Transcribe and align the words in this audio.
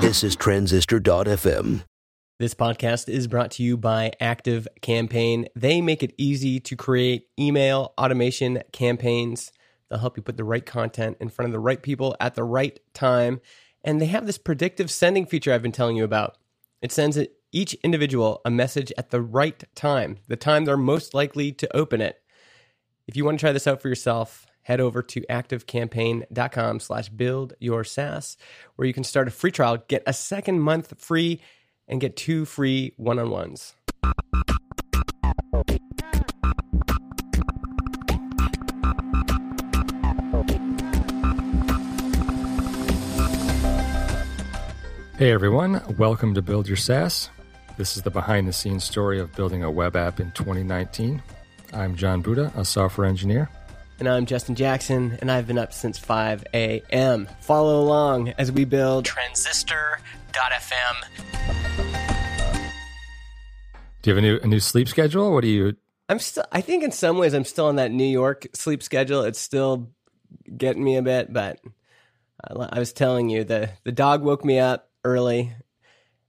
This 0.00 0.24
is 0.24 0.36
Transistor.fm. 0.36 1.82
This 2.38 2.54
podcast 2.54 3.08
is 3.08 3.26
brought 3.26 3.50
to 3.52 3.62
you 3.62 3.76
by 3.76 4.12
Active 4.20 4.66
Campaign. 4.80 5.48
They 5.54 5.82
make 5.82 6.02
it 6.02 6.14
easy 6.16 6.60
to 6.60 6.76
create 6.76 7.26
email 7.38 7.92
automation 7.98 8.62
campaigns. 8.72 9.52
They'll 9.90 9.98
help 9.98 10.16
you 10.16 10.22
put 10.22 10.38
the 10.38 10.44
right 10.44 10.64
content 10.64 11.18
in 11.20 11.28
front 11.28 11.48
of 11.48 11.52
the 11.52 11.58
right 11.58 11.82
people 11.82 12.16
at 12.20 12.36
the 12.36 12.44
right 12.44 12.80
time. 12.94 13.40
And 13.84 14.00
they 14.00 14.06
have 14.06 14.24
this 14.24 14.38
predictive 14.38 14.90
sending 14.90 15.26
feature 15.26 15.52
I've 15.52 15.62
been 15.62 15.72
telling 15.72 15.96
you 15.96 16.04
about. 16.04 16.38
It 16.80 16.90
sends 16.90 17.18
each 17.52 17.74
individual 17.82 18.40
a 18.46 18.50
message 18.50 18.92
at 18.96 19.10
the 19.10 19.20
right 19.20 19.62
time, 19.74 20.18
the 20.28 20.36
time 20.36 20.64
they're 20.64 20.78
most 20.78 21.12
likely 21.12 21.52
to 21.52 21.76
open 21.76 22.00
it. 22.00 22.22
If 23.06 23.16
you 23.16 23.26
want 23.26 23.38
to 23.38 23.42
try 23.42 23.52
this 23.52 23.66
out 23.66 23.82
for 23.82 23.88
yourself, 23.88 24.46
head 24.68 24.80
over 24.82 25.02
to 25.02 25.22
activecampaign.com 25.30 26.78
slash 26.78 27.08
build 27.08 27.54
your 27.58 27.84
SaaS, 27.84 28.36
where 28.76 28.86
you 28.86 28.92
can 28.92 29.02
start 29.02 29.26
a 29.26 29.30
free 29.30 29.50
trial, 29.50 29.82
get 29.88 30.02
a 30.06 30.12
second 30.12 30.60
month 30.60 30.92
free, 31.00 31.40
and 31.88 32.02
get 32.02 32.18
two 32.18 32.44
free 32.44 32.92
one-on-ones. 32.98 33.74
Hey 45.16 45.32
everyone, 45.32 45.80
welcome 45.96 46.34
to 46.34 46.42
Build 46.42 46.68
Your 46.68 46.76
SaaS. 46.76 47.30
This 47.78 47.96
is 47.96 48.02
the 48.02 48.10
behind 48.10 48.46
the 48.46 48.52
scenes 48.52 48.84
story 48.84 49.18
of 49.18 49.34
building 49.34 49.62
a 49.62 49.70
web 49.70 49.96
app 49.96 50.20
in 50.20 50.30
2019. 50.32 51.22
I'm 51.72 51.96
Jon 51.96 52.20
Buda, 52.20 52.52
a 52.54 52.66
software 52.66 53.06
engineer. 53.06 53.48
And 53.98 54.08
I'm 54.08 54.26
Justin 54.26 54.54
Jackson, 54.54 55.18
and 55.20 55.28
I've 55.30 55.48
been 55.48 55.58
up 55.58 55.72
since 55.72 55.98
5 55.98 56.44
a.m. 56.54 57.28
Follow 57.40 57.80
along 57.80 58.28
as 58.38 58.52
we 58.52 58.64
build 58.64 59.04
Transistor.fm. 59.04 60.94
Do 64.02 64.10
you 64.10 64.14
have 64.14 64.18
a 64.18 64.26
new 64.26 64.38
a 64.40 64.46
new 64.46 64.60
sleep 64.60 64.88
schedule? 64.88 65.32
What 65.32 65.42
do 65.42 65.48
you 65.48 65.74
I'm 66.08 66.20
still, 66.20 66.44
I 66.52 66.60
think 66.60 66.84
in 66.84 66.92
some 66.92 67.18
ways 67.18 67.34
I'm 67.34 67.44
still 67.44 67.66
on 67.66 67.76
that 67.76 67.90
New 67.90 68.04
York 68.04 68.46
sleep 68.54 68.82
schedule. 68.82 69.22
It's 69.22 69.40
still 69.40 69.90
getting 70.56 70.82
me 70.82 70.96
a 70.96 71.02
bit, 71.02 71.32
but 71.32 71.60
I 72.48 72.78
was 72.78 72.92
telling 72.92 73.28
you, 73.28 73.44
the, 73.44 73.70
the 73.84 73.92
dog 73.92 74.22
woke 74.22 74.44
me 74.44 74.60
up 74.60 74.90
early, 75.04 75.52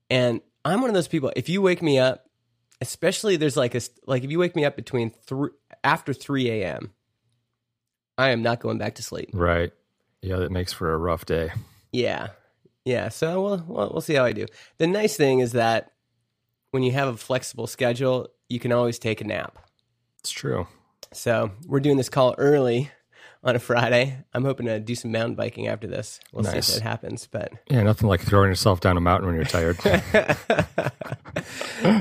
and 0.09 0.41
I'm 0.65 0.81
one 0.81 0.89
of 0.89 0.95
those 0.95 1.07
people. 1.07 1.31
If 1.35 1.49
you 1.49 1.61
wake 1.61 1.83
me 1.83 1.99
up, 1.99 2.25
especially 2.81 3.35
there's 3.37 3.55
like 3.55 3.75
a 3.75 3.81
like 4.05 4.23
if 4.23 4.31
you 4.31 4.39
wake 4.39 4.55
me 4.55 4.65
up 4.65 4.75
between 4.75 5.11
three 5.11 5.51
after 5.83 6.13
3 6.13 6.49
a.m. 6.49 6.93
I 8.19 8.31
am 8.31 8.41
not 8.41 8.59
going 8.59 8.77
back 8.77 8.95
to 8.95 9.03
sleep. 9.03 9.29
Right. 9.31 9.71
Yeah, 10.21 10.35
that 10.37 10.51
makes 10.51 10.73
for 10.73 10.93
a 10.93 10.97
rough 10.97 11.23
day. 11.25 11.51
Yeah. 11.93 12.27
Yeah. 12.83 13.07
So 13.07 13.41
we'll, 13.41 13.63
we'll, 13.65 13.89
we'll 13.91 14.01
see 14.01 14.15
how 14.15 14.25
I 14.25 14.33
do. 14.33 14.45
The 14.77 14.87
nice 14.87 15.15
thing 15.15 15.39
is 15.39 15.53
that 15.53 15.93
when 16.71 16.83
you 16.83 16.91
have 16.91 17.07
a 17.07 17.15
flexible 17.15 17.65
schedule, 17.65 18.27
you 18.49 18.59
can 18.59 18.73
always 18.73 18.99
take 18.99 19.21
a 19.21 19.23
nap. 19.23 19.57
It's 20.19 20.31
true. 20.31 20.67
So 21.13 21.51
we're 21.65 21.79
doing 21.79 21.95
this 21.95 22.09
call 22.09 22.35
early 22.37 22.91
on 23.41 23.55
a 23.55 23.59
Friday. 23.59 24.17
I'm 24.33 24.43
hoping 24.43 24.65
to 24.65 24.81
do 24.81 24.95
some 24.95 25.13
mountain 25.13 25.35
biking 25.35 25.67
after 25.67 25.87
this. 25.87 26.19
We'll 26.33 26.43
nice. 26.43 26.67
see 26.67 26.73
if 26.73 26.79
it 26.79 26.83
happens. 26.83 27.25
But 27.31 27.53
yeah, 27.69 27.83
nothing 27.83 28.09
like 28.09 28.19
throwing 28.19 28.49
yourself 28.49 28.81
down 28.81 28.97
a 28.97 29.01
mountain 29.01 29.27
when 29.27 29.35
you're 29.35 29.45
tired. 29.45 29.77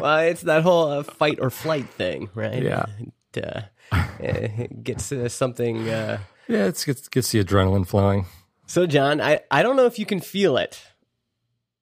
well, 0.00 0.18
it's 0.18 0.42
that 0.42 0.62
whole 0.64 0.90
uh, 0.90 1.04
fight 1.04 1.38
or 1.40 1.50
flight 1.50 1.88
thing, 1.90 2.28
right? 2.34 2.60
Yeah. 2.60 2.86
Uh, 3.38 3.62
gets 4.82 5.12
uh, 5.12 5.28
something. 5.28 5.88
Uh, 5.88 6.18
yeah, 6.48 6.64
it 6.64 6.82
gets 6.84 7.08
gets 7.08 7.32
the 7.32 7.42
adrenaline 7.42 7.86
flowing. 7.86 8.26
So, 8.66 8.86
Jon, 8.86 9.20
I 9.20 9.40
I 9.50 9.62
don't 9.62 9.76
know 9.76 9.86
if 9.86 9.98
you 9.98 10.06
can 10.06 10.20
feel 10.20 10.56
it. 10.56 10.82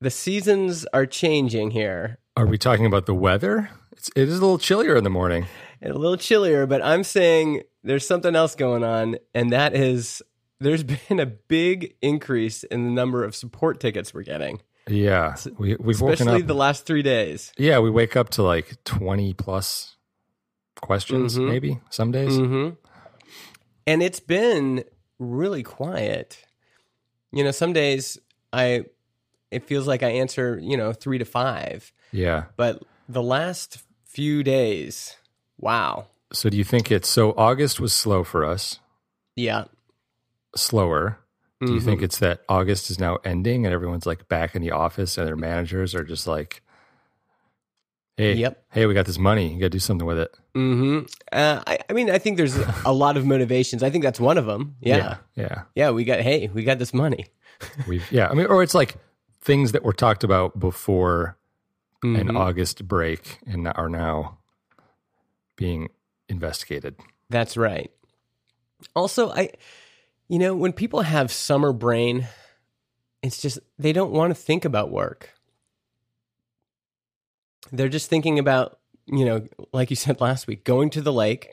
The 0.01 0.11
seasons 0.11 0.87
are 0.93 1.07
changing 1.07 1.71
here. 1.71 2.19
Are 2.37 2.47
we 2.47 2.59
talking 2.59 2.85
about 2.85 3.07
the 3.07 3.15
weather? 3.15 3.71
It's, 3.93 4.11
it 4.15 4.29
is 4.29 4.39
a 4.39 4.41
little 4.41 4.59
chillier 4.59 4.95
in 4.97 5.05
the 5.05 5.11
morning. 5.11 5.47
And 5.80 5.92
a 5.92 5.98
little 5.98 6.19
chillier, 6.19 6.67
but 6.67 6.83
I'm 6.83 7.03
saying 7.03 7.63
there's 7.83 8.07
something 8.07 8.36
else 8.36 8.55
going 8.55 8.85
on, 8.85 9.17
and 9.35 9.53
that 9.53 9.75
is 9.75 10.23
there's 10.61 10.83
been 11.09 11.20
a 11.20 11.27
big 11.27 11.95
increase 12.03 12.64
in 12.64 12.85
the 12.85 12.91
number 12.91 13.25
of 13.25 13.35
support 13.35 13.80
tickets 13.80 14.13
we're 14.13 14.23
getting. 14.23 14.61
Yeah, 14.89 15.35
we, 15.59 15.75
we've 15.77 16.01
especially 16.01 16.42
the 16.42 16.55
last 16.55 16.86
three 16.86 17.03
days. 17.03 17.53
Yeah, 17.59 17.80
we 17.80 17.91
wake 17.91 18.17
up 18.17 18.30
to 18.30 18.42
like 18.42 18.77
twenty 18.85 19.35
plus 19.35 19.95
questions, 20.81 21.37
mm-hmm. 21.37 21.48
maybe 21.48 21.79
some 21.91 22.13
days. 22.13 22.33
Mm-hmm. 22.33 22.75
And 23.87 24.03
it's 24.03 24.20
been 24.20 24.85
really 25.19 25.63
quiet. 25.63 26.45
You 27.33 27.45
know, 27.45 27.51
some 27.51 27.73
days 27.73 28.19
I 28.53 28.85
it 29.51 29.65
feels 29.65 29.86
like 29.86 30.03
I 30.03 30.11
answer 30.11 30.59
you 30.61 30.77
know 30.77 30.92
three 30.92 31.19
to 31.19 31.25
five. 31.25 31.92
Yeah, 32.13 32.45
but 32.57 32.83
the 33.09 33.23
last 33.23 33.83
few 34.05 34.42
days, 34.42 35.17
wow. 35.59 36.07
So 36.33 36.51
do 36.51 36.57
you 36.57 36.65
think 36.65 36.91
it's 36.91 37.09
so 37.09 37.33
August 37.36 37.81
was 37.81 37.92
slow 37.92 38.25
for 38.25 38.45
us? 38.45 38.81
Yeah. 39.36 39.65
Slower. 40.57 41.19
Do 41.61 41.69
you 41.69 41.79
mm-hmm. 41.79 41.86
think 41.86 42.03
it's 42.03 42.19
that 42.19 42.42
August 42.48 42.91
is 42.91 42.98
now 42.98 43.19
ending 43.25 43.65
and 43.65 43.75
everyone's 43.75 44.05
like 44.05 44.29
back 44.29 44.55
in 44.55 44.61
the 44.61 44.73
office 44.73 45.17
and 45.17 45.27
their 45.27 45.36
managers 45.36 45.95
are 45.95 46.05
just 46.05 46.27
like, 46.27 46.63
hey, 48.17 48.35
yep. 48.35 48.65
hey, 48.71 48.87
we 48.87 48.95
got 48.95 49.07
this 49.07 49.19
money. 49.19 49.53
You 49.53 49.61
got 49.61 49.67
to 49.67 49.71
do 49.71 49.79
something 49.79 50.07
with 50.07 50.19
it. 50.19 50.35
Mm-hmm. 50.55 51.07
Uh, 51.33 51.63
I, 51.67 51.79
I, 51.89 51.93
mean, 51.93 52.11
I 52.11 52.19
think 52.19 52.37
there's 52.37 52.57
a 52.85 52.93
lot 52.93 53.17
of 53.17 53.27
motivations. 53.27 53.83
I 53.83 53.91
think 53.91 54.05
that's 54.05 54.21
one 54.21 54.39
of 54.39 54.47
them. 54.47 54.77
Yeah. 54.81 54.97
Yeah. 54.97 55.17
Yeah. 55.35 55.63
yeah 55.75 55.91
we 55.91 56.05
got, 56.05 56.21
hey, 56.21 56.49
we 56.49 56.65
got 56.65 56.79
this 56.79 56.95
money. 56.95 57.27
We've, 57.89 58.11
yeah. 58.11 58.29
I 58.29 58.35
mean, 58.35 58.47
or 58.47 58.63
it's 58.63 58.75
like 58.75 58.97
things 59.41 59.73
that 59.73 59.85
were 59.85 59.93
talked 59.93 60.25
about 60.25 60.59
before 60.59 61.37
mm-hmm. 62.05 62.29
an 62.29 62.37
August 62.37 62.87
break 62.87 63.39
and 63.47 63.69
are 63.69 63.89
now 63.89 64.39
being 65.57 65.89
investigated. 66.29 66.97
That's 67.31 67.57
right. 67.57 67.91
Also, 68.95 69.31
I, 69.31 69.51
you 70.29 70.39
know, 70.39 70.55
when 70.55 70.73
people 70.73 71.03
have 71.03 71.33
summer 71.33 71.73
brain, 71.73 72.29
it's 73.23 73.41
just 73.41 73.59
they 73.79 73.93
don't 73.93 74.13
want 74.13 74.31
to 74.31 74.35
think 74.35 74.65
about 74.65 74.91
work. 74.91 75.36
They're 77.73 77.89
just 77.89 78.09
thinking 78.09 78.39
about, 78.39 78.79
you 79.07 79.25
know, 79.25 79.47
like 79.73 79.91
you 79.91 79.97
said 79.97 80.21
last 80.21 80.47
week, 80.47 80.65
going 80.65 80.91
to 80.91 81.01
the 81.01 81.13
lake. 81.13 81.51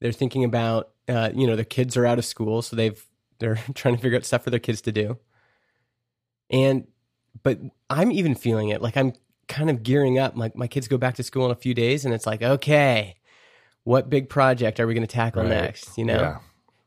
They're 0.00 0.12
thinking 0.12 0.44
about, 0.44 0.90
uh, 1.08 1.30
you 1.34 1.46
know, 1.46 1.56
the 1.56 1.64
kids 1.64 1.96
are 1.96 2.06
out 2.06 2.18
of 2.18 2.24
school, 2.24 2.62
so 2.62 2.76
they've 2.76 3.02
they're 3.38 3.56
trying 3.74 3.96
to 3.96 4.00
figure 4.00 4.16
out 4.16 4.24
stuff 4.24 4.44
for 4.44 4.50
their 4.50 4.60
kids 4.60 4.80
to 4.82 4.92
do. 4.92 5.18
And, 6.50 6.86
but 7.42 7.60
I'm 7.88 8.12
even 8.12 8.34
feeling 8.34 8.68
it. 8.68 8.82
Like 8.82 8.96
I'm 8.96 9.14
kind 9.48 9.70
of 9.70 9.82
gearing 9.82 10.18
up. 10.18 10.34
My 10.34 10.50
my 10.54 10.66
kids 10.66 10.88
go 10.88 10.98
back 10.98 11.14
to 11.16 11.22
school 11.22 11.46
in 11.46 11.50
a 11.50 11.56
few 11.56 11.74
days, 11.74 12.04
and 12.04 12.14
it's 12.14 12.26
like, 12.26 12.42
okay, 12.42 13.16
what 13.84 14.10
big 14.10 14.28
project 14.28 14.80
are 14.80 14.86
we 14.86 14.94
going 14.94 15.06
to 15.06 15.12
tackle 15.12 15.42
right. 15.42 15.50
next? 15.50 15.96
You 15.96 16.04
know. 16.04 16.20
Yeah. 16.20 16.38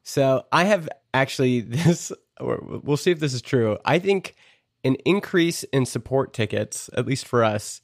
So 0.03 0.45
I 0.51 0.65
have 0.65 0.89
actually 1.13 1.61
this. 1.61 2.11
We'll 2.39 2.97
see 2.97 3.11
if 3.11 3.19
this 3.19 3.33
is 3.33 3.41
true. 3.41 3.77
I 3.85 3.99
think 3.99 4.35
an 4.83 4.95
increase 5.05 5.63
in 5.63 5.85
support 5.85 6.33
tickets, 6.33 6.89
at 6.93 7.05
least 7.05 7.27
for 7.27 7.43
us, 7.43 7.81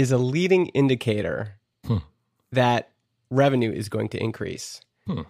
is 0.00 0.10
a 0.10 0.16
leading 0.16 0.68
indicator 0.68 1.56
hmm. 1.86 1.98
that 2.52 2.90
revenue 3.28 3.70
is 3.70 3.90
going 3.90 4.08
to 4.08 4.18
increase. 4.18 4.80
Hmm. 5.06 5.22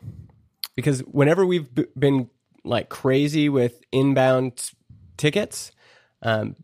Because 0.76 1.00
whenever 1.00 1.44
we've 1.44 1.74
b- 1.74 1.86
been 1.98 2.30
like 2.64 2.88
crazy 2.88 3.48
with 3.48 3.82
inbound 3.90 4.70
tickets, 5.16 5.72
um, 6.22 6.54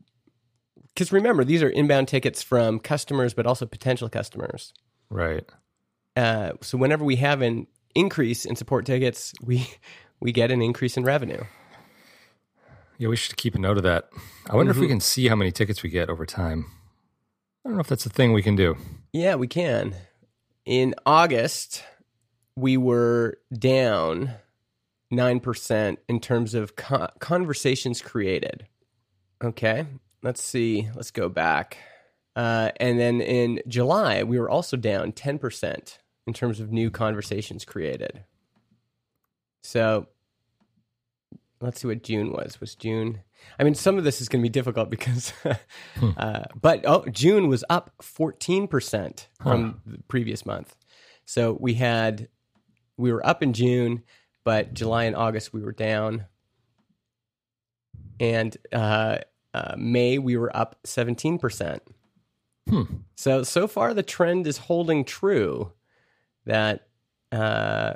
because 0.86 1.10
remember 1.10 1.42
these 1.42 1.64
are 1.64 1.68
inbound 1.68 2.06
tickets 2.06 2.44
from 2.44 2.78
customers, 2.78 3.34
but 3.34 3.44
also 3.44 3.66
potential 3.66 4.08
customers. 4.08 4.72
Right. 5.10 5.44
Uh, 6.14 6.52
so 6.62 6.78
whenever 6.78 7.04
we 7.04 7.16
have 7.16 7.42
an 7.42 7.66
increase 7.96 8.44
in 8.44 8.54
support 8.54 8.86
tickets, 8.86 9.32
we 9.42 9.68
we 10.20 10.30
get 10.30 10.52
an 10.52 10.62
increase 10.62 10.96
in 10.96 11.02
revenue. 11.02 11.42
Yeah, 12.98 13.08
we 13.08 13.16
should 13.16 13.36
keep 13.36 13.56
a 13.56 13.58
note 13.58 13.78
of 13.78 13.82
that. 13.82 14.10
I 14.48 14.54
wonder 14.54 14.70
mm-hmm. 14.70 14.78
if 14.78 14.80
we 14.80 14.86
mm-hmm. 14.86 14.92
can 14.92 15.00
see 15.00 15.26
how 15.26 15.34
many 15.34 15.50
tickets 15.50 15.82
we 15.82 15.90
get 15.90 16.08
over 16.08 16.24
time. 16.24 16.66
I 17.66 17.68
don't 17.68 17.78
know 17.78 17.80
if 17.80 17.88
that's 17.88 18.06
a 18.06 18.10
thing 18.10 18.32
we 18.32 18.42
can 18.42 18.54
do. 18.54 18.76
Yeah, 19.12 19.34
we 19.34 19.48
can. 19.48 19.96
In 20.64 20.94
August, 21.04 21.82
we 22.54 22.76
were 22.76 23.38
down 23.52 24.30
9% 25.12 25.96
in 26.08 26.20
terms 26.20 26.54
of 26.54 26.76
conversations 26.76 28.00
created. 28.00 28.68
Okay, 29.42 29.84
let's 30.22 30.44
see. 30.44 30.88
Let's 30.94 31.10
go 31.10 31.28
back. 31.28 31.78
Uh, 32.36 32.70
and 32.78 33.00
then 33.00 33.20
in 33.20 33.60
July, 33.66 34.22
we 34.22 34.38
were 34.38 34.48
also 34.48 34.76
down 34.76 35.10
10% 35.10 35.98
in 36.28 36.32
terms 36.32 36.60
of 36.60 36.70
new 36.70 36.88
conversations 36.88 37.64
created. 37.64 38.22
So 39.64 40.06
let's 41.60 41.80
see 41.80 41.88
what 41.88 42.02
June 42.02 42.32
was. 42.32 42.60
Was 42.60 42.74
June? 42.74 43.20
I 43.58 43.64
mean, 43.64 43.74
some 43.74 43.98
of 43.98 44.04
this 44.04 44.20
is 44.20 44.28
going 44.28 44.42
to 44.42 44.48
be 44.48 44.52
difficult 44.52 44.90
because, 44.90 45.30
hmm. 45.94 46.10
uh, 46.16 46.44
but 46.60 46.84
oh, 46.86 47.04
June 47.10 47.48
was 47.48 47.64
up 47.70 47.92
14% 48.02 49.26
from 49.42 49.64
huh. 49.64 49.78
the 49.86 50.02
previous 50.08 50.44
month. 50.44 50.76
So 51.24 51.56
we 51.58 51.74
had, 51.74 52.28
we 52.96 53.12
were 53.12 53.26
up 53.26 53.42
in 53.42 53.52
June, 53.52 54.02
but 54.44 54.74
July 54.74 55.04
and 55.04 55.16
August 55.16 55.52
we 55.52 55.60
were 55.60 55.72
down. 55.72 56.26
and 58.20 58.56
uh, 58.72 59.18
uh, 59.52 59.74
May 59.76 60.18
we 60.18 60.36
were 60.36 60.54
up 60.56 60.76
17%. 60.84 61.80
Hmm. 62.68 62.82
So, 63.14 63.42
so 63.42 63.66
far 63.66 63.94
the 63.94 64.02
trend 64.02 64.46
is 64.46 64.58
holding 64.58 65.04
true 65.04 65.72
that, 66.44 66.88
uh, 67.32 67.94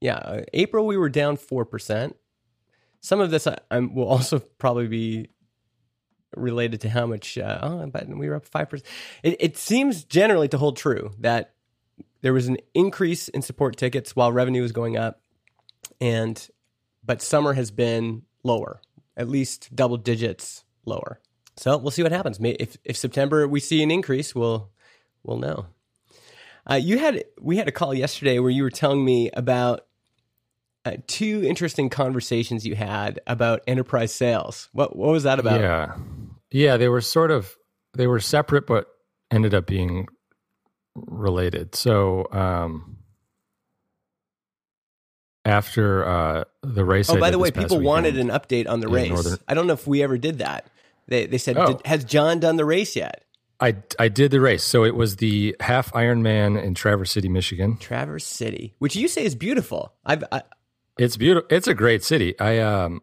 yeah, 0.00 0.42
April 0.52 0.86
we 0.86 0.96
were 0.96 1.08
down 1.08 1.36
4%. 1.36 2.14
Some 3.00 3.20
of 3.20 3.30
this 3.30 3.46
I, 3.46 3.58
I'm, 3.70 3.94
will 3.94 4.08
also 4.08 4.38
probably 4.58 4.88
be 4.88 5.28
related 6.36 6.82
to 6.82 6.88
how 6.88 7.06
much, 7.06 7.38
uh, 7.38 7.58
oh, 7.62 7.86
but 7.86 8.08
we 8.08 8.28
were 8.28 8.36
up 8.36 8.48
5%. 8.48 8.82
It, 9.22 9.36
it 9.40 9.56
seems 9.56 10.04
generally 10.04 10.48
to 10.48 10.58
hold 10.58 10.76
true 10.76 11.12
that 11.18 11.54
there 12.22 12.32
was 12.32 12.46
an 12.46 12.58
increase 12.74 13.28
in 13.28 13.42
support 13.42 13.76
tickets 13.76 14.14
while 14.14 14.30
revenue 14.32 14.62
was 14.62 14.72
going 14.72 14.96
up. 14.96 15.20
And, 16.00 16.48
but 17.04 17.22
summer 17.22 17.54
has 17.54 17.70
been 17.70 18.22
lower, 18.44 18.80
at 19.16 19.28
least 19.28 19.74
double 19.74 19.96
digits 19.96 20.64
lower. 20.84 21.20
So 21.56 21.76
we'll 21.76 21.90
see 21.90 22.02
what 22.02 22.12
happens. 22.12 22.38
If 22.40 22.78
if 22.84 22.96
September 22.96 23.46
we 23.46 23.60
see 23.60 23.82
an 23.82 23.90
increase, 23.90 24.34
we'll 24.34 24.70
we'll 25.22 25.36
know. 25.36 25.66
Uh, 26.70 26.76
you 26.76 26.98
had 26.98 27.24
we 27.38 27.58
had 27.58 27.68
a 27.68 27.72
call 27.72 27.92
yesterday 27.92 28.38
where 28.38 28.50
you 28.50 28.62
were 28.62 28.70
telling 28.70 29.04
me 29.04 29.30
about 29.34 29.86
uh, 30.84 30.92
two 31.06 31.42
interesting 31.44 31.88
conversations 31.90 32.66
you 32.66 32.74
had 32.74 33.20
about 33.26 33.60
enterprise 33.66 34.12
sales. 34.14 34.68
What 34.72 34.96
what 34.96 35.10
was 35.10 35.24
that 35.24 35.38
about? 35.38 35.60
Yeah. 35.60 35.94
Yeah, 36.50 36.76
they 36.76 36.88
were 36.88 37.00
sort 37.00 37.30
of 37.30 37.54
they 37.94 38.06
were 38.06 38.20
separate 38.20 38.66
but 38.66 38.86
ended 39.30 39.54
up 39.54 39.66
being 39.66 40.08
related. 40.94 41.74
So, 41.74 42.26
um 42.32 42.96
after 45.44 46.04
uh 46.06 46.44
the 46.62 46.84
race 46.84 47.08
Oh, 47.10 47.16
I 47.16 47.20
by 47.20 47.30
the 47.30 47.38
way, 47.38 47.50
people 47.50 47.80
wanted 47.80 48.18
an 48.18 48.28
update 48.28 48.68
on 48.68 48.80
the 48.80 48.88
race. 48.88 49.10
Northern- 49.10 49.38
I 49.48 49.54
don't 49.54 49.66
know 49.66 49.72
if 49.72 49.86
we 49.86 50.02
ever 50.02 50.18
did 50.18 50.38
that. 50.38 50.66
They 51.08 51.26
they 51.26 51.38
said, 51.38 51.56
Oh. 51.56 51.80
"Has 51.84 52.04
Jon 52.04 52.40
done 52.40 52.56
the 52.56 52.64
race 52.64 52.94
yet?" 52.94 53.24
I 53.58 53.76
I 53.98 54.08
did 54.08 54.30
the 54.30 54.40
race. 54.40 54.62
So 54.64 54.84
it 54.84 54.94
was 54.94 55.16
the 55.16 55.56
half 55.60 55.92
Ironman 55.92 56.62
in 56.62 56.74
Traverse 56.74 57.10
City, 57.10 57.28
Michigan. 57.28 57.76
Traverse 57.78 58.24
City, 58.26 58.74
which 58.78 58.96
you 58.96 59.08
say 59.08 59.24
is 59.24 59.34
beautiful. 59.34 59.92
I've 60.04 60.24
I, 60.30 60.42
It's 61.00 61.16
beautiful. 61.16 61.48
It's 61.48 61.66
a 61.66 61.72
great 61.72 62.04
city. 62.04 62.38
I 62.38 62.58
um, 62.58 63.00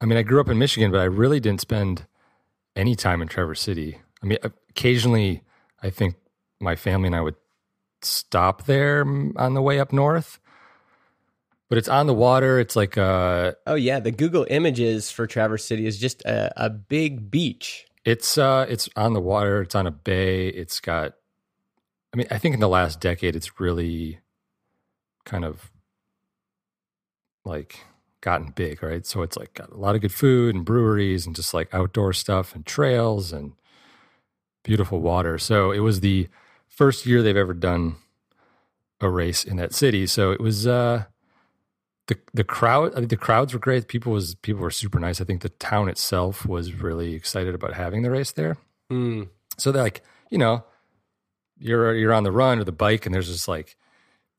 I 0.00 0.06
mean, 0.06 0.16
I 0.16 0.22
grew 0.22 0.40
up 0.40 0.48
in 0.48 0.56
Michigan, 0.56 0.90
but 0.90 1.00
I 1.00 1.04
really 1.04 1.40
didn't 1.40 1.60
spend 1.60 2.06
any 2.74 2.96
time 2.96 3.20
in 3.20 3.28
Traverse 3.28 3.60
City. 3.60 3.98
I 4.22 4.26
mean, 4.26 4.38
occasionally, 4.42 5.42
I 5.82 5.90
think 5.90 6.16
my 6.58 6.74
family 6.74 7.08
and 7.08 7.16
I 7.16 7.20
would 7.20 7.34
stop 8.00 8.64
there 8.64 9.04
mm, 9.04 9.32
on 9.36 9.52
the 9.52 9.60
way 9.60 9.78
up 9.78 9.92
north. 9.92 10.40
But 11.68 11.76
it's 11.76 11.88
on 11.88 12.06
the 12.06 12.14
water. 12.14 12.58
It's 12.58 12.76
like 12.76 12.96
uh, 12.96 13.52
oh 13.66 13.74
yeah, 13.74 14.00
the 14.00 14.10
Google 14.10 14.46
images 14.48 15.10
for 15.10 15.26
Traverse 15.26 15.66
City 15.66 15.86
is 15.86 15.98
just 15.98 16.22
a, 16.24 16.50
a 16.56 16.70
big 16.70 17.30
beach. 17.30 17.84
it's 18.06 18.38
uh, 18.38 18.64
it's 18.70 18.88
on 18.96 19.12
the 19.12 19.20
water. 19.20 19.60
It's 19.60 19.74
on 19.74 19.86
a 19.86 19.90
bay. 19.90 20.48
It's 20.48 20.80
got. 20.80 21.12
I 22.14 22.16
mean, 22.16 22.26
I 22.30 22.38
think 22.38 22.54
in 22.54 22.60
the 22.60 22.70
last 22.70 23.02
decade, 23.02 23.36
it's 23.36 23.60
really 23.60 24.20
kind 25.26 25.44
of 25.44 25.70
like 27.44 27.80
gotten 28.20 28.52
big, 28.52 28.82
right? 28.82 29.04
So 29.06 29.22
it's 29.22 29.36
like 29.36 29.54
got 29.54 29.70
a 29.70 29.76
lot 29.76 29.94
of 29.94 30.00
good 30.00 30.12
food 30.12 30.54
and 30.54 30.64
breweries 30.64 31.26
and 31.26 31.36
just 31.36 31.52
like 31.52 31.72
outdoor 31.72 32.12
stuff 32.12 32.54
and 32.54 32.64
trails 32.64 33.32
and 33.32 33.52
beautiful 34.62 35.00
water. 35.00 35.38
So 35.38 35.70
it 35.70 35.80
was 35.80 36.00
the 36.00 36.28
first 36.66 37.06
year 37.06 37.22
they've 37.22 37.36
ever 37.36 37.54
done 37.54 37.96
a 39.00 39.08
race 39.08 39.44
in 39.44 39.56
that 39.58 39.74
city. 39.74 40.06
So 40.06 40.32
it 40.32 40.40
was 40.40 40.66
uh 40.66 41.04
the 42.06 42.16
the 42.32 42.44
crowd 42.44 42.92
I 42.96 43.00
mean, 43.00 43.08
the 43.08 43.16
crowds 43.16 43.52
were 43.52 43.60
great. 43.60 43.88
People 43.88 44.12
was 44.12 44.34
people 44.36 44.62
were 44.62 44.70
super 44.70 44.98
nice. 44.98 45.20
I 45.20 45.24
think 45.24 45.42
the 45.42 45.50
town 45.50 45.88
itself 45.88 46.46
was 46.46 46.72
really 46.74 47.14
excited 47.14 47.54
about 47.54 47.74
having 47.74 48.02
the 48.02 48.10
race 48.10 48.32
there. 48.32 48.56
Hmm. 48.90 49.24
So 49.58 49.70
they're 49.70 49.82
like, 49.82 50.02
you 50.30 50.38
know, 50.38 50.64
you're 51.58 51.94
you're 51.94 52.12
on 52.12 52.24
the 52.24 52.32
run 52.32 52.58
or 52.58 52.64
the 52.64 52.72
bike 52.72 53.06
and 53.06 53.14
there's 53.14 53.30
just 53.30 53.48
like 53.48 53.76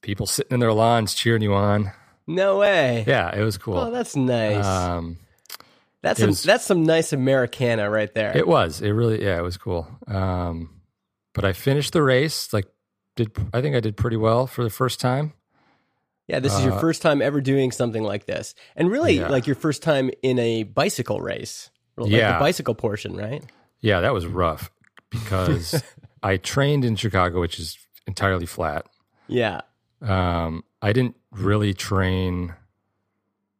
people 0.01 0.25
sitting 0.25 0.53
in 0.53 0.59
their 0.59 0.73
lawns 0.73 1.13
cheering 1.13 1.41
you 1.41 1.53
on. 1.53 1.91
No 2.27 2.57
way. 2.57 3.03
Yeah, 3.07 3.35
it 3.35 3.43
was 3.43 3.57
cool. 3.57 3.77
Oh, 3.77 3.91
that's 3.91 4.15
nice. 4.15 4.65
Um, 4.65 5.17
that's 6.01 6.19
some 6.19 6.29
was- 6.29 6.43
that's 6.43 6.65
some 6.65 6.83
nice 6.83 7.13
Americana 7.13 7.89
right 7.89 8.13
there. 8.13 8.35
it 8.35 8.47
was. 8.47 8.81
It 8.81 8.91
really, 8.91 9.23
yeah, 9.23 9.37
it 9.37 9.43
was 9.43 9.57
cool. 9.57 9.87
Um, 10.07 10.81
but 11.33 11.45
I 11.45 11.53
finished 11.53 11.93
the 11.93 12.01
race. 12.03 12.51
Like, 12.53 12.65
did 13.15 13.31
I 13.53 13.61
think 13.61 13.75
I 13.75 13.79
did 13.79 13.95
pretty 13.97 14.17
well 14.17 14.47
for 14.47 14.63
the 14.63 14.69
first 14.69 14.99
time? 14.99 15.33
yeah, 16.27 16.39
this 16.39 16.53
is 16.55 16.63
your 16.63 16.73
uh, 16.73 16.79
first 16.79 17.03
time 17.03 17.21
ever 17.21 17.39
doing 17.39 17.71
something 17.71 18.01
like 18.03 18.25
this, 18.25 18.55
and 18.75 18.89
really 18.89 19.17
Yeah. 19.19 19.27
like 19.29 19.45
your 19.45 19.55
first 19.55 19.83
time 19.83 20.09
in 20.23 20.39
a 20.39 20.63
bicycle 20.63 21.21
race. 21.21 21.69
Like 21.97 22.09
Yeah. 22.11 22.33
the 22.33 22.39
bicycle 22.39 22.73
portion, 22.73 23.15
right? 23.15 23.43
Yeah, 23.79 24.01
that 24.01 24.11
was 24.13 24.25
rough 24.25 24.71
because 25.11 25.83
I 26.23 26.37
trained 26.37 26.83
in 26.83 26.95
Chicago, 26.95 27.39
which 27.39 27.59
is 27.59 27.77
entirely 28.07 28.47
flat. 28.47 28.87
Yeah. 29.27 29.61
Um, 30.01 30.63
I 30.85 30.93
didn't 30.93 31.15
really 31.31 31.73
train 31.73 32.53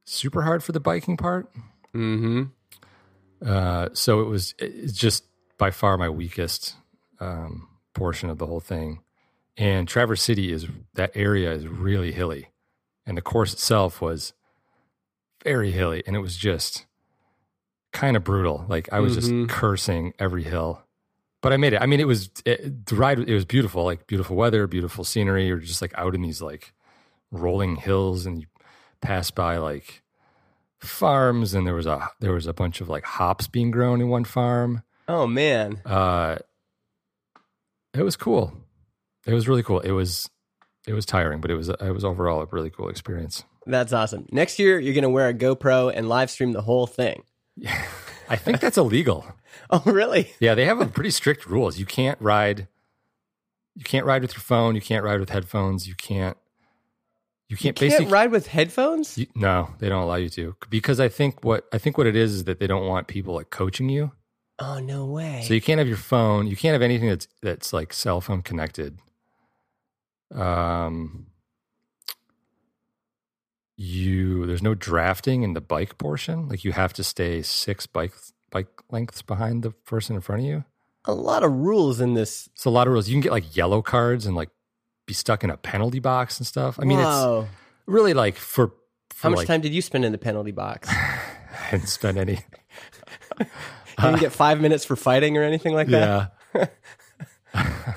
super 0.06 0.44
hard 0.44 0.64
for 0.64 0.74
the 0.74 0.80
biking 0.80 1.18
part. 1.18 1.50
Mm-hmm. 1.96 2.44
Uh, 3.44 3.90
so 3.94 4.22
it 4.22 4.26
was 4.26 4.54
it's 4.60 4.94
just 4.94 5.24
by 5.58 5.72
far 5.72 5.98
my 5.98 6.10
weakest 6.10 6.76
um, 7.20 7.68
portion 7.94 8.30
of 8.30 8.38
the 8.38 8.46
whole 8.46 8.60
thing. 8.60 9.02
And 9.58 9.88
Traverse 9.88 10.22
City 10.22 10.52
is 10.52 10.68
that 10.94 11.12
area 11.16 11.52
is 11.52 11.68
really 11.68 12.12
hilly, 12.12 12.50
and 13.08 13.18
the 13.18 13.22
course 13.22 13.54
itself 13.54 14.02
was 14.02 14.34
very 15.44 15.72
hilly, 15.72 16.04
and 16.06 16.16
it 16.16 16.20
was 16.20 16.38
just 16.38 16.86
kind 17.92 18.16
of 18.16 18.24
brutal. 18.24 18.66
Like 18.70 18.88
I 18.92 19.00
was 19.00 19.14
Mhm. 19.18 19.48
just 19.48 19.50
cursing 19.58 20.14
every 20.20 20.44
hill, 20.44 20.84
but 21.42 21.54
I 21.54 21.58
made 21.58 21.74
it. 21.74 21.82
I 21.82 21.88
mean, 21.88 22.00
it 22.02 22.08
was 22.08 22.30
it, 22.46 22.86
the 22.86 22.96
ride. 22.96 23.18
It 23.18 23.34
was 23.34 23.46
beautiful, 23.46 23.84
like 23.84 24.06
beautiful 24.06 24.36
weather, 24.36 24.68
beautiful 24.68 25.04
scenery. 25.04 25.48
You're 25.48 25.58
just 25.58 25.82
like 25.82 25.98
out 25.98 26.14
in 26.14 26.22
these 26.22 26.42
like 26.42 26.74
rolling 27.32 27.76
hills, 27.76 28.26
and 28.26 28.40
you 28.40 28.48
pass 29.02 29.32
by 29.32 29.58
like 29.58 30.02
farms 30.80 31.54
and 31.54 31.66
there 31.66 31.74
was 31.74 31.86
a 31.86 32.10
there 32.20 32.34
was 32.34 32.48
a 32.48 32.54
bunch 32.54 32.82
of 32.82 32.90
like 32.90 33.04
hops 33.04 33.48
being 33.48 33.72
grown 33.72 34.02
in 34.02 34.10
one 34.10 34.24
farm. 34.24 34.84
Oh 35.08 35.28
man. 35.28 35.82
Uh 35.86 36.38
it 37.94 38.04
was 38.04 38.16
cool. 38.16 38.54
It 39.26 39.34
was 39.34 39.48
really 39.48 39.64
cool. 39.64 39.80
It 39.80 39.92
was 39.92 40.30
it 40.88 40.94
was 40.94 41.06
tiring, 41.06 41.42
but 41.42 41.50
it 41.52 41.56
was 41.56 41.70
it 41.70 41.92
was 41.94 42.04
overall 42.04 42.42
a 42.42 42.46
really 42.52 42.70
cool 42.70 42.90
experience. 42.90 43.44
That's 43.66 43.94
awesome. 43.94 44.28
Next 44.32 44.60
year, 44.60 44.80
you're 44.80 44.94
going 44.94 45.02
to 45.04 45.10
wear 45.10 45.28
a 45.28 45.34
GoPro 45.34 45.92
and 45.94 46.08
live 46.08 46.30
stream 46.30 46.52
the 46.52 46.62
whole 46.62 46.86
thing. 46.86 47.24
I 48.30 48.36
think 48.36 48.60
that's 48.60 48.78
illegal. 48.78 49.26
Oh, 49.70 49.82
really? 49.86 50.32
Yeah, 50.42 50.54
they 50.54 50.66
have 50.66 50.82
a 50.82 50.86
pretty 50.86 51.10
strict 51.10 51.48
rules. 51.48 51.80
You 51.80 51.86
can't 51.86 52.20
ride 52.22 52.68
you 53.74 53.84
can't 53.84 54.06
ride 54.06 54.22
with 54.22 54.34
your 54.34 54.42
phone, 54.42 54.76
you 54.76 54.82
can't 54.82 55.04
ride 55.04 55.22
with 55.22 55.30
headphones, 55.30 55.88
you 55.88 55.96
can't 55.96 56.38
you 57.48 57.58
can't, 57.58 57.80
you 57.80 57.90
Can't 57.90 57.92
basically 57.92 58.12
ride 58.14 58.32
with 58.32 58.48
headphones? 58.48 59.18
you- 59.18 59.28
no, 59.36 59.70
they 59.80 59.88
don't 59.90 60.02
allow 60.04 60.16
you 60.16 60.30
to 60.30 60.56
because 60.70 61.00
I 61.00 61.10
think 61.10 61.44
what 61.44 61.66
I 61.72 61.78
think 61.78 61.98
what 61.98 62.08
it 62.08 62.16
is 62.16 62.34
is 62.34 62.44
that 62.46 62.60
they 62.60 62.68
don't 62.68 62.88
want 62.88 63.08
people 63.08 63.36
like 63.36 63.50
coaching 63.50 63.90
you. 63.90 64.12
Oh, 64.58 64.80
no 64.80 65.06
way. 65.06 65.44
So 65.46 65.54
you 65.54 65.62
can't 65.62 65.80
have 65.80 65.88
your 65.88 65.98
phone. 65.98 66.48
You 66.48 66.56
can't 66.56 66.74
have 66.74 66.82
anything 66.82 67.10
that's 67.10 67.28
that's 67.42 67.74
like 67.74 67.92
cell 67.94 68.22
phone 68.22 68.42
connected. 68.42 68.98
Um, 70.34 71.28
you 73.78 74.46
there's 74.46 74.64
no 74.64 74.74
drafting 74.74 75.44
in 75.44 75.54
the 75.54 75.62
bike 75.62 75.98
portion. 75.98 76.48
Like 76.48 76.64
you 76.64 76.72
have 76.72 76.94
to 76.94 77.04
stay 77.04 77.42
six 77.42 77.86
bike 77.86 78.14
bike 78.50 78.70
lengths 78.90 79.22
behind 79.22 79.64
the 79.64 79.72
person 79.72 80.16
in 80.16 80.22
front 80.22 80.42
of 80.42 80.48
you. 80.48 80.64
a 81.06 81.14
lot 81.14 81.44
of 81.44 81.52
rules 81.52 82.00
in 82.00 82.14
this. 82.14 82.50
It's 82.56 82.66
a 82.66 82.70
lot 82.70 82.88
of 82.88 82.94
rules. 82.94 83.08
You 83.10 83.14
can 83.16 83.22
get 83.22 83.32
like 83.32 83.56
yellow 83.56 83.82
cards 83.82 84.26
and 84.26 84.36
like 84.36 84.50
be 85.06 85.14
stuck 85.14 85.44
in 85.44 85.50
a 85.50 85.58
penalty 85.58 86.00
box 86.00 86.40
and 86.40 86.48
stuff. 86.48 86.80
I 86.82 86.86
mean, 86.86 87.00
it's 87.00 87.50
really 87.86 88.14
like 88.14 88.36
for, 88.36 88.68
for 89.12 89.24
How 89.24 89.30
much 89.30 89.38
like, 89.40 89.48
time 89.48 89.62
did 89.62 89.74
you 89.74 89.82
spend 89.82 90.06
in 90.06 90.12
the 90.12 90.18
penalty 90.18 90.52
box? 90.52 90.90
I 90.92 91.72
didn't 91.72 91.90
spend 91.90 92.18
any. 92.18 92.40
You 93.40 93.46
didn't 94.02 94.20
get 94.20 94.32
five 94.32 94.60
minutes 94.62 94.86
for 94.86 94.96
fighting 94.96 95.38
or 95.38 95.44
anything 95.44 95.74
like 95.74 95.88
that? 95.90 96.34
Yeah. 96.56 96.66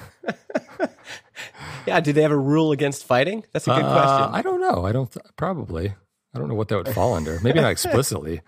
Yeah. 1.86 2.00
Do 2.00 2.12
they 2.12 2.20
have 2.20 2.32
a 2.32 2.36
rule 2.36 2.72
against 2.72 3.04
fighting? 3.06 3.44
That's 3.52 3.66
a 3.66 3.70
good 3.70 3.82
Uh, 3.82 3.92
question. 3.92 4.34
I 4.34 4.42
don't 4.42 4.60
know. 4.60 4.84
I 4.84 4.92
don't 4.92 5.10
th- 5.10 5.24
probably. 5.36 5.94
I 6.34 6.38
don't 6.38 6.48
know 6.48 6.54
what 6.54 6.68
that 6.68 6.76
would 6.76 6.88
fall 6.94 7.14
under. 7.14 7.40
Maybe 7.40 7.60
not 7.62 7.70
explicitly. 7.70 8.42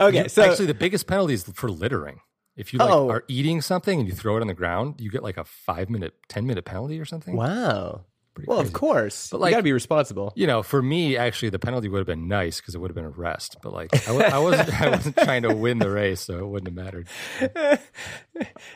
Okay. 0.00 0.26
So, 0.26 0.42
actually, 0.42 0.66
the 0.66 0.74
biggest 0.74 1.06
penalty 1.06 1.34
is 1.34 1.44
for 1.54 1.70
littering. 1.70 2.18
If 2.56 2.72
you 2.72 2.78
like 2.78 2.90
Oh. 2.90 3.08
are 3.10 3.24
eating 3.28 3.60
something 3.62 3.98
and 3.98 4.08
you 4.08 4.14
throw 4.14 4.36
it 4.36 4.40
on 4.40 4.46
the 4.46 4.54
ground, 4.54 5.00
you 5.00 5.10
get 5.10 5.22
like 5.22 5.36
a 5.38 5.44
five 5.44 5.88
minute, 5.90 6.14
ten 6.28 6.46
minute 6.46 6.64
penalty 6.64 7.00
or 7.00 7.04
something. 7.04 7.34
wow. 7.36 8.04
Pretty 8.34 8.48
Well, 8.48 8.60
crazy. 8.60 8.68
of 8.68 8.72
course. 8.72 9.28
But, 9.30 9.40
like, 9.42 9.50
you 9.50 9.56
got 9.56 9.58
to 9.58 9.62
be 9.62 9.72
responsible. 9.74 10.32
You 10.36 10.46
know, 10.46 10.62
for 10.62 10.80
me, 10.80 11.18
actually, 11.18 11.50
the 11.50 11.58
penalty 11.58 11.90
would 11.90 11.98
have 11.98 12.06
been 12.06 12.28
nice 12.28 12.62
because 12.62 12.74
it 12.74 12.78
would 12.80 12.88
have 12.90 12.94
been 12.94 13.04
a 13.04 13.10
rest. 13.10 13.58
But 13.62 13.74
like, 13.74 13.92
I, 13.94 14.12
w- 14.12 14.24
I 14.24 14.38
wasn't, 14.38 14.80
I 14.80 14.88
wasn't 14.88 15.16
trying 15.18 15.42
to 15.42 15.54
win 15.54 15.78
the 15.78 15.90
race, 15.90 16.20
so 16.22 16.38
it 16.38 16.46
wouldn't 16.46 16.68
have 16.74 16.84
mattered. 16.84 17.08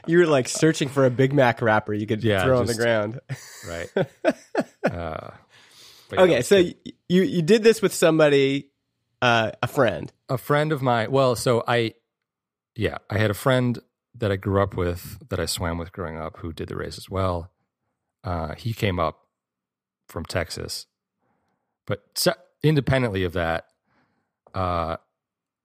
You 0.06 0.18
were 0.18 0.26
like 0.26 0.46
searching 0.48 0.88
for 0.88 1.04
a 1.06 1.10
Big 1.10 1.32
Mac 1.32 1.60
wrapper 1.62 1.92
you 1.94 2.06
could 2.06 2.22
Yeah, 2.22 2.44
throw 2.44 2.58
on 2.58 2.66
the 2.66 2.74
ground. 2.74 3.20
Right. 3.68 3.88
Uh, 4.84 5.30
but 6.08 6.18
yeah, 6.18 6.20
okay. 6.22 6.42
So 6.42 6.62
good. 6.62 6.74
you, 7.08 7.22
you 7.22 7.42
did 7.42 7.62
this 7.64 7.82
with 7.82 7.92
somebody 7.92 8.70
uh, 9.20 9.50
a 9.62 9.66
friend. 9.66 10.12
a 10.28 10.38
friend 10.38 10.70
of 10.70 10.80
mine. 10.82 11.10
Well, 11.10 11.34
so 11.34 11.64
I, 11.66 11.94
yeah, 12.76 12.98
I 13.10 13.18
had 13.18 13.30
a 13.30 13.34
friend 13.34 13.78
that 14.14 14.30
I 14.30 14.36
grew 14.36 14.62
up 14.62 14.76
with 14.76 15.18
that 15.28 15.40
I 15.40 15.46
swam 15.46 15.78
with 15.78 15.92
growing 15.92 16.16
up 16.16 16.38
who 16.38 16.52
did 16.52 16.68
the 16.68 16.76
race 16.76 16.98
as 16.98 17.10
well. 17.10 17.50
Uh, 18.22 18.54
he 18.54 18.72
came 18.72 18.98
up 18.98 19.26
from 20.08 20.24
Texas, 20.24 20.86
but 21.86 22.04
se- 22.14 22.32
independently 22.62 23.24
of 23.24 23.32
that, 23.34 23.66
uh, 24.54 24.96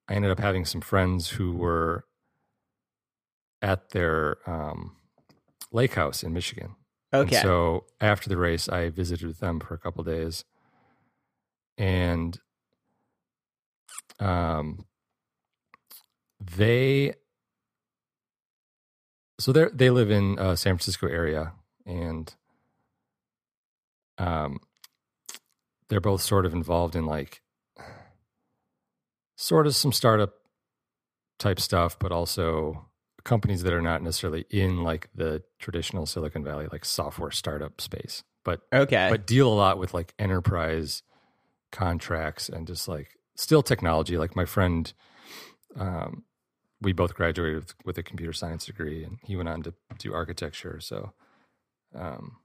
I 0.07 0.13
ended 0.13 0.31
up 0.31 0.39
having 0.39 0.65
some 0.65 0.81
friends 0.81 1.29
who 1.29 1.53
were 1.53 2.05
at 3.61 3.89
their 3.91 4.37
um, 4.49 4.97
lake 5.71 5.93
house 5.93 6.23
in 6.23 6.33
Michigan. 6.33 6.75
And 7.13 7.27
Okay. 7.27 7.41
so 7.41 7.85
after 7.99 8.29
the 8.29 8.37
race, 8.37 8.69
I 8.69 8.89
visited 8.89 9.27
with 9.27 9.39
them 9.39 9.59
for 9.59 9.73
a 9.73 9.77
couple 9.77 10.03
days, 10.03 10.45
and 11.77 12.39
um, 14.19 14.85
they 16.61 17.13
so 19.39 19.51
they 19.51 19.65
they 19.73 19.89
live 19.89 20.11
in 20.11 20.37
uh, 20.37 20.55
San 20.55 20.75
Francisco 20.75 21.07
area, 21.07 21.53
and 21.87 22.33
um, 24.19 24.59
they're 25.89 25.99
both 25.99 26.21
sort 26.21 26.45
of 26.45 26.53
involved 26.53 26.95
in 26.95 27.07
like 27.07 27.41
sort 29.37 29.65
of 29.65 29.75
some 29.75 29.91
startup 29.91 30.33
type 31.39 31.59
stuff, 31.59 31.97
but 31.97 32.11
also 32.11 32.85
companies 33.23 33.63
that 33.63 33.73
are 33.73 33.81
not 33.81 34.03
necessarily 34.03 34.45
in 34.51 34.83
like 34.83 35.09
the 35.15 35.41
traditional 35.57 36.05
Silicon 36.05 36.43
Valley 36.43 36.67
like 36.71 36.85
software 36.85 37.31
startup 37.31 37.81
space, 37.81 38.23
but 38.45 38.61
okay. 38.71 39.07
but 39.09 39.25
deal 39.25 39.51
a 39.51 39.55
lot 39.55 39.79
with 39.79 39.95
like 39.95 40.13
enterprise 40.19 41.01
contracts 41.71 42.49
and 42.49 42.67
just 42.67 42.87
like 42.87 43.17
still 43.35 43.63
technology. 43.63 44.19
Like 44.19 44.35
my 44.35 44.45
friend, 44.45 44.93
um, 45.79 46.23
we 46.81 46.93
both 46.93 47.13
graduated 47.13 47.55
with, 47.57 47.73
with 47.85 47.97
a 47.97 48.03
computer 48.03 48.33
science 48.33 48.65
degree, 48.65 49.03
and 49.03 49.19
he 49.23 49.35
went 49.35 49.49
on 49.49 49.61
to 49.63 49.73
do 49.99 50.13
architecture. 50.13 50.79
So, 50.79 51.13
um, 51.95 52.37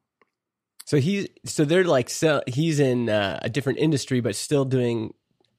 so 0.85 0.99
he's 0.99 1.27
so 1.45 1.65
they're 1.65 1.85
like 1.85 2.11
so 2.11 2.43
he's 2.47 2.79
in 2.81 3.09
uh, 3.09 3.39
a 3.43 3.49
different 3.51 3.79
industry, 3.79 4.21
but 4.21 4.37
still 4.37 4.65
doing 4.65 5.15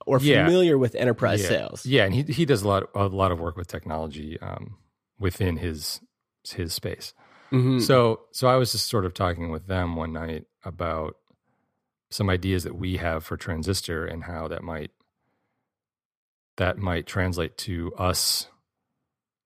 or 0.06 0.20
Yeah. 0.20 0.46
familiar 0.46 0.78
with 0.78 0.96
enterprise 0.96 1.42
yeah, 1.42 1.48
sales. 1.50 1.86
yeah, 1.86 2.06
and 2.06 2.14
he 2.14 2.24
he 2.24 2.46
does 2.46 2.62
a 2.62 2.68
lot 2.68 2.84
a 2.96 3.08
lot 3.08 3.32
of 3.32 3.40
work 3.40 3.58
with 3.58 3.68
technology 3.68 4.40
um, 4.40 4.78
within 5.20 5.58
his 5.58 6.00
his 6.56 6.74
space. 6.74 7.14
Mhm. 7.52 7.82
So 7.82 8.22
so 8.32 8.48
I 8.48 8.56
was 8.56 8.72
just 8.72 8.88
sort 8.88 9.06
of 9.06 9.14
talking 9.14 9.52
with 9.52 9.68
them 9.68 9.96
one 9.96 10.14
night 10.14 10.46
about 10.64 11.16
some 12.10 12.30
ideas 12.30 12.64
that 12.64 12.76
we 12.76 12.98
have 12.98 13.26
for 13.26 13.36
transistor 13.36 14.06
and 14.06 14.24
how 14.24 14.48
that 14.48 14.64
might 14.64 14.92
that 16.56 16.78
might 16.78 17.06
translate 17.06 17.58
to 17.58 17.94
us 17.98 18.48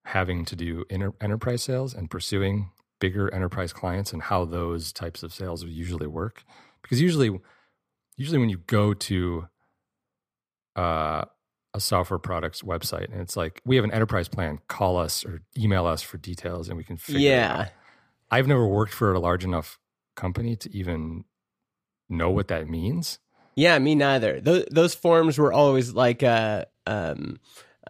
having 0.05 0.45
to 0.45 0.55
do 0.55 0.85
inter- 0.89 1.13
enterprise 1.21 1.61
sales 1.61 1.93
and 1.93 2.09
pursuing 2.09 2.71
bigger 2.99 3.33
enterprise 3.33 3.73
clients 3.73 4.13
and 4.13 4.23
how 4.23 4.45
those 4.45 4.91
types 4.91 5.23
of 5.23 5.33
sales 5.33 5.63
usually 5.63 6.07
work 6.07 6.43
because 6.81 7.01
usually 7.01 7.39
usually 8.15 8.37
when 8.37 8.49
you 8.49 8.57
go 8.67 8.93
to 8.93 9.47
uh, 10.75 11.23
a 11.73 11.79
software 11.79 12.19
product's 12.19 12.61
website 12.61 13.11
and 13.11 13.21
it's 13.21 13.35
like 13.35 13.61
we 13.65 13.75
have 13.75 13.85
an 13.85 13.91
enterprise 13.91 14.27
plan 14.27 14.59
call 14.67 14.97
us 14.97 15.25
or 15.25 15.41
email 15.57 15.85
us 15.85 16.01
for 16.01 16.17
details 16.17 16.67
and 16.67 16.77
we 16.77 16.83
can 16.83 16.97
figure 16.97 17.19
it 17.19 17.39
out 17.39 17.59
yeah. 17.59 17.69
I've 18.31 18.47
never 18.47 18.65
worked 18.65 18.93
for 18.93 19.13
a 19.13 19.19
large 19.19 19.43
enough 19.43 19.77
company 20.15 20.55
to 20.55 20.73
even 20.75 21.25
know 22.09 22.29
what 22.29 22.47
that 22.47 22.69
means. 22.69 23.19
Yeah, 23.55 23.77
me 23.79 23.95
neither. 23.95 24.39
Those 24.39 24.65
those 24.71 24.95
forms 24.95 25.37
were 25.37 25.51
always 25.51 25.93
like 25.93 26.23
uh 26.23 26.65
um 26.87 27.39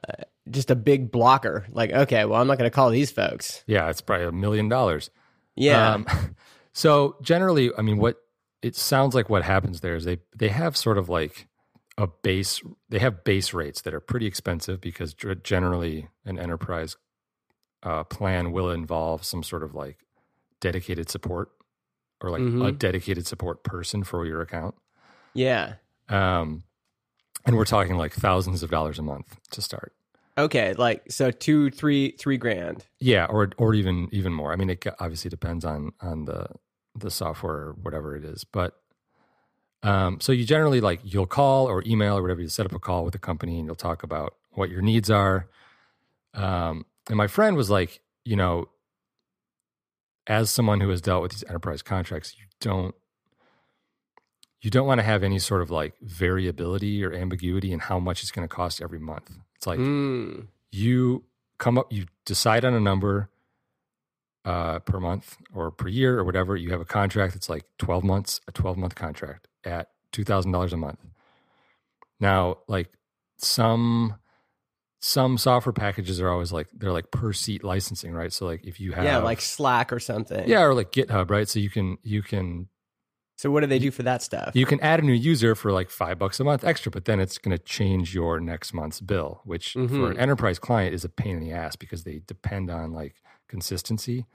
uh, 0.08 0.24
just 0.51 0.70
a 0.72 0.75
big 0.75 1.12
blocker. 1.12 1.65
Like, 1.72 1.91
okay, 1.91 2.25
well, 2.25 2.39
I'm 2.39 2.48
not 2.48 2.58
going 2.58 2.70
to 2.70 2.74
call 2.75 2.89
these 2.89 3.12
folks. 3.12 3.63
Yeah, 3.67 3.89
it's 3.89 4.01
probably 4.01 4.27
a 4.27 4.31
million 4.31 4.70
dollars. 4.70 5.10
Yeah. 5.55 5.93
Um, 5.93 6.05
so 6.74 7.15
generally, 7.22 7.72
I 7.77 7.81
mean, 7.81 7.98
what 7.98 8.17
it 8.62 8.75
sounds 8.75 9.15
like 9.15 9.29
what 9.29 9.43
happens 9.43 9.81
there 9.81 9.96
is 9.96 10.05
they 10.05 10.20
they 10.36 10.50
have 10.50 10.77
sort 10.77 10.98
of 10.98 11.10
like 11.10 11.48
a 11.98 12.08
base. 12.08 12.62
They 12.89 13.00
have 13.00 13.24
base 13.24 13.53
rates 13.53 13.81
that 13.81 13.93
are 13.93 14.00
pretty 14.00 14.25
expensive 14.27 14.79
because 14.81 15.15
generally 15.43 16.10
an 16.25 16.38
enterprise 16.39 16.96
uh, 17.84 18.03
plan 18.03 18.51
will 18.51 18.70
involve 18.70 19.24
some 19.25 19.41
sort 19.43 19.63
of 19.63 19.74
like 19.74 19.98
dedicated 20.60 21.10
support 21.10 21.50
or 22.22 22.29
like 22.29 22.41
a 22.41 22.43
Mhm. 22.43 22.77
dedicated 22.77 23.25
support 23.25 23.63
person 23.63 24.03
for 24.03 24.25
your 24.25 24.41
account. 24.41 24.75
yeah. 25.34 25.75
Um, 26.08 26.63
and 27.46 27.55
we're 27.58 27.65
talking 27.65 27.96
like 27.98 28.13
thousands 28.13 28.62
of 28.63 28.70
dollars 28.70 29.00
a 29.00 29.01
month 29.01 29.38
to 29.51 29.62
start. 29.62 29.93
Okay, 30.38 30.74
like 30.74 31.12
so 31.12 31.32
two, 31.32 31.70
three, 31.70 32.12
three 32.12 32.38
grand. 32.38 32.86
Yeah, 33.00 33.26
or 33.26 33.50
or 33.58 33.74
even 33.74 34.08
even 34.12 34.34
more. 34.34 34.54
I 34.54 34.56
mean, 34.56 34.70
it 34.70 34.86
obviously 35.00 35.30
depends 35.30 35.66
on 35.66 35.92
on 36.02 36.26
the 36.26 36.48
the 36.96 37.12
software 37.12 37.56
or 37.56 37.76
whatever 37.82 38.16
it 38.16 38.24
is, 38.24 38.44
but 38.44 38.76
um, 39.84 40.20
so 40.20 40.32
you 40.32 40.46
generally 40.46 40.82
like 40.82 41.02
you'll 41.04 41.26
call 41.26 41.68
or 41.68 41.84
email 41.86 42.18
or 42.18 42.22
whatever. 42.22 42.42
You 42.42 42.48
set 42.48 42.66
up 42.66 42.74
a 42.74 42.80
call 42.80 43.04
with 43.04 43.14
the 43.14 43.20
company 43.20 43.58
and 43.58 43.66
you'll 43.66 43.76
talk 43.76 44.04
about 44.04 44.36
what 44.52 44.70
your 44.70 44.82
needs 44.82 45.10
are. 45.10 45.48
Um, 46.34 46.86
and 47.10 47.18
my 47.18 47.28
friend 47.28 47.58
was 47.58 47.70
like, 47.70 48.00
you 48.24 48.36
know, 48.36 48.70
as 50.28 50.50
someone 50.50 50.80
who 50.82 50.90
has 50.90 51.02
dealt 51.02 51.24
with 51.24 51.32
these 51.32 51.44
enterprise 51.48 51.82
contracts, 51.82 52.36
you 52.38 52.46
don't 52.60 52.96
you 54.62 54.70
don't 54.70 54.86
want 54.86 55.00
to 55.00 55.04
have 55.04 55.24
any 55.24 55.40
sort 55.40 55.62
of 55.62 55.72
like 55.72 55.94
variability 56.02 57.04
or 57.04 57.12
ambiguity 57.12 57.72
in 57.72 57.80
how 57.80 58.00
much 58.00 58.22
it's 58.22 58.32
going 58.32 58.48
to 58.48 58.54
cost 58.54 58.82
every 58.82 59.00
month. 59.00 59.32
It's 59.62 59.68
like 59.68 59.77
Mm. 59.77 60.48
you 60.72 61.24
come 61.60 61.77
up, 61.77 61.94
you 61.94 62.08
decide 62.25 62.65
on 62.65 62.74
a 62.74 62.80
number 62.80 63.30
uh, 64.44 64.80
per 64.80 65.00
month 65.00 65.38
or 65.53 65.70
per 65.70 65.88
year 65.88 66.18
or 66.18 66.24
whatever. 66.24 66.56
You 66.56 66.72
have 66.72 66.82
a 66.82 66.86
contract 66.86 67.36
that's 67.36 67.48
like 67.48 67.63
12 67.77 68.03
months, 68.03 68.41
a 68.48 68.51
12 68.51 68.75
month 68.75 68.96
contract 68.96 69.48
at 69.63 69.89
$2,000 70.13 70.74
a 70.74 70.77
month. 70.77 71.00
Now, 72.20 72.58
like 72.68 72.89
some 73.38 74.15
some 75.00 75.38
software 75.38 75.74
packages 75.74 76.20
are 76.20 76.30
always 76.30 76.51
like 76.51 76.68
they're 76.74 76.91
like 76.91 77.12
per 77.12 77.34
seat 77.34 77.63
licensing, 77.63 78.13
right? 78.13 78.34
So 78.34 78.48
like 78.48 78.65
if 78.65 78.80
you 78.80 78.94
have 78.94 79.03
Yeah, 79.03 79.18
like 79.18 79.41
Slack 79.41 79.94
or 79.94 80.00
something. 80.00 80.48
yeah, 80.50 80.62
or 80.63 80.74
like 80.74 80.91
GitHub, 80.91 81.30
right? 81.30 81.48
So 81.48 81.60
you 81.60 81.70
can 81.70 82.00
you 82.01 82.24
can 82.24 82.68
So 83.42 83.50
what 83.50 83.62
do 83.62 83.66
they 83.68 83.80
do 83.80 83.90
for 83.90 84.04
that 84.04 84.22
stuff? 84.22 84.52
you 84.56 84.68
can 84.68 84.80
add 84.82 85.00
a 85.00 85.04
new 85.04 85.14
user 85.14 85.56
for 85.56 85.72
like 85.72 85.90
five 85.90 86.20
bucks 86.20 86.40
a 86.40 86.44
month 86.44 86.64
extra, 86.64 86.92
but 86.92 87.06
then 87.06 87.20
it's 87.20 87.40
going 87.40 87.58
to 87.58 87.64
change 87.64 88.14
your 88.14 88.40
next 88.40 88.72
month's 88.72 89.02
bill, 89.02 89.42
which 89.46 89.74
for 89.74 89.80
Mhm. 89.80 90.12
an 90.12 90.18
enterprise 90.20 90.60
client 90.60 90.94
is 90.94 91.04
a 91.04 91.10
pain 91.10 91.38
in 91.38 91.40
the 91.42 91.52
ass 91.52 91.76
because 91.76 92.04
they 92.04 92.22
depend 92.28 92.70
on 92.70 92.92
like 92.94 93.16
consistency. 93.48 94.28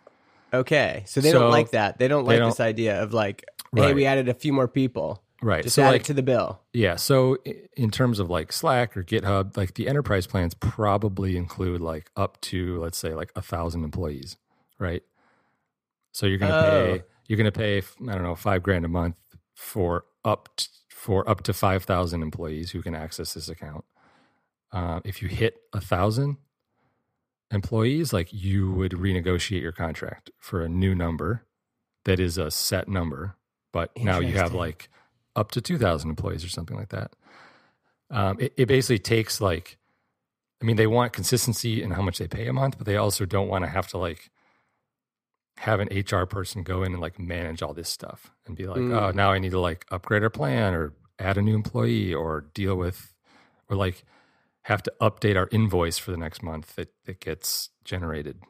Okay, 0.52 1.04
so 1.06 1.20
they 1.20 1.30
So, 1.30 1.38
don't 1.38 1.50
like 1.52 1.70
that. 1.70 1.98
They 1.98 2.08
don't 2.08 2.24
they 2.26 2.40
like 2.40 2.50
this 2.50 2.58
idea 2.58 3.00
of 3.00 3.12
like, 3.12 3.44
hey, 3.76 3.82
Right. 3.82 3.94
we 3.94 4.06
added 4.06 4.28
a 4.28 4.34
few 4.34 4.52
more 4.52 4.66
people. 4.66 5.22
Right. 5.40 5.62
Just 5.62 5.76
so 5.76 5.84
add 5.84 5.90
like, 5.90 6.00
it 6.00 6.04
to 6.06 6.14
the 6.14 6.22
bill. 6.22 6.60
yeah. 6.72 6.96
So 6.96 7.36
in 7.76 7.92
terms 7.92 8.18
of 8.18 8.28
like 8.28 8.52
Slack 8.52 8.96
or 8.96 9.04
GitHub, 9.04 9.56
like 9.56 9.74
the 9.74 9.86
enterprise 9.86 10.26
plans 10.26 10.54
probably 10.54 11.36
include 11.36 11.80
like 11.80 12.10
up 12.16 12.40
to, 12.40 12.80
let's 12.80 12.98
say 12.98 13.14
like 13.14 13.30
a 13.36 13.42
thousand 13.42 13.84
employees, 13.84 14.36
right? 14.80 15.04
So 16.10 16.26
you're 16.26 16.38
going 16.38 16.50
to 16.52 16.58
Oh. 16.58 16.70
pay, 16.98 17.02
you're 17.28 17.36
going 17.36 17.50
to 17.50 17.52
pay, 17.52 17.78
I 17.78 18.12
don't 18.14 18.22
know, 18.22 18.34
five 18.34 18.62
grand 18.62 18.84
a 18.84 18.88
month 18.88 19.16
for 19.54 20.04
up, 20.24 20.48
t- 20.56 20.66
for 20.90 21.28
up 21.28 21.42
to 21.44 21.52
5,000 21.52 22.22
employees 22.22 22.70
who 22.70 22.82
can 22.82 22.94
access 22.94 23.34
this 23.34 23.48
account. 23.48 23.84
Uh, 24.72 25.00
if 25.04 25.22
you 25.22 25.28
hit 25.28 25.58
a 25.72 25.80
thousand 25.80 26.36
employees, 27.50 28.12
like 28.12 28.32
you 28.32 28.72
would 28.72 28.92
renegotiate 28.92 29.62
your 29.62 29.72
contract 29.72 30.30
for 30.38 30.62
a 30.62 30.68
new 30.68 30.94
number 30.94 31.44
that 32.04 32.20
is 32.20 32.38
a 32.38 32.50
set 32.50 32.88
number, 32.88 33.36
but 33.72 33.90
now 33.96 34.20
you 34.20 34.34
have 34.34 34.54
like 34.54 34.88
up 35.34 35.50
to 35.52 35.60
2,000 35.60 36.08
employees 36.08 36.44
or 36.44 36.48
something 36.48 36.76
like 36.76 36.88
that. 36.88 37.12
Um, 38.10 38.38
it, 38.40 38.52
it 38.56 38.66
basically 38.66 38.98
takes 38.98 39.40
like, 39.40 39.78
I 40.60 40.64
mean, 40.64 40.76
they 40.76 40.86
want 40.86 41.12
consistency 41.12 41.82
in 41.82 41.90
how 41.90 42.02
much 42.02 42.18
they 42.18 42.28
pay 42.28 42.46
a 42.46 42.52
month, 42.52 42.78
but 42.78 42.86
they 42.86 42.96
also 42.96 43.26
don't 43.26 43.48
want 43.48 43.64
to 43.64 43.70
have 43.70 43.88
to 43.88 43.98
like 43.98 44.30
have 45.58 45.80
an 45.80 45.88
HR 45.90 46.24
person 46.26 46.62
go 46.62 46.82
in 46.82 46.92
and 46.92 47.00
like 47.00 47.18
manage 47.18 47.62
all 47.62 47.72
this 47.74 47.88
stuff 47.88 48.30
and 48.46 48.56
be 48.56 48.66
like, 48.66 48.78
Mm. 48.80 48.94
oh, 49.00 49.10
now 49.10 49.32
I 49.32 49.38
need 49.38 49.52
to 49.52 49.60
like 49.60 49.86
upgrade 49.90 50.22
our 50.22 50.30
plan 50.30 50.74
or 50.74 50.92
add 51.18 51.38
a 51.38 51.42
new 51.42 51.54
employee 51.54 52.12
or 52.12 52.42
deal 52.52 52.76
with, 52.76 53.14
or 53.70 53.76
like 53.76 54.04
have 54.62 54.82
to 54.82 54.92
update 55.00 55.36
our 55.36 55.48
invoice 55.52 55.96
for 55.98 56.10
the 56.10 56.16
next 56.18 56.42
month 56.42 56.74
that, 56.76 56.92
that 57.06 57.20
gets 57.20 57.70
generated. 57.84 58.42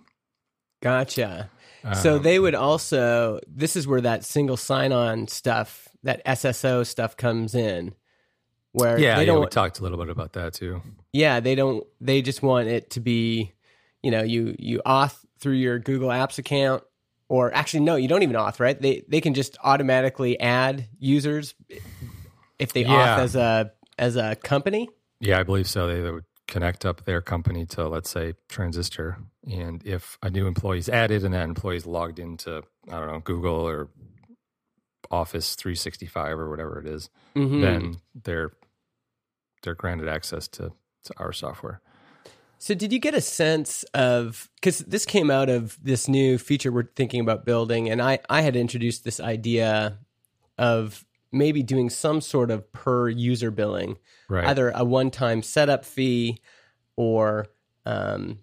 Gotcha. 0.82 1.50
so 2.02 2.16
Um, 2.16 2.22
they 2.22 2.38
would 2.38 2.54
also. 2.54 3.40
This 3.46 3.76
is 3.76 3.86
where 3.86 4.00
that 4.00 4.24
single 4.24 4.56
sign-on 4.56 5.28
stuff, 5.28 5.88
that 6.02 6.24
SSO 6.26 6.84
stuff, 6.86 7.16
comes 7.16 7.54
in. 7.54 7.94
Where 8.72 8.98
yeah, 8.98 9.14
they 9.16 9.22
yeah, 9.22 9.26
don't. 9.26 9.40
we 9.40 9.46
talked 9.46 9.78
a 9.78 9.82
little 9.82 9.96
bit 9.98 10.10
about 10.10 10.34
that 10.34 10.52
too. 10.52 10.82
yeah, 11.12 11.40
they 11.40 11.54
don't. 11.54 11.84
They 12.00 12.20
just 12.20 12.42
want 12.42 12.68
it 12.68 12.90
to 12.90 13.00
be, 13.00 13.52
you 14.02 14.10
know, 14.10 14.22
you 14.22 14.54
you 14.58 14.82
auth 14.84 15.16
through 15.40 15.54
your 15.54 15.78
Google 15.78 16.08
Apps 16.10 16.38
account, 16.38 16.82
or 17.28 17.52
actually 17.54 17.80
no, 17.80 17.96
you 17.96 18.08
don't 18.08 18.22
even 18.22 18.36
auth, 18.36 18.60
right? 18.60 18.80
They 18.80 19.02
they 19.08 19.20
can 19.20 19.34
just 19.34 19.56
automatically 19.62 20.38
add 20.40 20.88
users 20.98 21.54
if 22.58 22.72
they 22.72 22.82
Yeah. 22.82 23.16
auth 23.16 23.18
as 23.18 23.36
a 23.36 23.72
as 23.98 24.16
a 24.16 24.36
company. 24.36 24.88
Yeah, 25.20 25.40
I 25.40 25.42
believe 25.42 25.66
so. 25.68 25.86
They, 25.86 26.00
they 26.00 26.10
would 26.10 26.24
connect 26.46 26.84
up 26.86 27.04
their 27.04 27.20
company 27.22 27.64
to, 27.66 27.88
let's 27.88 28.10
say, 28.10 28.34
Transistor. 28.48 29.16
And 29.50 29.82
if 29.84 30.18
a 30.22 30.30
new 30.30 30.46
employee 30.46 30.78
is 30.78 30.88
added 30.88 31.24
and 31.24 31.32
that 31.34 31.44
employee 31.48 31.76
is 31.76 31.86
logged 31.86 32.18
into, 32.18 32.62
I 32.88 32.98
don't 33.00 33.06
know, 33.10 33.20
Google 33.20 33.66
or 33.66 33.88
Office 35.10 35.54
365 35.54 36.38
or 36.38 36.50
whatever 36.50 36.78
it 36.78 36.86
is, 36.86 37.08
Mhm. 37.34 37.60
then 37.60 37.96
they're 38.14 38.52
they're 39.62 39.74
granted 39.74 40.08
access 40.08 40.46
to, 40.48 40.70
to 41.04 41.14
our 41.16 41.32
software. 41.32 41.80
So, 42.58 42.74
did 42.74 42.92
you 42.92 42.98
get 42.98 43.14
a 43.14 43.20
sense 43.20 43.84
of 43.94 44.48
because 44.56 44.78
this 44.80 45.04
came 45.04 45.30
out 45.30 45.48
of 45.48 45.78
this 45.82 46.08
new 46.08 46.38
feature 46.38 46.72
we're 46.72 46.88
thinking 46.96 47.20
about 47.20 47.44
building, 47.44 47.88
and 47.90 48.00
I 48.00 48.18
I 48.28 48.40
had 48.40 48.56
introduced 48.56 49.04
this 49.04 49.20
idea 49.20 49.98
of 50.58 51.04
maybe 51.32 51.62
doing 51.62 51.90
some 51.90 52.20
sort 52.20 52.50
of 52.50 52.72
per 52.72 53.08
user 53.08 53.50
billing, 53.50 53.98
Right. 54.28 54.46
either 54.46 54.70
a 54.70 54.84
one 54.84 55.10
time 55.10 55.42
setup 55.42 55.84
fee 55.84 56.40
or 56.96 57.46
um, 57.84 58.38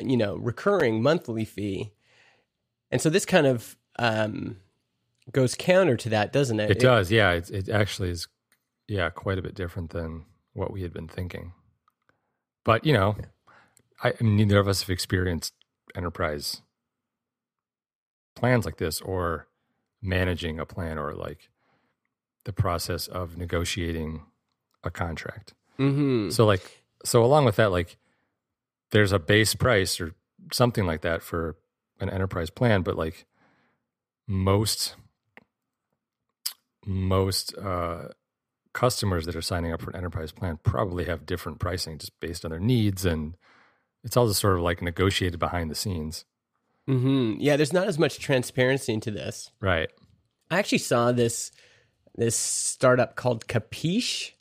you 0.00 0.16
know 0.16 0.36
recurring 0.36 1.02
monthly 1.02 1.44
fee, 1.44 1.92
and 2.90 3.00
so 3.00 3.08
this 3.08 3.24
kind 3.24 3.46
of 3.46 3.76
um, 3.98 4.58
goes 5.32 5.54
counter 5.54 5.96
to 5.96 6.10
that, 6.10 6.32
doesn't 6.32 6.60
it? 6.60 6.70
It 6.70 6.80
does, 6.80 7.10
yeah. 7.10 7.30
It, 7.32 7.50
it 7.50 7.68
actually 7.70 8.10
is, 8.10 8.28
yeah, 8.88 9.08
quite 9.10 9.38
a 9.38 9.42
bit 9.42 9.54
different 9.54 9.90
than 9.90 10.26
what 10.52 10.72
we 10.72 10.82
had 10.82 10.92
been 10.92 11.08
thinking. 11.08 11.52
But 12.64 12.84
you 12.84 12.92
know, 12.92 13.16
I, 14.02 14.14
neither 14.20 14.58
of 14.58 14.68
us 14.68 14.82
have 14.82 14.90
experienced 14.90 15.54
enterprise 15.94 16.62
plans 18.34 18.64
like 18.64 18.76
this, 18.78 19.00
or 19.00 19.48
managing 20.00 20.58
a 20.58 20.66
plan, 20.66 20.98
or 20.98 21.12
like 21.12 21.50
the 22.44 22.52
process 22.52 23.06
of 23.06 23.36
negotiating 23.36 24.22
a 24.82 24.90
contract. 24.90 25.54
hmm 25.76 26.30
So, 26.30 26.44
like, 26.44 26.82
so 27.04 27.24
along 27.24 27.44
with 27.44 27.56
that, 27.56 27.70
like, 27.70 27.98
there's 28.90 29.12
a 29.12 29.18
base 29.18 29.54
price 29.54 30.00
or 30.00 30.14
something 30.52 30.86
like 30.86 31.00
that 31.02 31.22
for 31.22 31.56
an 32.00 32.10
enterprise 32.10 32.50
plan, 32.50 32.82
but 32.82 32.96
like 32.96 33.26
most 34.26 34.96
most 36.84 37.56
uh, 37.56 38.08
customers 38.72 39.26
that 39.26 39.36
are 39.36 39.42
signing 39.42 39.72
up 39.72 39.82
for 39.82 39.90
an 39.90 39.96
enterprise 39.96 40.32
plan 40.32 40.58
probably 40.62 41.04
have 41.04 41.26
different 41.26 41.58
pricing 41.58 41.98
just 41.98 42.18
based 42.20 42.44
on 42.44 42.50
their 42.50 42.60
needs, 42.60 43.04
and 43.04 43.36
it's 44.04 44.16
all 44.16 44.26
just 44.28 44.40
sort 44.40 44.56
of 44.56 44.62
like 44.62 44.82
negotiated 44.82 45.38
behind 45.38 45.70
the 45.70 45.74
scenes, 45.74 46.24
mm-hmm. 46.88 47.40
Yeah, 47.40 47.56
there's 47.56 47.72
not 47.72 47.86
as 47.86 47.98
much 47.98 48.18
transparency 48.18 48.92
into 48.92 49.10
this. 49.10 49.50
right? 49.60 49.90
I 50.50 50.58
actually 50.58 50.78
saw 50.78 51.12
this 51.12 51.50
this 52.14 52.36
startup 52.36 53.16
called 53.16 53.46
Capiche, 53.46 54.32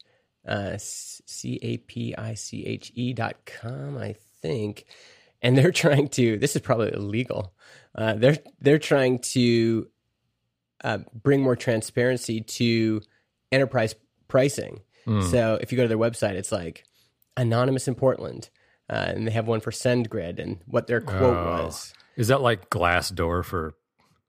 uh, 0.48 0.74
C 0.78 1.60
A 1.62 1.78
P 1.78 2.16
I 2.18 2.34
C 2.34 2.66
H 2.66 2.92
E 2.96 3.14
dot 3.14 3.38
com, 3.46 3.98
I 3.98 4.16
think, 4.42 4.86
and 5.42 5.58
they're 5.58 5.72
trying 5.84 6.10
to. 6.10 6.38
This 6.38 6.56
is 6.56 6.62
probably 6.62 6.92
illegal. 6.94 7.54
Uh, 7.96 8.14
they're 8.16 8.38
they're 8.60 8.80
trying 8.80 9.20
to 9.20 9.88
uh, 10.84 11.00
bring 11.14 11.42
more 11.42 11.56
transparency 11.56 12.42
to 12.42 13.02
enterprise 13.52 13.96
pricing. 14.32 14.80
Hmm. 15.06 15.22
So 15.30 15.58
if 15.62 15.72
you 15.72 15.76
go 15.76 15.84
to 15.84 15.88
their 15.90 15.98
website, 15.98 16.34
it's 16.36 16.52
like 16.52 16.84
anonymous 17.38 17.88
in 17.88 17.96
Portland, 17.96 18.50
uh, 18.90 18.94
and 19.16 19.28
they 19.28 19.32
have 19.32 19.46
one 19.48 19.60
for 19.60 19.72
SendGrid 19.72 20.40
and 20.40 20.60
what 20.66 20.88
their 20.88 21.02
quote 21.02 21.38
Oh. 21.38 21.64
was. 21.66 21.94
Is 22.16 22.30
that 22.30 22.42
like 22.42 22.70
Glassdoor 22.70 23.44
for? 23.44 23.74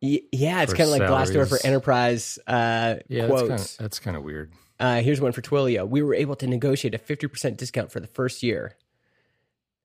Y- 0.02 0.20
Yeah, 0.32 0.62
it's 0.62 0.72
kind 0.74 0.88
of 0.90 0.98
like 0.98 1.02
Glassdoor 1.02 1.48
for 1.48 1.58
enterprise 1.64 2.38
uh, 2.46 2.96
Yeah, 3.08 3.26
quotes. 3.28 3.48
that's 3.48 3.48
kind 3.48 3.60
of 3.60 3.76
that's 3.78 3.98
kind 4.00 4.16
of 4.16 4.22
weird. 4.24 4.52
Uh, 4.80 5.00
here's 5.00 5.20
one 5.20 5.30
for 5.32 5.42
Twilio. 5.42 5.88
We 5.88 6.02
were 6.02 6.14
able 6.14 6.34
to 6.36 6.46
negotiate 6.48 6.94
a 6.94 6.98
50% 6.98 7.56
discount 7.56 7.92
for 7.92 8.00
the 8.00 8.08
first 8.08 8.42
year. 8.42 8.76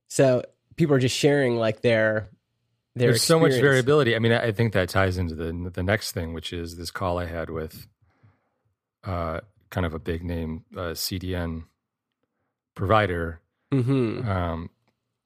So 0.07 0.41
people 0.75 0.95
are 0.95 0.99
just 0.99 1.15
sharing 1.15 1.57
like 1.57 1.81
their 1.81 2.29
their 2.95 3.09
There's 3.09 3.21
so 3.21 3.39
much 3.39 3.51
variability. 3.51 4.15
I 4.15 4.19
mean, 4.19 4.31
I 4.31 4.45
I 4.47 4.51
think 4.51 4.73
that 4.73 4.89
ties 4.89 5.17
into 5.19 5.35
the 5.35 5.51
the 5.73 5.83
next 5.83 6.13
thing, 6.13 6.33
which 6.33 6.51
is 6.53 6.77
this 6.77 6.89
call 6.89 7.19
I 7.19 7.25
had 7.25 7.49
with 7.51 7.85
uh, 9.03 9.41
kind 9.69 9.85
of 9.85 9.93
a 9.93 9.99
big 9.99 10.23
name 10.23 10.63
uh, 10.75 10.93
CDN 10.93 11.63
provider. 12.75 13.41
Mhm. 13.73 14.25
Um, 14.25 14.69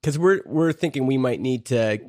Cuz 0.04 0.17
we're 0.17 0.41
we're 0.45 0.71
thinking 0.73 1.06
we 1.06 1.17
might 1.17 1.39
need 1.39 1.65
to 1.67 1.99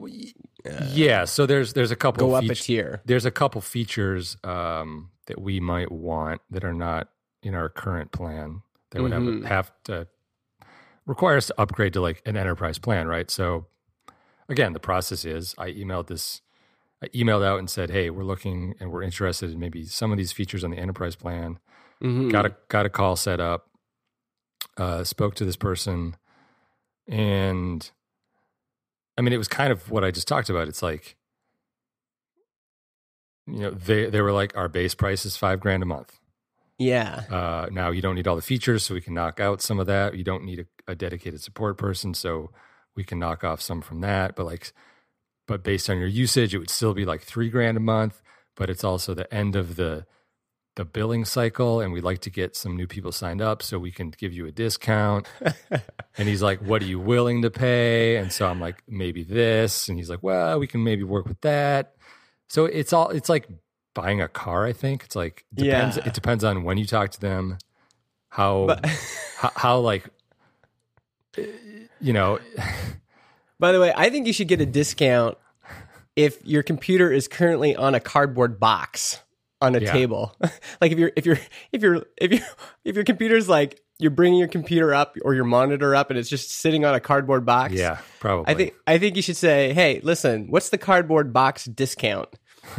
yeah, 0.92 1.24
so 1.26 1.44
there's 1.44 1.72
there's 1.74 1.90
a 1.90 1.96
couple 1.96 2.28
go 2.28 2.34
up 2.34 2.44
a 2.44 2.54
tier. 2.54 3.02
there's 3.04 3.26
a 3.26 3.30
couple 3.30 3.60
features 3.60 4.36
um, 4.44 5.10
that 5.26 5.40
we 5.40 5.60
might 5.60 5.90
want 5.92 6.40
that 6.50 6.64
are 6.64 6.72
not 6.72 7.10
in 7.42 7.54
our 7.54 7.68
current 7.68 8.12
plan 8.12 8.62
that 8.90 9.02
would 9.02 9.12
Mhm. 9.12 9.42
have 9.42 9.44
have 9.44 9.72
to 9.84 10.06
require 11.04 11.36
us 11.36 11.48
to 11.48 11.60
upgrade 11.60 11.92
to 11.94 12.00
like 12.00 12.22
an 12.24 12.36
enterprise 12.36 12.78
plan, 12.78 13.08
right? 13.08 13.30
So 13.30 13.66
again, 14.48 14.72
the 14.72 14.80
process 14.80 15.24
is 15.26 15.54
I 15.58 15.72
emailed 15.72 16.06
this 16.06 16.40
I 17.02 17.08
emailed 17.08 17.44
out 17.44 17.58
and 17.58 17.68
said, 17.68 17.90
"Hey, 17.90 18.08
we're 18.10 18.22
looking 18.24 18.74
and 18.78 18.90
we're 18.92 19.02
interested 19.02 19.50
in 19.50 19.58
maybe 19.58 19.84
some 19.84 20.12
of 20.12 20.18
these 20.18 20.30
features 20.32 20.62
on 20.64 20.70
the 20.70 20.78
enterprise 20.78 21.16
plan." 21.16 21.58
Mhm. 22.02 22.30
Got 22.32 22.46
a 22.46 22.56
got 22.68 22.86
a 22.86 22.90
call 22.90 23.16
set 23.16 23.40
up. 23.40 23.68
Uh, 24.76 25.04
spoke 25.04 25.34
to 25.34 25.44
this 25.44 25.56
person, 25.56 26.16
and 27.06 27.90
I 29.18 29.22
mean, 29.22 29.32
it 29.32 29.38
was 29.38 29.48
kind 29.48 29.70
of 29.72 29.90
what 29.90 30.02
I 30.04 30.10
just 30.10 30.26
talked 30.26 30.48
about. 30.48 30.66
It's 30.68 30.82
like, 30.82 31.16
you 33.46 33.58
know, 33.58 33.70
they 33.70 34.08
they 34.08 34.20
were 34.20 34.32
like, 34.32 34.56
our 34.56 34.68
base 34.68 34.94
price 34.94 35.26
is 35.26 35.36
five 35.36 35.60
grand 35.60 35.82
a 35.82 35.86
month. 35.86 36.18
Yeah. 36.78 37.22
Uh, 37.30 37.68
now 37.70 37.90
you 37.90 38.02
don't 38.02 38.14
need 38.14 38.26
all 38.26 38.36
the 38.36 38.42
features, 38.42 38.84
so 38.84 38.94
we 38.94 39.00
can 39.00 39.14
knock 39.14 39.38
out 39.40 39.60
some 39.60 39.78
of 39.78 39.86
that. 39.86 40.16
You 40.16 40.24
don't 40.24 40.44
need 40.44 40.60
a, 40.88 40.92
a 40.92 40.94
dedicated 40.94 41.40
support 41.42 41.76
person, 41.78 42.14
so 42.14 42.50
we 42.96 43.04
can 43.04 43.18
knock 43.18 43.44
off 43.44 43.60
some 43.60 43.82
from 43.82 44.00
that. 44.00 44.34
But 44.34 44.46
like, 44.46 44.72
but 45.46 45.62
based 45.62 45.90
on 45.90 45.98
your 45.98 46.08
usage, 46.08 46.54
it 46.54 46.58
would 46.58 46.70
still 46.70 46.94
be 46.94 47.04
like 47.04 47.22
three 47.22 47.50
grand 47.50 47.76
a 47.76 47.80
month. 47.80 48.22
But 48.56 48.70
it's 48.70 48.84
also 48.84 49.14
the 49.14 49.32
end 49.32 49.54
of 49.54 49.76
the 49.76 50.06
the 50.76 50.84
billing 50.84 51.24
cycle, 51.24 51.80
and 51.80 51.92
we'd 51.92 52.04
like 52.04 52.20
to 52.20 52.30
get 52.30 52.56
some 52.56 52.76
new 52.76 52.86
people 52.86 53.12
signed 53.12 53.42
up, 53.42 53.62
so 53.62 53.78
we 53.78 53.90
can 53.90 54.10
give 54.10 54.32
you 54.32 54.46
a 54.46 54.52
discount. 54.52 55.26
and 56.18 56.28
he's 56.28 56.42
like, 56.42 56.60
"What 56.60 56.82
are 56.82 56.86
you 56.86 56.98
willing 56.98 57.42
to 57.42 57.50
pay?" 57.50 58.16
And 58.16 58.32
so 58.32 58.46
I'm 58.46 58.60
like, 58.60 58.82
"Maybe 58.88 59.22
this." 59.22 59.88
And 59.88 59.98
he's 59.98 60.10
like, 60.10 60.22
"Well, 60.22 60.58
we 60.58 60.66
can 60.66 60.82
maybe 60.82 61.02
work 61.02 61.26
with 61.26 61.40
that." 61.42 61.94
So 62.48 62.64
it's 62.64 62.92
all 62.92 63.10
it's 63.10 63.28
like 63.28 63.48
buying 63.94 64.20
a 64.20 64.28
car. 64.28 64.64
I 64.66 64.72
think 64.72 65.04
it's 65.04 65.16
like 65.16 65.44
depends. 65.52 65.96
Yeah. 65.96 66.06
It 66.06 66.14
depends 66.14 66.44
on 66.44 66.64
when 66.64 66.78
you 66.78 66.86
talk 66.86 67.10
to 67.10 67.20
them, 67.20 67.58
how 68.28 68.66
But 68.66 68.86
how, 69.36 69.52
how 69.54 69.78
like 69.80 70.08
you 72.00 72.12
know 72.12 72.38
by 73.62 73.70
the 73.70 73.78
way, 73.78 73.92
I 73.94 74.10
think 74.10 74.26
you 74.26 74.32
should 74.32 74.48
get 74.48 74.60
a 74.60 74.66
discount 74.66 75.38
if 76.16 76.44
your 76.44 76.64
computer 76.64 77.12
is 77.12 77.28
currently 77.28 77.76
on 77.76 77.94
a 77.94 78.00
cardboard 78.00 78.58
box 78.58 79.20
on 79.62 79.74
a 79.74 79.80
Yeah. 79.80 79.92
table. 79.92 80.36
like 80.80 80.92
if 80.92 80.98
you're 80.98 81.12
if 81.16 81.24
you're 81.24 81.38
if 81.72 81.82
you're 81.82 82.04
if 82.18 82.32
you 82.32 82.40
if 82.84 82.94
your 82.96 83.04
computer's 83.04 83.48
like 83.48 83.80
you're 83.98 84.10
bringing 84.10 84.38
your 84.38 84.48
computer 84.48 84.92
up 84.92 85.16
or 85.24 85.32
your 85.34 85.44
monitor 85.44 85.94
up 85.94 86.10
and 86.10 86.18
it's 86.18 86.28
just 86.28 86.50
sitting 86.50 86.84
on 86.84 86.94
a 86.94 87.00
cardboard 87.00 87.46
box. 87.46 87.72
yeah 87.74 87.98
probably 88.20 88.52
I 88.52 88.56
think 88.56 88.74
I 88.86 88.98
think 88.98 89.16
you 89.16 89.22
should 89.22 89.36
say, 89.36 89.72
"Hey, 89.72 90.00
listen, 90.02 90.48
what's 90.50 90.70
the 90.70 90.78
cardboard 90.78 91.32
box 91.32 91.64
discount?" 91.66 92.28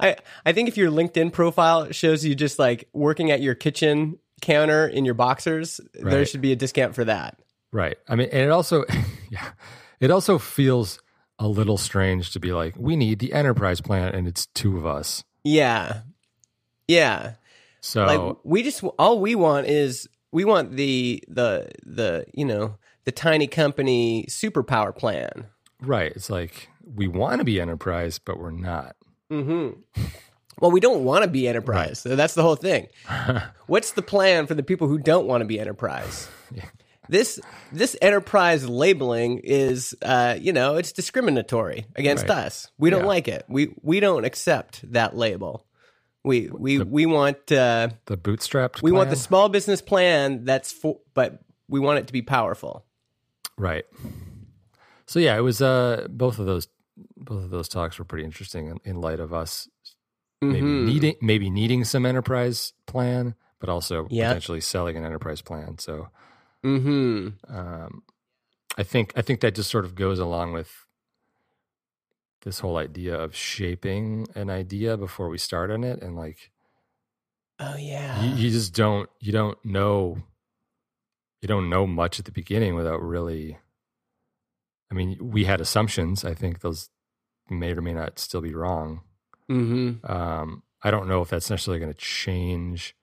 I 0.00 0.16
I 0.46 0.52
think 0.52 0.68
if 0.68 0.76
your 0.76 0.90
LinkedIn 0.90 1.32
profile 1.32 1.90
shows 1.92 2.24
you 2.24 2.34
just 2.34 2.58
like 2.58 2.88
working 2.92 3.30
at 3.30 3.40
your 3.42 3.54
kitchen 3.54 4.18
counter 4.40 4.86
in 4.86 5.04
your 5.04 5.14
boxers, 5.14 5.80
there 5.94 6.24
should 6.24 6.40
be 6.40 6.52
a 6.52 6.56
discount 6.56 6.94
for 6.94 7.04
that. 7.04 7.38
right. 7.72 7.98
I 8.08 8.14
mean, 8.16 8.28
and 8.32 8.42
it 8.42 8.50
also 8.50 8.84
yeah, 9.30 9.50
it 10.00 10.10
also 10.10 10.38
feels 10.38 11.00
a 11.40 11.48
little 11.48 11.78
strange 11.78 12.30
to 12.32 12.38
be 12.40 12.52
like, 12.52 12.74
we 12.76 12.94
need 12.94 13.18
the 13.18 13.32
enterprise 13.32 13.80
plan, 13.80 14.14
and 14.14 14.28
it's 14.28 14.46
two 14.46 14.76
of 14.76 14.86
us. 14.86 15.24
Yeah. 15.42 16.02
Yeah. 16.86 17.32
So 17.80 18.04
Like 18.04 18.36
we 18.44 18.62
just 18.62 18.84
all 18.98 19.18
we 19.20 19.34
want 19.34 19.66
is 19.66 20.06
we 20.32 20.44
want 20.44 20.76
the 20.76 21.24
the 21.26 21.70
the, 21.84 22.26
you 22.34 22.44
know, 22.44 22.76
the 23.04 23.12
tiny 23.12 23.46
company 23.46 24.26
superpower 24.28 24.94
plan. 24.94 25.46
right, 25.80 26.12
it's 26.14 26.28
like 26.28 26.68
we 26.84 27.08
want 27.08 27.38
to 27.38 27.44
be 27.44 27.58
enterprise, 27.60 28.18
but 28.18 28.38
we're 28.38 28.50
not. 28.50 28.96
Mm-hmm. 29.30 29.80
Well, 30.60 30.70
we 30.70 30.80
don't 30.80 31.04
want 31.04 31.24
to 31.24 31.30
be 31.30 31.48
enterprise. 31.48 32.00
So 32.00 32.16
that's 32.16 32.34
the 32.34 32.42
whole 32.42 32.56
thing. 32.56 32.88
What's 33.66 33.92
the 33.92 34.02
plan 34.02 34.46
for 34.46 34.52
the 34.52 34.62
people 34.62 34.88
who 34.88 34.98
don't 34.98 35.26
want 35.26 35.40
to 35.40 35.46
be 35.46 35.58
enterprise? 35.58 36.28
This 37.10 37.40
this 37.72 37.96
enterprise 38.00 38.68
labeling 38.68 39.38
is, 39.42 39.94
uh, 40.02 40.36
you 40.40 40.52
know, 40.52 40.76
it's 40.76 40.92
discriminatory 40.92 41.86
against 41.96 42.28
Right. 42.28 42.38
us. 42.46 42.70
We 42.78 42.90
don't 42.90 43.00
Yeah. 43.02 43.06
like 43.08 43.26
it. 43.28 43.44
We 43.48 43.74
we 43.82 43.98
don't 44.00 44.24
accept 44.24 44.90
that 44.92 45.16
label. 45.16 45.66
We 46.24 46.48
we 46.52 46.78
we 46.78 47.06
want 47.06 47.50
uh, 47.50 47.88
The 48.06 48.16
bootstrapped. 48.16 48.82
we 48.82 48.92
want 48.92 49.10
the 49.10 49.16
small 49.16 49.48
business 49.48 49.82
plan 49.82 50.44
that's 50.44 50.70
for, 50.70 51.00
but 51.14 51.40
we 51.68 51.80
want 51.80 51.98
it 51.98 52.06
to 52.06 52.12
be 52.12 52.22
powerful. 52.22 52.84
Right. 53.58 53.84
So 55.06 55.18
yeah, 55.18 55.36
it 55.36 55.40
was 55.42 55.60
uh 55.60 56.06
both 56.10 56.38
of 56.38 56.46
those 56.46 56.68
both 57.16 57.42
of 57.44 57.50
those 57.50 57.68
talks 57.68 57.98
were 57.98 58.04
pretty 58.04 58.24
interesting 58.24 58.68
in, 58.68 58.78
in 58.84 59.00
light 59.00 59.18
of 59.20 59.32
us 59.32 59.68
maybe 60.42 60.66
Mhm. 60.66 60.84
needing 60.84 61.14
maybe 61.20 61.50
needing 61.50 61.84
some 61.84 62.06
enterprise 62.06 62.72
plan, 62.86 63.34
but 63.58 63.68
also 63.68 64.06
Yeah. 64.10 64.28
potentially 64.28 64.60
selling 64.60 64.96
an 64.96 65.04
enterprise 65.04 65.42
plan. 65.42 65.78
So 65.78 66.08
hmm 66.62 67.28
um, 67.48 68.02
I 68.76 68.82
think 68.82 69.12
I 69.16 69.22
think 69.22 69.40
that 69.40 69.54
just 69.54 69.70
sort 69.70 69.84
of 69.84 69.94
goes 69.94 70.18
along 70.18 70.52
with 70.52 70.70
this 72.42 72.60
whole 72.60 72.76
idea 72.78 73.14
of 73.14 73.34
shaping 73.34 74.26
an 74.34 74.48
idea 74.50 74.96
before 74.96 75.28
we 75.28 75.38
start 75.38 75.70
on 75.70 75.84
it, 75.84 76.02
and 76.02 76.16
like 76.16 76.50
Oh 77.58 77.76
yeah. 77.76 78.22
you, 78.22 78.44
you 78.44 78.50
just 78.50 78.74
don't 78.74 79.10
you 79.20 79.32
don't 79.32 79.62
know 79.64 80.18
you 81.42 81.48
don't 81.48 81.68
know 81.68 81.86
much 81.86 82.18
at 82.18 82.24
the 82.24 82.32
beginning 82.32 82.74
without 82.74 83.02
really. 83.02 83.58
I 84.90 84.94
mean, 84.94 85.16
we 85.20 85.44
had 85.44 85.60
assumptions. 85.60 86.24
I 86.24 86.34
think 86.34 86.60
those 86.60 86.90
may 87.48 87.72
or 87.72 87.80
may 87.80 87.92
not 87.92 88.18
still 88.18 88.40
be 88.40 88.54
wrong. 88.54 89.02
hmm 89.48 89.92
Um, 90.04 90.62
I 90.82 90.90
don't 90.90 91.08
know 91.08 91.22
if 91.22 91.28
that's 91.28 91.48
necessarily 91.50 91.80
going 91.80 91.92
to 91.92 91.98
change 91.98 92.96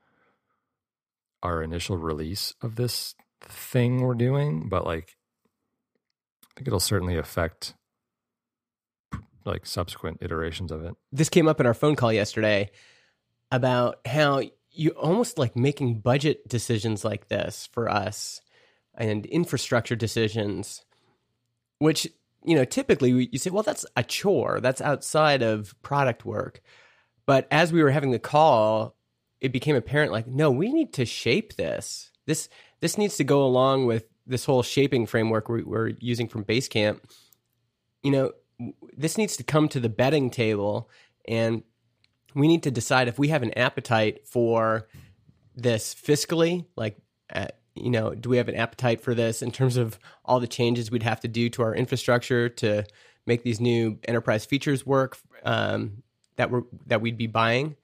our 1.43 1.61
initial 1.61 1.97
release 1.97 2.53
of 2.61 2.75
this 2.75 3.15
thing 3.41 4.02
we're 4.02 4.15
doing, 4.15 4.69
but 4.69 4.86
like, 4.86 5.15
I 6.43 6.50
think 6.56 6.67
it'll 6.67 6.80
certainly 6.80 7.17
affect 7.17 7.76
like 9.45 9.65
subsequent 9.65 10.19
iterations 10.21 10.71
of 10.71 10.84
it. 10.84 10.93
This 11.12 11.30
came 11.30 11.47
up 11.47 11.60
in 11.60 11.65
our 11.65 11.73
phone 11.73 11.95
call 11.95 12.12
yesterday 12.12 12.69
about 13.52 14.00
how 14.06 14.41
you 14.71 14.91
almost 14.91 15.38
like 15.38 15.56
making 15.56 16.02
budget 16.02 16.47
decisions 16.47 17.04
like 17.04 17.30
this 17.30 17.69
for 17.71 17.89
us 17.89 18.41
and 18.95 19.26
infrastructure 19.26 19.95
decisions, 19.95 20.84
which 21.80 22.08
you 22.43 22.56
know 22.56 22.65
typically 22.65 23.30
you 23.32 23.39
say, 23.39 23.50
well, 23.50 23.63
that's 23.63 23.86
a 23.95 24.04
chore. 24.04 24.60
That's 24.60 24.82
outside 24.82 25.41
of 25.41 25.73
product 25.82 26.26
work. 26.26 26.62
But 27.26 27.47
as 27.52 27.71
we 27.73 27.84
were 27.84 27.91
having 27.91 28.12
the 28.12 28.19
call, 28.19 28.95
it 29.41 29.52
became 29.52 29.76
apparent 29.76 30.12
like, 30.12 30.28
no, 30.28 30.52
we 30.52 30.71
need 30.71 30.93
to 30.93 31.06
shape 31.06 31.56
this. 31.56 32.12
This 32.26 32.50
this 32.79 32.97
needs 32.97 33.17
to 33.17 33.23
go 33.23 33.43
along 33.43 33.85
with 33.85 34.05
this 34.25 34.45
whole 34.45 34.63
shaping 34.63 35.05
framework 35.05 35.49
we, 35.49 35.63
we're 35.63 35.93
using 35.99 36.27
from 36.27 36.43
Basecamp. 36.43 36.99
You 38.03 38.11
know, 38.11 38.31
this 38.95 39.17
needs 39.17 39.37
to 39.37 39.43
come 39.43 39.69
to 39.69 39.79
the 39.79 39.89
betting 39.89 40.29
table, 40.29 40.89
and 41.27 41.63
we 42.35 42.47
need 42.47 42.63
to 42.63 42.71
decide 42.71 43.07
if 43.07 43.17
we 43.17 43.29
have 43.29 43.43
an 43.43 43.57
appetite 43.57 44.27
for 44.27 44.87
this 45.55 45.95
fiscally, 45.95 46.65
like. 46.75 46.97
Uh, 47.33 47.47
you 47.79 47.91
know, 47.91 48.15
do 48.15 48.29
we 48.29 48.37
have 48.37 48.49
an 48.49 48.55
appetite 48.55 49.01
for 49.01 49.13
this 49.13 49.43
in 49.43 49.51
terms 49.51 49.77
of 49.77 49.99
all 50.25 50.39
the 50.39 50.47
changes 50.47 50.89
we'd 50.89 51.03
have 51.03 51.19
to 51.19 51.27
do 51.27 51.47
to 51.49 51.61
our 51.61 51.75
infrastructure 51.75 52.49
to 52.49 52.83
make 53.27 53.43
these 53.43 53.59
new 53.59 53.99
enterprise 54.07 54.45
features 54.45 54.83
work 54.83 55.17
um, 55.43 56.03
that 56.37 56.49
we're 56.49 56.63
that 56.87 57.01
we'd 57.01 57.17
be 57.17 57.27
buying? 57.27 57.75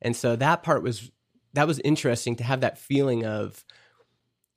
And 0.00 0.14
so 0.14 0.36
that 0.36 0.62
part 0.62 0.82
was 0.82 1.10
that 1.54 1.66
was 1.66 1.78
interesting 1.80 2.36
to 2.36 2.44
have 2.44 2.60
that 2.60 2.78
feeling 2.78 3.24
of 3.24 3.64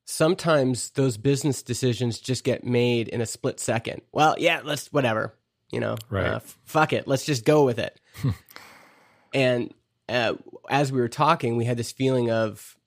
sometimes 0.09 0.91
those 0.91 1.17
business 1.17 1.61
decisions 1.61 2.19
just 2.19 2.43
get 2.45 2.63
made 2.63 3.09
in 3.09 3.19
a 3.19 3.25
split 3.25 3.59
second. 3.59 4.01
Well, 4.13 4.35
yeah, 4.39 4.61
let's 4.63 4.91
whatever, 4.93 5.35
you 5.69 5.81
know, 5.81 5.97
Right. 6.09 6.25
uh, 6.27 6.35
f- 6.37 6.57
fuck 6.63 6.93
it, 6.93 7.07
let's 7.07 7.25
just 7.25 7.43
go 7.43 7.65
with 7.65 7.77
it. 7.77 7.99
and 9.33 9.73
uh, 10.09 10.35
as 10.69 10.91
we 10.91 10.99
were 11.01 11.09
talking, 11.09 11.57
we 11.57 11.65
had 11.65 11.77
this 11.77 11.91
feeling 11.91 12.31
of, 12.31 12.77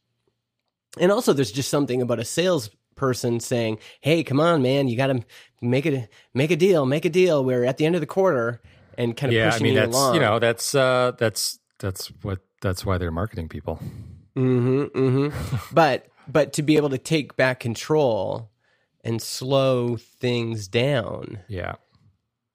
and 0.99 1.13
also 1.13 1.33
there's 1.35 1.53
just 1.53 1.69
something 1.69 2.01
about 2.01 2.19
a 2.19 2.25
salesperson 2.25 3.39
saying, 3.41 3.79
"Hey, 4.01 4.25
come 4.25 4.41
on, 4.41 4.63
man, 4.63 4.89
you 4.89 4.97
got 4.97 5.09
to 5.09 5.23
make 5.61 5.85
it, 5.87 6.09
make 6.35 6.51
a 6.51 6.57
deal, 6.57 6.87
make 6.87 7.05
a 7.05 7.11
deal. 7.11 7.45
We're 7.45 7.65
at 7.65 7.77
the 7.77 7.85
end 7.87 7.95
of 7.95 8.01
the 8.01 8.07
quarter." 8.07 8.61
And 8.99 9.17
kind 9.17 9.31
of 9.31 9.37
yeah, 9.37 9.49
I 9.49 9.51
pushing 9.51 9.65
mean 9.65 9.75
you 9.75 9.81
that's 9.81 9.95
along. 9.97 10.15
you 10.15 10.21
know 10.21 10.39
that's 10.39 10.75
uh, 10.75 11.13
that's 11.19 11.59
that's 11.79 12.07
what 12.23 12.41
that's 12.63 12.85
why 12.85 12.99
they're 12.99 13.11
marketing 13.13 13.49
people. 13.49 13.79
Mm-hmm. 14.37 14.99
Mm-hmm. 14.99 15.57
but 15.75 16.07
but 16.33 16.53
to 16.55 16.63
be 16.63 16.77
able 16.77 16.91
to 16.91 16.99
take 16.99 17.37
back 17.37 17.61
control 17.61 18.51
and 19.03 19.21
slow 19.23 19.97
things 19.97 20.69
down 20.69 21.41
Yeah, 21.49 21.77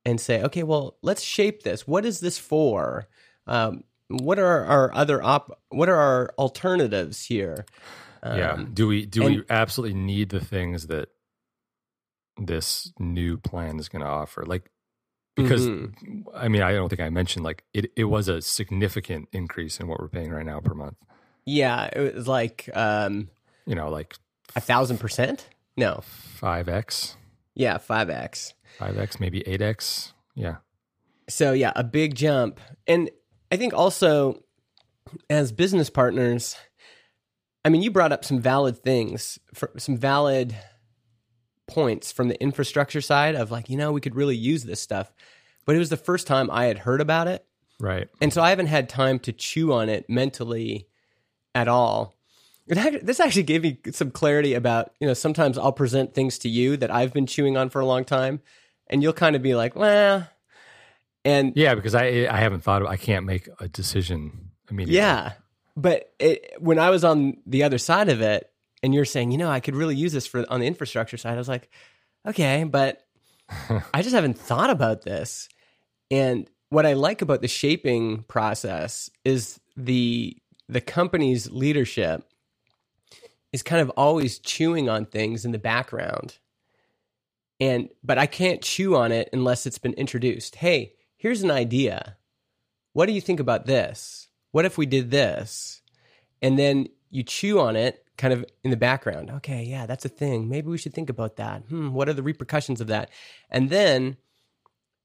and 0.05 0.21
say, 0.21 0.43
okay, 0.43 0.63
well, 0.63 0.97
let's 1.01 1.21
shape 1.23 1.63
this. 1.63 1.87
What 1.87 2.05
is 2.05 2.19
this 2.19 2.37
for? 2.37 3.07
Um, 3.47 3.83
what 4.07 4.37
are 4.37 4.63
our 4.65 4.93
other 4.93 5.21
op? 5.23 5.59
What 5.69 5.89
are 5.89 5.95
our 5.99 6.33
alternatives 6.37 7.25
here? 7.25 7.65
yeah. 8.23 8.53
Um, 8.53 8.71
Do 8.73 8.87
we 8.87 9.05
do 9.05 9.23
we 9.23 9.43
absolutely 9.49 9.99
need 9.99 10.29
the 10.29 10.39
things 10.39 10.87
that 10.87 11.09
this 12.37 12.91
new 12.99 13.37
plan 13.37 13.79
is 13.79 13.89
going 13.89 14.03
to 14.03 14.07
offer? 14.09 14.45
Like 14.45 14.69
because 15.35 15.67
mhm. 15.67 16.23
I 16.33 16.47
mean 16.47 16.61
I 16.61 16.73
don't 16.73 16.89
think 16.89 17.01
I 17.01 17.09
mentioned 17.09 17.43
like 17.43 17.63
it 17.73 17.91
it 17.95 18.05
was 18.05 18.27
a 18.27 18.41
significant 18.41 19.27
increase 19.31 19.79
in 19.79 19.87
what 19.87 19.99
we're 19.99 20.07
paying 20.07 20.31
right 20.31 20.45
now 20.45 20.59
per 20.59 20.73
month. 20.73 20.97
yeah, 21.45 21.89
it 21.91 22.15
was 22.15 22.27
like 22.27 22.69
um, 22.73 23.29
You 23.65 23.75
know, 23.75 23.89
like 23.89 24.15
a 24.55 24.61
thousand 24.61 24.99
percent. 24.99 25.47
No, 25.77 26.01
five 26.03 26.69
x, 26.69 27.17
yeah, 27.53 27.77
five 27.77 28.09
x. 28.09 28.53
five 28.77 28.97
x, 28.97 29.19
maybe 29.19 29.41
eight 29.47 29.61
x. 29.61 30.13
Yeah, 30.35 30.57
So 31.29 31.53
yeah, 31.53 31.71
a 31.75 31.83
big 31.83 32.15
jump. 32.15 32.59
And 32.87 33.09
I 33.51 33.57
think 33.57 33.73
also 33.73 34.43
as 35.29 35.51
business 35.51 35.89
partners, 35.89 36.55
I 37.63 37.69
mean, 37.69 37.81
you 37.81 37.91
brought 37.91 38.11
up 38.11 38.25
some 38.25 38.39
valid 38.39 38.77
things, 38.77 39.39
for, 39.53 39.71
some 39.77 39.97
valid 39.97 40.55
points 41.67 42.11
from 42.11 42.27
the 42.27 42.41
infrastructure 42.41 43.01
side 43.01 43.35
of 43.35 43.51
like, 43.51 43.69
you 43.69 43.77
know, 43.77 43.91
we 43.91 44.01
could 44.01 44.15
really 44.15 44.35
use 44.35 44.63
this 44.63 44.81
stuff. 44.81 45.11
But 45.65 45.75
it 45.75 45.79
was 45.79 45.89
the 45.89 45.97
first 45.97 46.27
time 46.27 46.49
I 46.51 46.65
had 46.65 46.79
heard 46.79 47.01
about 47.01 47.27
it. 47.27 47.45
right. 47.79 48.07
And 48.21 48.31
so 48.31 48.41
I 48.41 48.49
haven't 48.49 48.67
had 48.67 48.87
time 48.87 49.19
to 49.19 49.33
chew 49.33 49.73
on 49.73 49.89
it 49.89 50.09
mentally 50.09 50.87
at 51.55 51.67
all. 51.67 52.14
It 52.67 52.77
act- 52.77 53.05
this 53.05 53.19
actually 53.19 53.43
gave 53.43 53.63
me 53.63 53.79
some 53.91 54.11
clarity 54.11 54.53
about, 54.55 54.91
you 54.99 55.07
know, 55.07 55.13
sometimes 55.13 55.57
I'll 55.57 55.71
present 55.71 56.13
things 56.13 56.39
to 56.39 56.49
you 56.49 56.77
that 56.77 56.89
I've 56.89 57.13
been 57.13 57.27
chewing 57.27 57.57
on 57.57 57.69
for 57.69 57.79
a 57.79 57.85
long 57.85 58.05
time, 58.05 58.41
and 58.87 59.03
you'll 59.03 59.13
kind 59.13 59.35
of 59.35 59.41
be 59.41 59.55
like, 59.55 59.75
well, 59.75 60.27
and 61.23 61.53
Yeah, 61.55 61.75
because 61.75 61.95
I 61.95 62.27
I 62.29 62.37
haven't 62.37 62.61
thought 62.61 62.81
of 62.81 62.87
I 62.87 62.97
can't 62.97 63.25
make 63.25 63.47
a 63.59 63.67
decision 63.67 64.51
immediately. 64.69 64.97
yeah. 64.97 65.33
But 65.77 66.13
it, 66.19 66.53
when 66.59 66.79
I 66.79 66.89
was 66.89 67.03
on 67.03 67.37
the 67.45 67.63
other 67.63 67.77
side 67.77 68.09
of 68.09 68.21
it, 68.21 68.49
and 68.81 68.93
you're 68.93 69.05
saying, 69.05 69.31
you 69.31 69.37
know, 69.37 69.49
I 69.49 69.59
could 69.59 69.75
really 69.75 69.95
use 69.95 70.13
this 70.13 70.27
for 70.27 70.45
on 70.49 70.59
the 70.59 70.67
infrastructure 70.67 71.17
side, 71.17 71.33
I 71.33 71.37
was 71.37 71.49
like, 71.49 71.69
okay, 72.25 72.63
but 72.63 73.05
I 73.93 74.01
just 74.01 74.15
haven't 74.15 74.37
thought 74.37 74.69
about 74.69 75.01
this. 75.03 75.49
And 76.11 76.49
what 76.69 76.85
I 76.85 76.93
like 76.93 77.21
about 77.21 77.41
the 77.41 77.47
shaping 77.47 78.23
process 78.23 79.09
is 79.23 79.59
the 79.75 80.37
the 80.69 80.81
company's 80.81 81.51
leadership 81.51 82.23
is 83.55 83.63
kind 83.63 83.81
of 83.81 83.89
always 83.91 84.37
chewing 84.37 84.89
on 84.89 85.05
things 85.05 85.45
in 85.45 85.53
the 85.53 85.57
background. 85.57 86.39
And 87.61 87.87
but 88.03 88.17
I 88.17 88.25
can't 88.25 88.61
chew 88.61 88.97
on 88.97 89.13
it 89.13 89.29
unless 89.31 89.65
it's 89.65 89.77
been 89.77 89.93
introduced. 89.93 90.57
Hey, 90.57 90.95
here's 91.15 91.41
an 91.41 91.51
idea. 91.51 92.17
What 92.91 93.05
do 93.05 93.13
you 93.13 93.21
think 93.21 93.39
about 93.39 93.65
this? 93.65 94.27
What 94.51 94.65
if 94.65 94.77
we 94.77 94.85
did 94.85 95.09
this? 95.09 95.81
And 96.41 96.59
then 96.59 96.89
you 97.09 97.23
chew 97.23 97.61
on 97.61 97.77
it 97.77 98.05
kind 98.17 98.33
of 98.33 98.43
in 98.65 98.71
the 98.71 98.77
background. 98.77 99.31
Okay, 99.31 99.63
yeah, 99.63 99.85
that's 99.85 100.03
a 100.03 100.09
thing. 100.09 100.49
Maybe 100.49 100.67
we 100.67 100.77
should 100.77 100.93
think 100.93 101.09
about 101.09 101.37
that. 101.37 101.61
Hmm, 101.69 101.93
what 101.93 102.09
are 102.09 102.13
the 102.13 102.23
repercussions 102.23 102.81
of 102.81 102.87
that? 102.87 103.09
And 103.49 103.69
then 103.69 104.17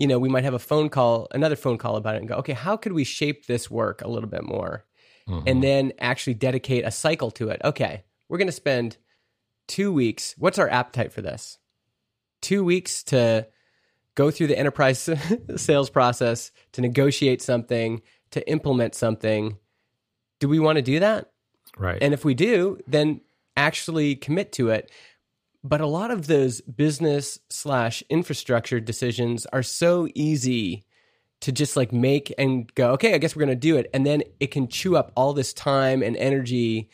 you 0.01 0.07
know, 0.07 0.19
we 0.19 0.31
might 0.31 0.45
have 0.45 0.55
a 0.55 0.59
phone 0.59 0.89
call, 0.89 1.29
another 1.31 1.57
phone 1.57 1.77
call 1.79 1.95
about 1.95 2.15
it 2.17 2.19
and 2.19 2.29
go, 2.29 2.37
okay, 2.37 2.55
how 2.55 2.75
could 2.75 2.93
we 2.93 3.05
shape 3.05 3.47
this 3.47 3.71
work 3.71 4.01
a 4.03 4.09
little 4.09 4.31
bit 4.31 4.43
more? 4.43 4.87
Mhm. 5.29 5.43
And 5.47 5.63
then 5.63 5.93
actually 5.99 6.35
dedicate 6.35 6.87
a 6.87 6.91
cycle 6.91 7.31
to 7.33 7.51
it. 7.51 7.61
Okay, 7.63 8.03
we're 8.31 8.39
going 8.39 8.47
to 8.47 8.53
spend 8.53 8.97
two 9.67 9.93
weeks. 9.93 10.35
What's 10.39 10.59
our 10.59 10.69
appetite 10.71 11.13
for 11.13 11.21
this? 11.21 11.59
Two 12.41 12.65
weeks 12.65 13.03
to 13.05 13.49
go 14.15 14.31
through 14.31 14.47
the 14.47 14.59
enterprise 14.59 15.11
sales 15.57 15.91
process, 15.91 16.53
to 16.73 16.81
negotiate 16.81 17.43
something, 17.43 18.01
to 18.31 18.49
implement 18.49 18.95
something. 18.95 19.59
Do 20.39 20.49
we 20.49 20.61
want 20.61 20.77
to 20.77 20.83
do 20.83 21.01
that? 21.01 21.33
right. 21.77 21.99
And 22.01 22.15
if 22.15 22.25
we 22.25 22.35
do, 22.35 22.79
then 22.87 23.21
actually 23.57 24.15
commit 24.15 24.53
to 24.53 24.71
it. 24.71 24.91
But 25.63 25.81
a 25.81 25.87
lot 25.87 26.11
of 26.11 26.27
those 26.27 26.61
business 26.61 27.39
slash 27.51 28.03
infrastructure 28.09 28.81
decisions 28.81 29.45
are 29.47 29.63
so 29.63 30.09
easy 30.15 30.85
to 31.41 31.53
just 31.53 31.77
like 31.77 31.93
make 31.93 32.33
and 32.39 32.73
go, 32.75 32.93
okay, 32.93 33.15
I 33.15 33.19
guess 33.19 33.35
we're 33.35 33.45
going 33.45 33.57
to 33.59 33.69
do 33.69 33.77
it. 33.77 33.91
And 33.93 34.07
then 34.07 34.23
it 34.39 34.49
can 34.49 34.69
chew 34.69 34.97
up 34.97 35.11
all 35.17 35.33
this 35.33 35.53
time 35.53 36.03
and 36.03 36.17
energy 36.17 36.89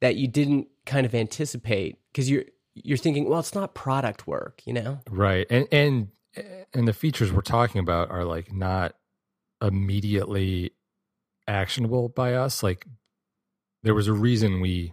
that 0.00 0.16
you 0.16 0.28
didn't 0.28 0.68
kind 0.84 1.06
of 1.06 1.14
anticipate 1.14 1.98
because 2.12 2.30
you're, 2.30 2.44
you're 2.74 2.98
thinking, 2.98 3.28
well, 3.28 3.40
it's 3.40 3.54
not 3.54 3.74
product 3.74 4.26
work, 4.26 4.62
you 4.66 4.72
know? 4.72 5.00
Right. 5.10 5.46
And 5.50 5.66
and 5.72 6.08
and 6.74 6.86
the 6.86 6.92
features 6.92 7.32
we're 7.32 7.40
talking 7.40 7.80
about 7.80 8.10
are 8.10 8.24
like 8.24 8.52
not 8.52 8.94
immediately 9.62 10.72
actionable 11.48 12.08
by 12.08 12.34
us. 12.34 12.62
Like 12.62 12.86
there 13.82 13.94
was 13.94 14.06
a 14.08 14.12
reason 14.12 14.60
we 14.60 14.92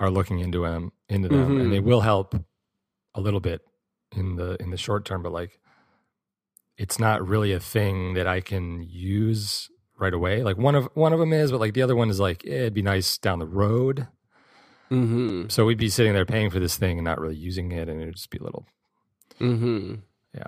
are 0.00 0.10
looking 0.10 0.40
into 0.40 0.62
them 0.64 0.92
into 1.08 1.28
them 1.28 1.48
Mhm. 1.56 1.60
and 1.62 1.72
they 1.72 1.80
will 1.80 2.00
help 2.00 2.34
a 3.14 3.20
little 3.20 3.40
bit 3.40 3.62
in 4.14 4.36
the 4.36 4.60
in 4.60 4.70
the 4.70 4.76
short 4.76 5.04
term, 5.04 5.22
but 5.22 5.32
like 5.32 5.60
it's 6.76 6.98
not 6.98 7.26
really 7.26 7.52
a 7.52 7.60
thing 7.60 8.14
that 8.14 8.26
I 8.26 8.40
can 8.40 8.82
use 8.82 9.70
right 9.98 10.14
away. 10.14 10.42
Like 10.42 10.58
one 10.58 10.74
of 10.74 10.88
one 10.94 11.12
of 11.12 11.18
them 11.18 11.32
is, 11.32 11.50
but 11.50 11.60
like 11.60 11.74
the 11.74 11.82
other 11.82 11.96
one 11.96 12.10
is 12.10 12.20
like 12.20 12.44
eh, 12.46 12.50
it'd 12.50 12.74
be 12.74 12.82
nice 12.82 13.18
down 13.18 13.38
the 13.38 13.46
road. 13.46 14.08
Mm-hmm. 14.90 15.48
So 15.48 15.64
we'd 15.64 15.78
be 15.78 15.88
sitting 15.88 16.12
there 16.12 16.24
paying 16.24 16.50
for 16.50 16.60
this 16.60 16.76
thing 16.76 16.98
and 16.98 17.04
not 17.04 17.20
really 17.20 17.36
using 17.36 17.72
it, 17.72 17.88
and 17.88 18.00
it'd 18.00 18.14
just 18.14 18.30
be 18.30 18.38
a 18.38 18.44
little, 18.44 18.66
Mm-hmm. 19.40 19.94
yeah. 20.34 20.46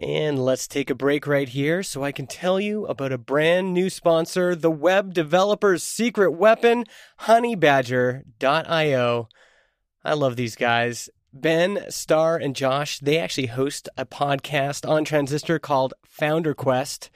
And 0.00 0.44
let's 0.44 0.68
take 0.68 0.90
a 0.90 0.94
break 0.94 1.26
right 1.26 1.48
here 1.48 1.82
so 1.82 2.04
I 2.04 2.12
can 2.12 2.28
tell 2.28 2.60
you 2.60 2.86
about 2.86 3.10
a 3.12 3.18
brand 3.18 3.74
new 3.74 3.90
sponsor, 3.90 4.54
the 4.54 4.70
web 4.70 5.12
developer's 5.12 5.82
secret 5.82 6.30
weapon, 6.32 6.84
honeybadger.io. 7.22 9.28
I 10.04 10.12
love 10.14 10.36
these 10.36 10.56
guys. 10.56 11.10
Ben, 11.32 11.84
Starr, 11.88 12.36
and 12.36 12.54
Josh, 12.56 12.98
they 13.00 13.18
actually 13.18 13.48
host 13.48 13.88
a 13.96 14.06
podcast 14.06 14.88
on 14.88 15.04
Transistor 15.04 15.58
called 15.58 15.94
FounderQuest, 16.08 17.10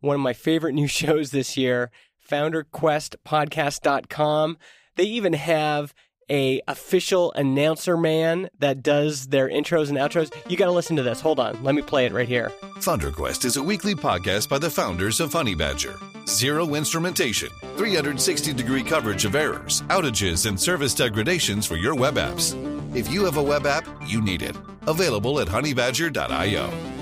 one 0.00 0.14
of 0.14 0.20
my 0.20 0.32
favorite 0.32 0.74
new 0.74 0.86
shows 1.00 1.30
this 1.30 1.56
year, 1.56 1.90
founderquestpodcast.com. 2.30 4.58
They 4.96 5.04
even 5.04 5.32
have 5.34 5.94
a 6.30 6.60
official 6.68 7.32
announcer 7.32 7.96
man 7.96 8.50
that 8.58 8.82
does 8.82 9.28
their 9.28 9.48
intros 9.48 9.88
and 9.88 9.96
outros. 9.96 10.30
You 10.50 10.58
got 10.58 10.66
to 10.66 10.72
listen 10.72 10.96
to 10.96 11.02
this. 11.02 11.20
Hold 11.20 11.40
on. 11.40 11.62
Let 11.64 11.74
me 11.74 11.82
play 11.82 12.06
it 12.06 12.12
right 12.12 12.28
here. 12.28 12.52
FounderQuest 12.76 13.44
is 13.44 13.56
a 13.56 13.62
weekly 13.62 13.94
podcast 13.94 14.48
by 14.48 14.58
the 14.58 14.70
founders 14.70 15.20
of 15.20 15.32
Honeybadger. 15.32 15.98
Zero 16.28 16.74
instrumentation, 16.74 17.48
360 17.76 18.52
degree 18.52 18.82
coverage 18.82 19.24
of 19.24 19.34
errors, 19.34 19.80
outages, 19.82 20.46
and 20.46 20.60
service 20.60 20.94
degradations 20.94 21.64
for 21.64 21.76
your 21.76 21.94
web 21.94 22.16
apps. 22.16 22.54
If 22.94 23.10
you 23.10 23.24
have 23.24 23.38
a 23.38 23.42
web 23.42 23.66
app, 23.66 23.86
you 24.06 24.20
need 24.20 24.42
it. 24.42 24.56
Available 24.86 25.40
at 25.40 25.48
honeybadger.io. 25.48 26.97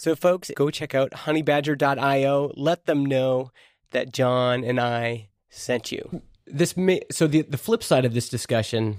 So, 0.00 0.16
folks, 0.16 0.50
go 0.56 0.70
check 0.70 0.94
out 0.94 1.10
honeybadger.io. 1.10 2.52
Let 2.56 2.86
them 2.86 3.04
know 3.04 3.50
that 3.90 4.14
Jon 4.14 4.64
and 4.64 4.80
I 4.80 5.28
sent 5.50 5.92
you. 5.92 6.22
This 6.46 6.74
may, 6.74 7.02
so 7.10 7.26
the 7.26 7.42
the 7.42 7.58
flip 7.58 7.82
side 7.82 8.06
of 8.06 8.14
this 8.14 8.30
discussion 8.30 8.96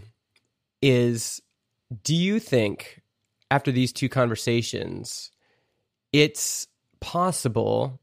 is 0.80 1.42
do 2.04 2.14
you 2.14 2.40
think 2.40 3.02
after 3.50 3.72
these 3.72 3.92
two 3.92 4.10
conversations 4.10 5.32
it's 6.14 6.68
possible 7.00 8.00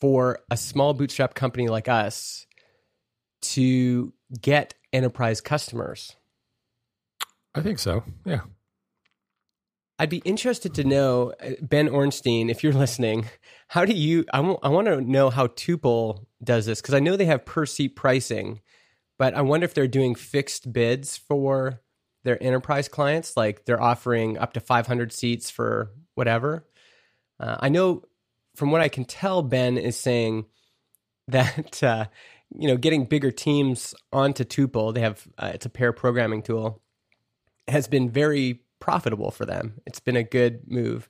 for 0.00 0.38
a 0.52 0.56
small 0.56 0.94
bootstrap 0.94 1.34
company 1.34 1.66
like 1.66 1.88
us 1.88 2.46
to 3.40 4.12
get 4.40 4.74
enterprise 4.92 5.40
customers? 5.40 6.14
I 7.52 7.62
think 7.62 7.80
so. 7.80 8.04
Yeah. 8.24 8.42
I'd 9.98 10.10
be 10.10 10.18
interested 10.18 10.74
to 10.74 10.84
know, 10.84 11.32
uh, 11.42 11.50
Ben 11.60 11.88
Orenstein, 11.88 12.50
if 12.50 12.62
you're 12.62 12.72
listening, 12.84 13.26
how 13.68 13.84
do 13.84 13.92
you? 13.92 14.24
I 14.32 14.40
want 14.40 14.86
to 14.86 15.00
know 15.00 15.30
how 15.30 15.48
Tuple 15.48 16.26
does 16.42 16.66
this 16.66 16.80
because 16.80 16.94
I 16.94 17.00
know 17.00 17.16
they 17.16 17.26
have 17.26 17.44
per 17.44 17.66
seat 17.66 17.96
pricing, 17.96 18.60
but 19.18 19.34
I 19.34 19.42
wonder 19.42 19.64
if 19.64 19.74
they're 19.74 19.88
doing 19.88 20.14
fixed 20.14 20.72
bids 20.72 21.16
for 21.16 21.82
their 22.24 22.42
enterprise 22.42 22.88
clients, 22.88 23.36
like 23.36 23.64
they're 23.64 23.80
offering 23.80 24.38
up 24.38 24.52
to 24.52 24.60
500 24.60 25.12
seats 25.12 25.50
for 25.50 25.92
whatever. 26.14 26.66
Uh, 27.40 27.56
I 27.60 27.68
know 27.68 28.02
from 28.54 28.70
what 28.70 28.80
I 28.80 28.88
can 28.88 29.04
tell, 29.04 29.42
Ben 29.42 29.78
is 29.78 29.96
saying 29.96 30.46
that 31.28 31.82
uh, 31.82 32.06
you 32.56 32.68
know 32.68 32.76
getting 32.76 33.04
bigger 33.04 33.30
teams 33.30 33.94
onto 34.12 34.44
Tuple, 34.44 34.94
they 34.94 35.00
have 35.00 35.26
uh, 35.38 35.50
it's 35.54 35.66
a 35.66 35.70
pair 35.70 35.92
programming 35.92 36.42
tool, 36.42 36.82
has 37.66 37.88
been 37.88 38.10
very 38.10 38.62
profitable 38.80 39.30
for 39.30 39.44
them. 39.44 39.80
It's 39.86 40.00
been 40.00 40.16
a 40.16 40.22
good 40.22 40.62
move. 40.70 41.08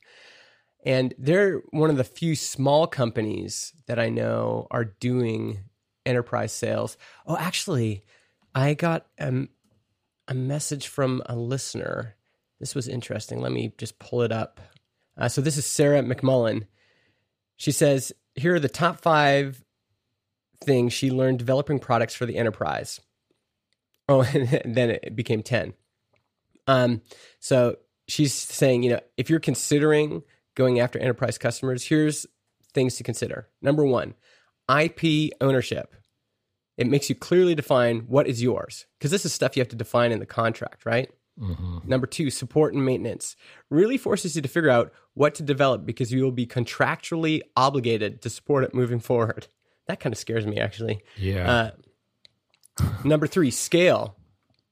And 0.85 1.15
they're 1.19 1.59
one 1.71 1.91
of 1.91 1.97
the 1.97 2.05
few 2.05 2.37
small 2.37 2.87
companies 2.87 3.73
that 3.87 3.99
I 3.99 4.09
know 4.09 4.67
are 4.71 4.85
doing 4.85 5.65
enterprise 6.07 6.53
sales. 6.53 6.97
Oh, 7.27 7.37
actually, 7.37 8.05
I 8.55 8.75
got 8.75 9.07
a, 9.19 9.49
a 10.29 10.35
message 10.35 10.89
from 10.89 11.23
a 11.27 11.37
listener. 11.37 12.17
This 12.61 12.75
was 12.75 12.89
interesting. 12.89 13.41
Let 13.41 13.53
me 13.53 13.73
just 13.77 13.99
pull 13.99 14.23
it 14.23 14.33
up. 14.33 14.61
Uh, 15.17 15.29
so, 15.29 15.41
this 15.41 15.57
is 15.57 15.67
Sarah 15.67 16.03
McMullen. 16.03 16.67
She 17.57 17.73
says, 17.73 18.13
Here 18.35 18.55
are 18.55 18.61
the 18.61 18.69
top 18.69 19.01
five 19.01 19.65
things 20.65 20.93
she 20.93 21.11
learned 21.11 21.39
developing 21.39 21.79
products 21.79 22.15
for 22.15 22.27
the 22.27 22.37
enterprise. 22.37 23.01
Oh, 24.09 24.23
and 24.35 24.75
then 24.77 24.91
it 24.91 25.15
became 25.15 25.43
10. 25.43 25.75
Um, 26.69 27.03
so 27.41 27.77
she's 28.07 28.33
saying, 28.33 28.85
you 28.85 28.91
know, 28.91 29.01
if 29.17 29.29
you're 29.29 29.41
considering 29.41 30.23
going 30.55 30.79
after 30.81 30.99
enterprise 30.99 31.39
customers, 31.39 31.85
here's 31.85 32.27
things 32.73 32.97
to 32.97 33.03
consider. 33.03 33.49
Number 33.61 33.85
one, 33.85 34.15
IP 34.69 35.33
ownership. 35.41 35.95
It 36.77 36.87
makes 36.87 37.09
you 37.09 37.17
clearly 37.17 37.57
define 37.57 38.01
what 38.01 38.29
is 38.29 38.41
yours 38.41 38.87
because 38.99 39.11
this 39.11 39.25
is 39.25 39.33
stuff 39.33 39.57
you 39.57 39.61
have 39.61 39.69
to 39.71 39.77
define 39.77 40.13
in 40.13 40.21
the 40.21 40.27
contract, 40.27 40.87
right? 40.87 41.11
Mm-hmm. 41.41 41.79
Number 41.89 42.07
two, 42.07 42.31
support 42.31 42.75
and 42.75 42.85
maintenance 42.85 43.37
really 43.71 43.97
forces 43.97 44.37
you 44.37 44.43
to 44.43 44.49
figure 44.49 44.71
out 44.71 44.93
what 45.15 45.35
to 45.37 45.43
develop 45.43 45.87
because 45.87 46.13
you 46.13 46.23
will 46.23 46.33
be 46.33 46.47
contractually 46.47 47.41
obligated 47.57 48.23
to 48.23 48.31
support 48.31 48.65
it 48.65 48.75
moving 48.75 49.01
forward. 49.01 49.47
That 49.87 50.01
kind 50.01 50.13
of 50.13 50.19
scares 50.19 50.47
me, 50.47 50.59
actually. 50.59 51.03
Yeah. 51.17 51.73
Uh, 52.81 52.91
number 53.05 53.27
three, 53.27 53.51
scale. 53.51 54.18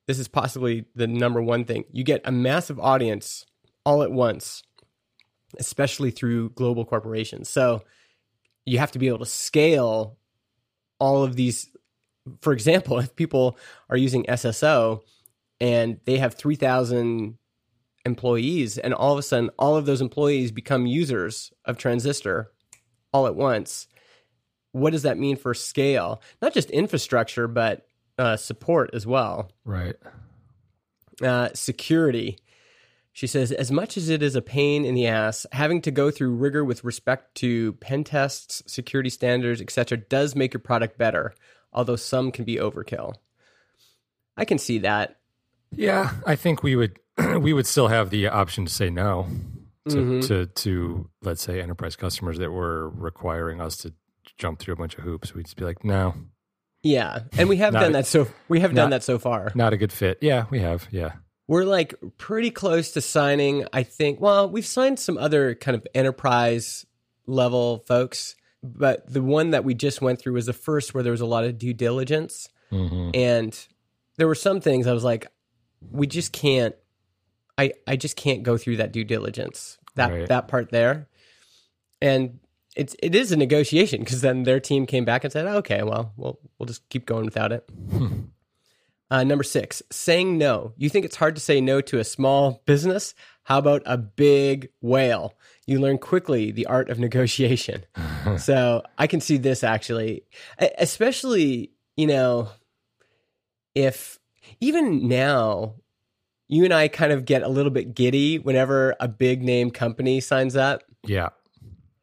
This 0.07 0.19
is 0.19 0.29
possibly 0.29 0.85
the 0.95 1.07
number 1.07 1.43
one 1.43 1.65
thing. 1.65 1.85
You 1.91 2.05
get 2.05 2.23
a 2.25 2.33
massive 2.33 2.79
audience 2.79 3.45
all 3.85 4.03
at 4.03 4.13
once, 4.13 4.63
especially 5.59 6.11
through 6.11 6.51
global 6.51 6.85
corporations. 6.85 7.49
So 7.49 7.83
you 8.65 8.79
have 8.79 8.93
to 8.93 8.99
be 8.99 9.09
able 9.09 9.19
to 9.21 9.27
scale 9.27 10.19
all 10.99 11.23
of 11.25 11.37
these. 11.37 11.69
For 12.41 12.53
example, 12.53 12.99
if 13.01 13.17
people 13.17 13.59
are 13.91 13.97
using 13.97 14.25
SSO 14.25 15.01
and 15.61 15.99
they 16.05 16.19
have 16.19 16.35
3,000 16.35 17.39
employees, 18.05 18.79
and 18.79 18.95
all 18.95 19.13
of 19.13 19.19
a 19.19 19.23
sudden 19.23 19.51
all 19.59 19.77
of 19.77 19.87
those 19.87 20.01
employees 20.01 20.53
become 20.53 20.87
users 20.87 21.53
of 21.65 21.77
Transistor 21.77 22.53
all 23.13 23.27
at 23.27 23.35
once, 23.35 23.89
what 24.73 24.93
does 24.93 25.03
that 25.03 25.19
mean 25.19 25.37
for 25.37 25.55
scale? 25.55 26.23
Not 26.41 26.55
just 26.55 26.71
infrastructure, 26.71 27.49
but 27.49 27.87
uh, 28.19 28.37
support 28.37 28.91
as 28.93 29.07
well. 29.07 29.51
right. 29.65 29.97
Uh, 31.23 31.49
security. 31.55 32.39
She 33.15 33.27
says, 33.27 33.51
as 33.51 33.73
much 33.73 33.97
as 33.97 34.11
it 34.11 34.23
is 34.23 34.37
a 34.37 34.43
pain 34.43 34.85
in 34.85 34.95
the 34.95 35.07
ass, 35.07 35.47
having 35.51 35.81
to 35.83 35.91
go 35.91 36.11
through 36.11 36.35
rigor 36.35 36.63
with 36.63 36.85
respect 36.85 37.35
to 37.37 37.73
pen 37.75 38.05
tests, 38.05 38.63
security 38.67 39.09
standards, 39.09 39.63
etc., 39.63 39.97
does 39.97 40.37
make 40.37 40.53
your 40.53 40.61
product 40.61 40.99
better, 40.99 41.35
although 41.73 41.97
some 41.97 42.31
can 42.31 42.45
be 42.45 42.57
overkill. 42.57 43.15
I 44.37 44.45
can 44.45 44.59
see 44.59 44.79
that. 44.81 45.17
Yeah, 45.73 46.11
I 46.27 46.37
think 46.37 46.63
we 46.63 46.77
would 46.77 46.99
we 47.41 47.55
would 47.55 47.67
still 47.67 47.89
have 47.89 48.11
the 48.11 48.29
option 48.29 48.67
to 48.67 48.73
say 48.73 48.91
no 48.91 49.27
to 49.89 49.97
Mhm. 49.97 50.27
to, 50.29 50.47
to 50.47 51.09
let's 51.23 51.43
say 51.43 51.63
enterprise 51.63 51.97
customers 51.97 52.37
that 52.39 52.51
were 52.51 52.91
requiring 52.91 53.63
us 53.63 53.79
to 53.79 53.95
jump 54.37 54.59
through 54.59 54.75
a 54.75 54.77
bunch 54.77 54.99
of 54.99 55.05
hoops. 55.05 55.35
We'd 55.35 55.47
just 55.47 55.57
be 55.57 55.65
like, 55.65 55.83
no, 55.85 56.15
Yeah, 56.87 57.21
and 57.37 57.49
we 57.49 57.57
have 57.59 57.73
done 57.73 57.91
a- 57.91 57.93
that 57.95 58.07
so 58.07 58.29
we 58.49 58.61
have 58.61 58.75
done 58.75 58.91
that 58.91 59.03
so 59.03 59.19
far. 59.19 59.53
not 59.55 59.73
a 59.73 59.77
good 59.77 59.93
fit. 59.93 60.19
Yeah, 60.21 60.47
we 60.51 60.61
have. 60.61 60.87
Yeah. 60.91 61.13
We're 61.49 61.65
like 61.65 61.95
pretty 62.19 62.51
close 62.51 62.91
to 62.93 63.01
signing, 63.01 63.67
I 63.73 63.83
think. 63.85 64.21
Well, 64.21 64.51
we've 64.51 64.67
signed 64.67 64.99
some 64.99 65.17
other 65.17 65.55
kind 65.55 65.77
of 65.77 65.87
enterprise 65.95 66.85
level 67.27 67.85
folks, 67.87 68.35
but 68.63 69.13
the 69.13 69.23
one 69.23 69.51
that 69.51 69.65
we 69.65 69.75
just 69.75 70.01
went 70.03 70.19
through 70.21 70.33
was 70.35 70.47
the 70.47 70.53
first 70.53 70.93
where 70.95 71.03
there 71.05 71.13
was 71.13 71.21
a 71.21 71.27
lot 71.27 71.45
of 71.45 71.57
due 71.59 71.73
diligence. 71.75 72.49
hmm 72.71 73.11
And 73.15 73.57
there 74.17 74.27
were 74.27 74.35
some 74.35 74.61
things 74.61 74.87
I 74.89 74.93
was 74.93 75.05
like, 75.05 75.27
we 75.91 76.07
just 76.09 76.33
can't 76.33 76.75
I 77.59 77.73
I 77.87 77.97
just 77.97 78.17
can't 78.17 78.43
go 78.43 78.57
through 78.59 78.79
that 78.79 78.93
due 78.93 79.05
diligence. 79.05 79.79
That 79.95 80.11
Right. 80.13 80.29
that 80.29 80.49
part 80.49 80.71
there. 80.71 81.09
And 82.03 82.41
it's 82.77 82.95
it 83.03 83.15
is 83.15 83.33
a 83.33 83.37
negotiation 83.37 84.01
because 84.01 84.21
then 84.21 84.45
their 84.45 84.61
team 84.61 84.87
came 84.87 85.05
back 85.05 85.25
and 85.25 85.33
said, 85.33 85.47
"Okay, 85.47 85.83
well, 85.83 86.13
we'll 86.17 86.39
we'll 86.59 86.67
just 86.67 86.89
keep 86.89 87.07
going 87.07 87.25
without 87.25 87.53
it." 87.53 87.69
Uh, 89.09 89.23
number 89.23 89.45
six, 89.45 89.83
saying 89.91 90.37
no. 90.37 90.73
You 90.77 90.89
think 90.89 91.05
it's 91.05 91.15
hard 91.15 91.37
to 91.37 91.41
say 91.41 91.61
no 91.61 91.81
to 91.81 92.01
a 92.01 92.05
small 92.05 92.63
business? 92.67 93.15
How 93.45 93.59
about 93.59 93.83
a 93.87 93.97
big 93.97 94.71
whale? 94.81 95.35
You 95.67 95.79
learn 95.79 95.99
quickly 95.99 96.51
the 96.51 96.67
art 96.67 96.91
of 96.91 96.99
negotiation. 96.99 97.85
so 98.39 98.83
I 98.99 99.07
can 99.07 99.21
see 99.21 99.37
this 99.37 99.63
actually, 99.63 100.25
especially, 100.79 101.71
you 101.97 102.09
know, 102.09 102.49
if 103.77 104.19
even 104.61 105.07
now, 105.07 105.77
you 106.49 106.65
and 106.65 106.75
I 106.75 106.89
kind 106.89 107.13
of 107.13 107.25
get 107.25 107.43
a 107.43 107.49
little 107.49 107.71
bit 107.71 107.95
giddy 107.95 108.41
whenever 108.41 108.97
a 108.99 109.07
big 109.07 109.43
name 109.43 109.71
company 109.71 110.21
signs 110.21 110.57
up. 110.57 110.83
Yeah. 111.05 111.29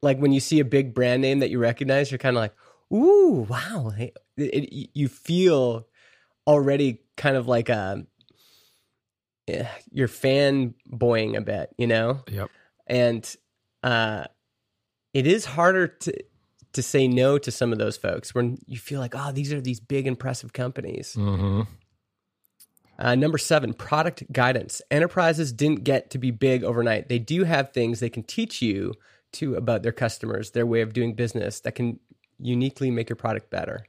Like 0.03 0.19
when 0.19 0.33
you 0.33 0.39
see 0.39 0.59
a 0.59 0.65
big 0.65 0.93
brand 0.93 1.21
name 1.21 1.39
that 1.39 1.49
you 1.49 1.57
recognize, 1.59 2.11
you're 2.11 2.19
kind 2.19 2.35
of 2.35 2.41
like, 2.41 2.53
ooh, 2.93 3.47
wow. 3.49 3.93
It, 3.97 4.17
it, 4.37 4.89
you 4.93 5.07
feel 5.07 5.87
already 6.45 6.99
kind 7.15 7.37
of 7.37 7.47
like 7.47 7.69
a, 7.69 8.05
eh, 9.47 9.65
you're 9.91 10.07
fanboying 10.07 11.37
a 11.37 11.41
bit, 11.41 11.73
you 11.77 11.87
know? 11.87 12.21
Yep. 12.27 12.49
and 12.87 13.35
uh, 13.81 14.25
it 15.13 15.27
is 15.27 15.45
harder 15.45 15.87
to 15.87 16.13
to 16.73 16.81
say 16.81 17.07
no 17.07 17.37
to 17.37 17.51
some 17.51 17.71
of 17.71 17.77
those 17.77 17.97
folks 17.97 18.33
when 18.33 18.57
you 18.65 18.77
feel 18.79 18.99
like, 18.99 19.13
oh, 19.15 19.31
these 19.31 19.53
are 19.53 19.61
these 19.61 19.79
big, 19.79 20.07
impressive 20.07 20.53
companies. 20.53 21.13
hmm 21.13 21.61
Uh, 22.97 23.15
number 23.15 23.37
seven, 23.37 23.73
product 23.73 24.23
guidance. 24.31 24.81
Enterprises 24.89 25.51
didn't 25.53 25.83
get 25.83 26.09
to 26.09 26.17
be 26.17 26.31
big 26.31 26.63
overnight. 26.63 27.09
They 27.09 27.19
do 27.19 27.43
have 27.43 27.71
things 27.73 27.99
they 27.99 28.09
can 28.09 28.23
teach 28.23 28.61
you 28.61 28.93
to 29.33 29.55
about 29.55 29.83
their 29.83 29.91
customers, 29.91 30.51
their 30.51 30.65
way 30.65 30.81
of 30.81 30.93
doing 30.93 31.13
business 31.13 31.59
that 31.61 31.73
can 31.75 31.99
uniquely 32.39 32.91
make 32.91 33.09
your 33.09 33.15
product 33.15 33.49
better. 33.49 33.85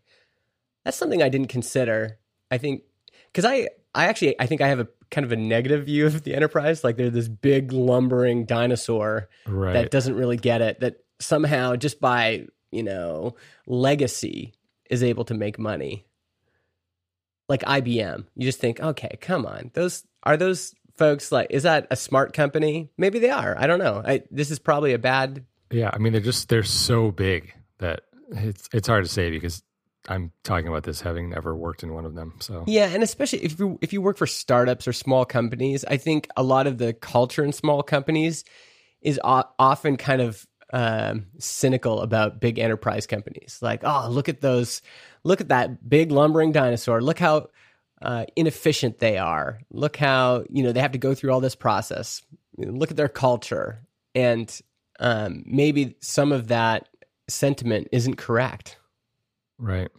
That's 0.85 0.97
something 0.97 1.23
I 1.23 1.29
didn't 1.29 1.49
consider. 1.49 2.19
I 2.51 2.59
think 2.59 2.83
because 3.33 3.45
I, 3.45 3.69
I 3.95 4.07
actually, 4.07 4.39
I 4.41 4.47
think 4.47 4.61
I 4.61 4.69
have 4.69 4.81
a 4.81 4.89
kind 5.11 5.25
of 5.25 5.33
a 5.33 5.37
negative 5.37 5.87
view 5.87 6.07
of 6.07 6.23
the 6.25 6.35
enterprise. 6.35 6.85
Like 6.85 6.97
they're 6.97 7.11
this 7.11 7.29
big 7.29 7.73
lumbering 7.73 8.45
dinosaur 8.45 9.29
Right. 9.47 9.73
that 9.75 9.91
doesn't 9.91 10.15
really 10.17 10.37
get 10.37 10.61
it. 10.61 10.81
That 10.81 10.97
somehow 11.21 11.77
just 11.77 12.01
by 12.01 12.47
you 12.71 12.83
know 12.83 13.35
legacy 13.67 14.53
is 14.91 15.03
able 15.03 15.25
to 15.27 15.35
make 15.35 15.59
money. 15.59 16.05
Like 17.49 17.63
IBM, 17.63 18.25
you 18.37 18.45
just 18.47 18.59
think, 18.61 18.81
okay, 18.81 19.19
come 19.21 19.45
on, 19.45 19.71
those 19.75 20.05
are 20.23 20.37
those 20.37 20.75
folks 20.97 21.33
like 21.33 21.49
is 21.51 21.65
that 21.65 21.87
a 21.91 21.97
smart 21.97 22.33
company? 22.33 22.91
Maybe 22.97 23.19
they 23.19 23.31
are. 23.31 23.57
I 23.59 23.67
don't 23.67 23.79
know. 23.79 24.03
I, 24.05 24.23
this 24.31 24.51
is 24.51 24.59
probably 24.59 24.93
a 24.93 24.99
bad. 24.99 25.45
Yeah, 25.71 25.91
I 25.93 25.99
mean 25.99 26.13
they're 26.13 26.23
just 26.23 26.49
they're 26.49 26.63
so 26.63 27.11
big 27.11 27.53
that 27.79 28.03
it's 28.31 28.69
it's 28.73 28.89
hard 28.89 29.05
to 29.05 29.11
say 29.11 29.31
because 29.31 29.63
I'm 30.09 30.33
talking 30.43 30.69
about 30.69 30.83
this 30.83 31.01
having 31.01 31.31
never 31.31 31.57
worked 31.57 31.83
in 31.83 31.95
one 31.95 32.05
of 32.05 32.15
them. 32.15 32.35
So 32.41 32.65
Yeah, 32.67 32.87
and 32.87 33.03
especially 33.03 33.45
if 33.45 33.59
you 33.59 33.79
if 33.81 33.93
you 33.93 34.03
work 34.03 34.17
for 34.17 34.27
startups 34.27 34.87
or 34.87 34.93
small 34.93 35.25
companies, 35.25 35.85
I 35.85 35.97
think 35.97 36.29
a 36.37 36.43
lot 36.43 36.67
of 36.67 36.79
the 36.79 36.93
culture 36.93 37.45
in 37.45 37.53
small 37.53 37.83
companies 37.83 38.45
is 39.01 39.21
o- 39.23 39.45
often 39.59 39.97
kind 39.97 40.23
of 40.23 40.47
um, 40.73 41.27
cynical 41.39 42.01
about 42.01 42.41
big 42.41 42.59
enterprise 42.59 43.07
companies. 43.07 43.59
Like, 43.63 43.83
oh, 43.85 44.09
look 44.11 44.29
at 44.29 44.41
those, 44.41 44.83
look 45.23 45.41
at 45.41 45.49
that 45.49 45.89
big 45.89 46.11
lumbering 46.11 46.53
dinosaur. 46.53 47.01
Look 47.01 47.19
how 47.19 47.49
uh, 48.03 48.27
inefficient 48.37 48.99
they 48.99 49.19
are. 49.19 49.61
Look 49.71 49.97
how 49.97 50.45
you 50.51 50.63
know 50.63 50.73
they 50.73 50.81
have 50.81 50.93
to 50.93 50.99
go 50.99 51.15
through 51.15 51.33
all 51.33 51.41
this 51.41 51.55
process. 51.55 52.23
Look 52.57 52.91
at 52.91 52.97
their 52.97 53.09
culture, 53.09 53.87
and 54.15 54.61
um, 55.01 55.43
maybe 55.47 55.97
some 56.01 56.33
of 56.33 56.49
that 56.49 56.89
sentiment 57.29 57.89
isn't 57.93 58.17
correct. 58.17 58.79
right. 59.59 59.91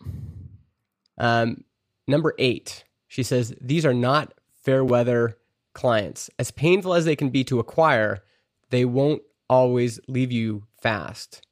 Um, 1.17 1.63
number 2.07 2.33
eight, 2.37 2.83
she 3.07 3.23
says, 3.23 3.53
these 3.61 3.85
are 3.85 3.93
not 3.93 4.33
fair 4.63 4.83
weather 4.83 5.37
clients. 5.73 6.29
As 6.37 6.51
painful 6.51 6.93
as 6.93 7.05
they 7.05 7.15
can 7.15 7.29
be 7.29 7.43
to 7.45 7.59
acquire, 7.59 8.23
they 8.69 8.85
won't 8.85 9.21
always 9.49 9.99
leave 10.07 10.31
you 10.31 10.63
fast. 10.81 11.45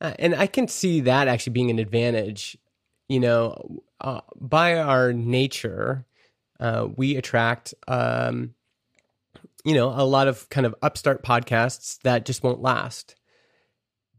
Uh, 0.00 0.14
and 0.18 0.34
I 0.34 0.46
can 0.46 0.68
see 0.68 1.00
that 1.00 1.28
actually 1.28 1.52
being 1.52 1.70
an 1.70 1.78
advantage. 1.78 2.56
You 3.08 3.20
know, 3.20 3.82
uh, 4.00 4.20
by 4.36 4.78
our 4.78 5.12
nature, 5.12 6.06
uh, 6.60 6.88
we 6.96 7.16
attract, 7.16 7.74
um, 7.86 8.54
you 9.64 9.74
know, 9.74 9.88
a 9.88 10.04
lot 10.04 10.28
of 10.28 10.48
kind 10.50 10.66
of 10.66 10.74
upstart 10.82 11.24
podcasts 11.24 12.00
that 12.02 12.24
just 12.24 12.42
won't 12.42 12.60
last. 12.60 13.14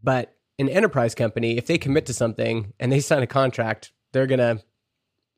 But 0.01 0.35
an 0.57 0.69
enterprise 0.69 1.15
company, 1.15 1.57
if 1.57 1.67
they 1.67 1.77
commit 1.77 2.05
to 2.07 2.13
something 2.13 2.73
and 2.79 2.91
they 2.91 2.99
sign 2.99 3.23
a 3.23 3.27
contract, 3.27 3.91
they're 4.11 4.27
gonna 4.27 4.61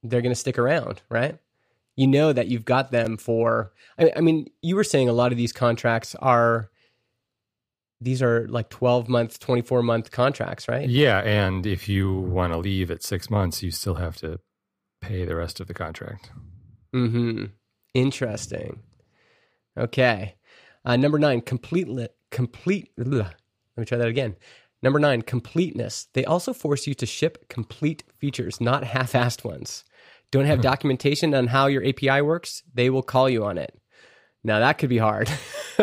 they're 0.03 0.21
gonna 0.21 0.35
stick 0.35 0.57
around, 0.57 1.01
right? 1.09 1.37
You 1.95 2.07
know 2.07 2.33
that 2.33 2.47
you've 2.47 2.65
got 2.65 2.91
them 2.91 3.17
for. 3.17 3.73
I, 3.99 4.11
I 4.15 4.21
mean, 4.21 4.47
you 4.61 4.75
were 4.75 4.83
saying 4.83 5.09
a 5.09 5.13
lot 5.13 5.31
of 5.31 5.37
these 5.37 5.51
contracts 5.51 6.15
are 6.15 6.70
these 8.01 8.21
are 8.21 8.47
like 8.47 8.69
twelve 8.69 9.07
month, 9.07 9.39
twenty 9.39 9.61
four 9.61 9.83
month 9.83 10.11
contracts, 10.11 10.67
right? 10.67 10.89
Yeah, 10.89 11.19
and 11.19 11.65
if 11.65 11.87
you 11.87 12.13
want 12.13 12.53
to 12.53 12.59
leave 12.59 12.91
at 12.91 13.03
six 13.03 13.29
months, 13.29 13.63
you 13.63 13.71
still 13.71 13.95
have 13.95 14.17
to 14.17 14.39
pay 15.01 15.25
the 15.25 15.35
rest 15.35 15.59
of 15.59 15.67
the 15.67 15.73
contract. 15.73 16.31
mm-hmm 16.93 17.45
Interesting. 17.93 18.79
Okay. 19.77 20.35
Uh, 20.85 20.95
number 20.95 21.19
nine, 21.19 21.41
complete. 21.41 21.87
Complete. 22.31 22.91
ugh. 22.99 23.07
Let 23.13 23.35
me 23.77 23.85
try 23.85 23.97
that 23.97 24.07
again. 24.07 24.35
Number 24.81 24.99
nine, 24.99 25.21
completeness. 25.21 26.07
They 26.13 26.25
also 26.25 26.53
force 26.53 26.87
you 26.87 26.93
to 26.95 27.05
ship 27.05 27.49
complete 27.49 28.03
features, 28.17 28.59
not 28.59 28.83
half-assed 28.83 29.43
ones. 29.43 29.83
Don't 30.31 30.45
have 30.45 30.61
documentation 30.61 31.33
on 31.35 31.47
how 31.47 31.67
your 31.67 31.85
API 31.85 32.21
works? 32.21 32.63
They 32.73 32.89
will 32.89 33.03
call 33.03 33.29
you 33.29 33.43
on 33.43 33.57
it. 33.57 33.77
Now 34.43 34.59
that 34.59 34.77
could 34.77 34.89
be 34.89 34.97
hard. 34.97 35.29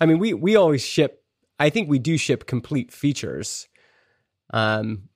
I 0.00 0.06
mean, 0.06 0.18
we 0.18 0.34
we 0.34 0.56
always 0.56 0.84
ship. 0.84 1.22
I 1.58 1.70
think 1.70 1.88
we 1.88 1.98
do 1.98 2.16
ship 2.16 2.46
complete 2.46 2.92
features. 2.92 3.68
Um, 4.52 5.08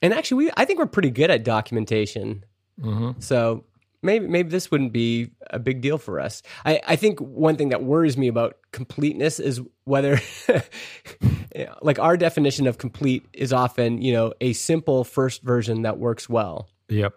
and 0.00 0.12
actually, 0.12 0.46
we 0.46 0.50
I 0.56 0.64
think 0.64 0.78
we're 0.78 0.86
pretty 0.86 1.10
good 1.10 1.30
at 1.30 1.44
documentation. 1.44 2.44
Mm-hmm. 2.80 3.20
So 3.20 3.64
maybe 4.02 4.26
maybe 4.26 4.48
this 4.50 4.70
wouldn't 4.70 4.92
be 4.92 5.30
a 5.50 5.58
big 5.58 5.80
deal 5.80 5.98
for 5.98 6.20
us. 6.20 6.42
I, 6.64 6.80
I 6.86 6.96
think 6.96 7.20
one 7.20 7.56
thing 7.56 7.70
that 7.70 7.82
worries 7.82 8.16
me 8.16 8.28
about 8.28 8.56
completeness 8.72 9.38
is 9.38 9.60
whether 9.84 10.20
like 11.82 11.98
our 11.98 12.16
definition 12.16 12.66
of 12.66 12.78
complete 12.78 13.26
is 13.32 13.52
often, 13.52 14.02
you 14.02 14.12
know, 14.12 14.34
a 14.40 14.52
simple 14.52 15.04
first 15.04 15.42
version 15.42 15.82
that 15.82 15.98
works 15.98 16.28
well. 16.28 16.68
Yep. 16.88 17.14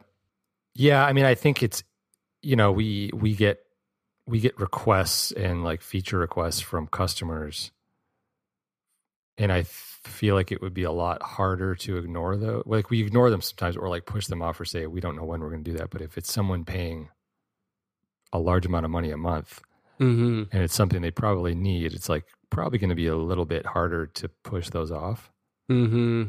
Yeah, 0.76 1.06
I 1.06 1.14
mean, 1.14 1.26
I 1.26 1.36
think 1.36 1.64
it's 1.64 1.84
you 2.42 2.56
know 2.56 2.72
we 2.72 3.10
we 3.14 3.34
get 3.34 3.65
we 4.28 4.40
get 4.40 4.60
requests 4.60 5.32
and 5.32 5.64
like 5.64 5.82
feature 5.82 6.18
requests 6.18 6.60
from 6.62 6.88
customers, 6.88 7.72
and 9.38 9.52
I 9.52 9.64
feel 9.64 10.36
like 10.36 10.52
it 10.52 10.62
would 10.62 10.74
be 10.74 10.84
a 10.84 10.92
lot 10.92 11.22
harder 11.22 11.76
to 11.76 11.98
ignore 11.98 12.38
though. 12.38 12.64
Like 12.66 12.90
we 12.90 13.02
ignore 13.02 13.30
them 13.30 13.42
sometimes, 13.42 13.78
or 13.78 13.90
like 13.90 14.06
push 14.06 14.28
them 14.28 14.42
off, 14.42 14.60
or 14.60 14.66
say 14.66 14.88
we 14.88 15.02
don't 15.02 15.16
know 15.16 15.26
when 15.26 15.42
we're 15.42 15.50
going 15.50 15.64
to 15.64 15.72
do 15.72 15.78
that. 15.78 15.90
But 15.90 16.02
if 16.02 16.18
it's 16.18 16.32
someone 16.32 16.66
paying 16.66 17.10
a 18.34 18.40
large 18.40 18.66
amount 18.66 18.86
of 18.86 18.92
money 18.92 19.12
a 19.12 19.18
month 19.18 19.62
Mm-hmm. 20.00 20.44
and 20.52 20.62
it's 20.64 20.74
something 20.74 21.02
they 21.02 21.12
probably 21.12 21.56
need, 21.56 21.94
it's 21.94 22.10
like 22.10 22.26
probably 22.50 22.80
going 22.80 22.90
to 22.90 22.96
be 22.96 23.08
a 23.08 23.16
little 23.16 23.46
bit 23.46 23.66
harder 23.66 24.08
to 24.08 24.28
push 24.44 24.70
those 24.70 24.92
off. 24.92 25.32
Mm-hmm. 25.72 26.24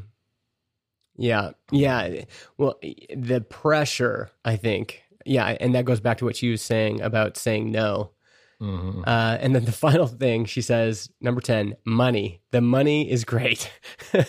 Yeah. 1.17 1.51
Yeah. 1.73 2.25
Well, 2.59 2.79
the 3.15 3.41
pressure, 3.41 4.31
I 4.45 4.55
think. 4.55 5.03
Yeah. 5.27 5.57
And 5.61 5.75
that 5.75 5.85
goes 5.85 6.01
back 6.01 6.19
to 6.19 6.25
what 6.25 6.37
she 6.37 6.51
was 6.51 6.63
saying 6.63 7.01
about 7.03 7.37
saying 7.37 7.71
no. 7.73 8.13
hmm 8.61 9.03
Uh, 9.07 9.37
and 9.41 9.55
then 9.55 9.65
the 9.65 9.73
final 9.87 10.07
thing 10.07 10.45
she 10.47 10.63
says, 10.63 11.11
number 11.21 11.41
10, 11.41 11.77
money. 11.85 12.41
The 12.53 12.61
money 12.61 13.11
is 13.11 13.25
great. 13.25 13.71
Well, 14.15 14.25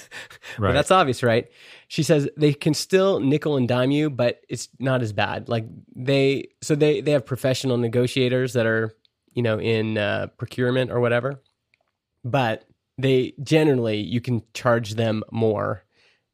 Right. 0.59 0.73
that's 0.73 0.91
obvious, 0.91 1.21
right? 1.23 1.47
She 1.87 2.03
says 2.03 2.27
they 2.35 2.51
can 2.53 2.73
still 2.73 3.19
nickel 3.19 3.57
and 3.57 3.67
dime 3.67 3.91
you, 3.91 4.09
but 4.09 4.41
it's 4.49 4.69
not 4.79 5.01
as 5.01 5.13
bad. 5.13 5.47
Like 5.49 5.65
they, 5.95 6.49
so 6.61 6.73
they, 6.75 6.99
they 7.01 7.11
have 7.11 7.25
professional 7.25 7.77
negotiators 7.77 8.53
that 8.53 8.65
are, 8.65 8.91
you 9.33 9.43
know, 9.43 9.59
in 9.59 9.97
uh, 9.97 10.27
procurement 10.37 10.89
or 10.91 10.99
whatever, 10.99 11.41
but 12.23 12.65
they 12.97 13.33
generally, 13.43 13.97
you 14.01 14.19
can 14.19 14.41
charge 14.53 14.95
them 14.95 15.23
more. 15.31 15.83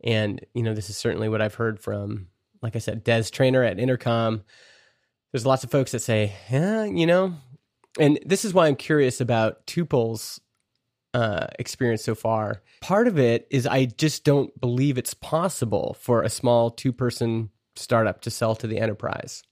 And, 0.04 0.40
you 0.54 0.64
know, 0.64 0.74
this 0.74 0.90
is 0.90 0.96
certainly 0.98 1.28
what 1.30 1.42
I've 1.42 1.56
heard 1.56 1.80
from, 1.80 2.28
like 2.64 2.76
I 2.76 2.80
said, 2.80 3.04
Des 3.04 3.24
Traynor 3.24 3.64
at 3.64 3.80
Intercom. 3.80 4.44
There's 5.32 5.46
lots 5.46 5.64
of 5.64 5.72
folks 5.72 5.92
that 5.92 6.00
say, 6.00 6.34
yeah, 6.50 6.86
you 6.86 7.06
know, 7.06 7.36
and 8.00 8.20
this 8.26 8.46
is 8.46 8.54
why 8.54 8.68
I'm 8.68 8.76
curious 8.76 9.22
about 9.22 9.68
Tuple's 9.68 10.40
uh, 11.14 11.48
experience 11.60 12.04
so 12.04 12.16
far. 12.16 12.64
Part 12.82 13.08
of 13.08 13.20
it 13.20 13.48
is 13.52 13.68
I 13.68 13.86
just 13.86 14.24
don't 14.24 14.60
believe 14.60 14.98
it's 14.98 15.14
possible 15.14 15.96
for 16.00 16.24
a 16.24 16.30
small 16.30 16.72
two 16.72 16.94
person 16.94 17.50
startup 17.76 18.22
to 18.22 18.32
sell 18.32 18.56
to 18.56 18.68
the 18.68 18.80
enterprise. 18.80 19.44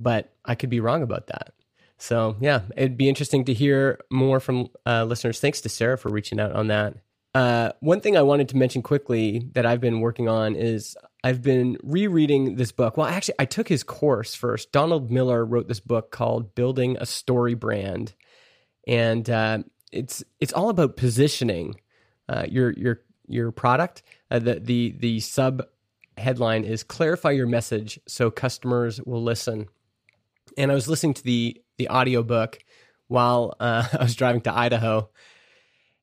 But 0.00 0.34
I 0.44 0.54
could 0.54 0.70
be 0.70 0.80
wrong 0.80 1.02
about 1.02 1.28
that. 1.28 1.52
So, 1.98 2.36
yeah, 2.40 2.62
it'd 2.76 2.96
be 2.96 3.08
interesting 3.08 3.44
to 3.44 3.54
hear 3.54 4.00
more 4.10 4.40
from 4.40 4.68
uh, 4.84 5.04
listeners. 5.04 5.38
Thanks 5.38 5.60
to 5.60 5.68
Sarah 5.68 5.98
for 5.98 6.08
reaching 6.08 6.40
out 6.40 6.52
on 6.52 6.66
that. 6.68 6.96
Uh, 7.34 7.72
one 7.80 8.00
thing 8.00 8.16
I 8.16 8.22
wanted 8.22 8.48
to 8.50 8.56
mention 8.56 8.82
quickly 8.82 9.48
that 9.52 9.64
I've 9.64 9.80
been 9.80 10.00
working 10.00 10.28
on 10.28 10.54
is 10.54 10.96
I've 11.24 11.42
been 11.42 11.78
rereading 11.82 12.56
this 12.56 12.72
book. 12.72 12.96
Well, 12.96 13.06
actually, 13.06 13.36
I 13.38 13.46
took 13.46 13.68
his 13.68 13.82
course 13.82 14.34
first. 14.34 14.72
Donald 14.72 15.10
Miller 15.10 15.44
wrote 15.44 15.68
this 15.68 15.80
book 15.80 16.10
called 16.10 16.54
Building 16.54 16.96
a 16.98 17.02
StoryBrand. 17.04 18.12
And 18.86 19.30
uh, 19.30 19.58
it's 19.92 20.24
it's 20.40 20.52
all 20.52 20.68
about 20.68 20.96
positioning 20.96 21.76
uh, 22.28 22.44
your 22.48 22.72
your 22.72 23.00
your 23.28 23.52
product. 23.52 24.02
Uh, 24.30 24.40
the 24.40 24.60
the 24.60 24.94
the 24.98 25.20
sub 25.20 25.62
headline 26.18 26.64
is 26.64 26.82
clarify 26.82 27.30
your 27.30 27.46
message 27.46 27.98
so 28.06 28.30
customers 28.30 29.00
will 29.02 29.22
listen. 29.22 29.68
And 30.58 30.70
I 30.70 30.74
was 30.74 30.88
listening 30.88 31.14
to 31.14 31.22
the 31.22 31.62
the 31.78 31.88
audiobook 31.88 32.58
while 33.06 33.54
uh, 33.60 33.86
I 33.98 34.02
was 34.02 34.16
driving 34.16 34.40
to 34.42 34.52
Idaho, 34.52 35.08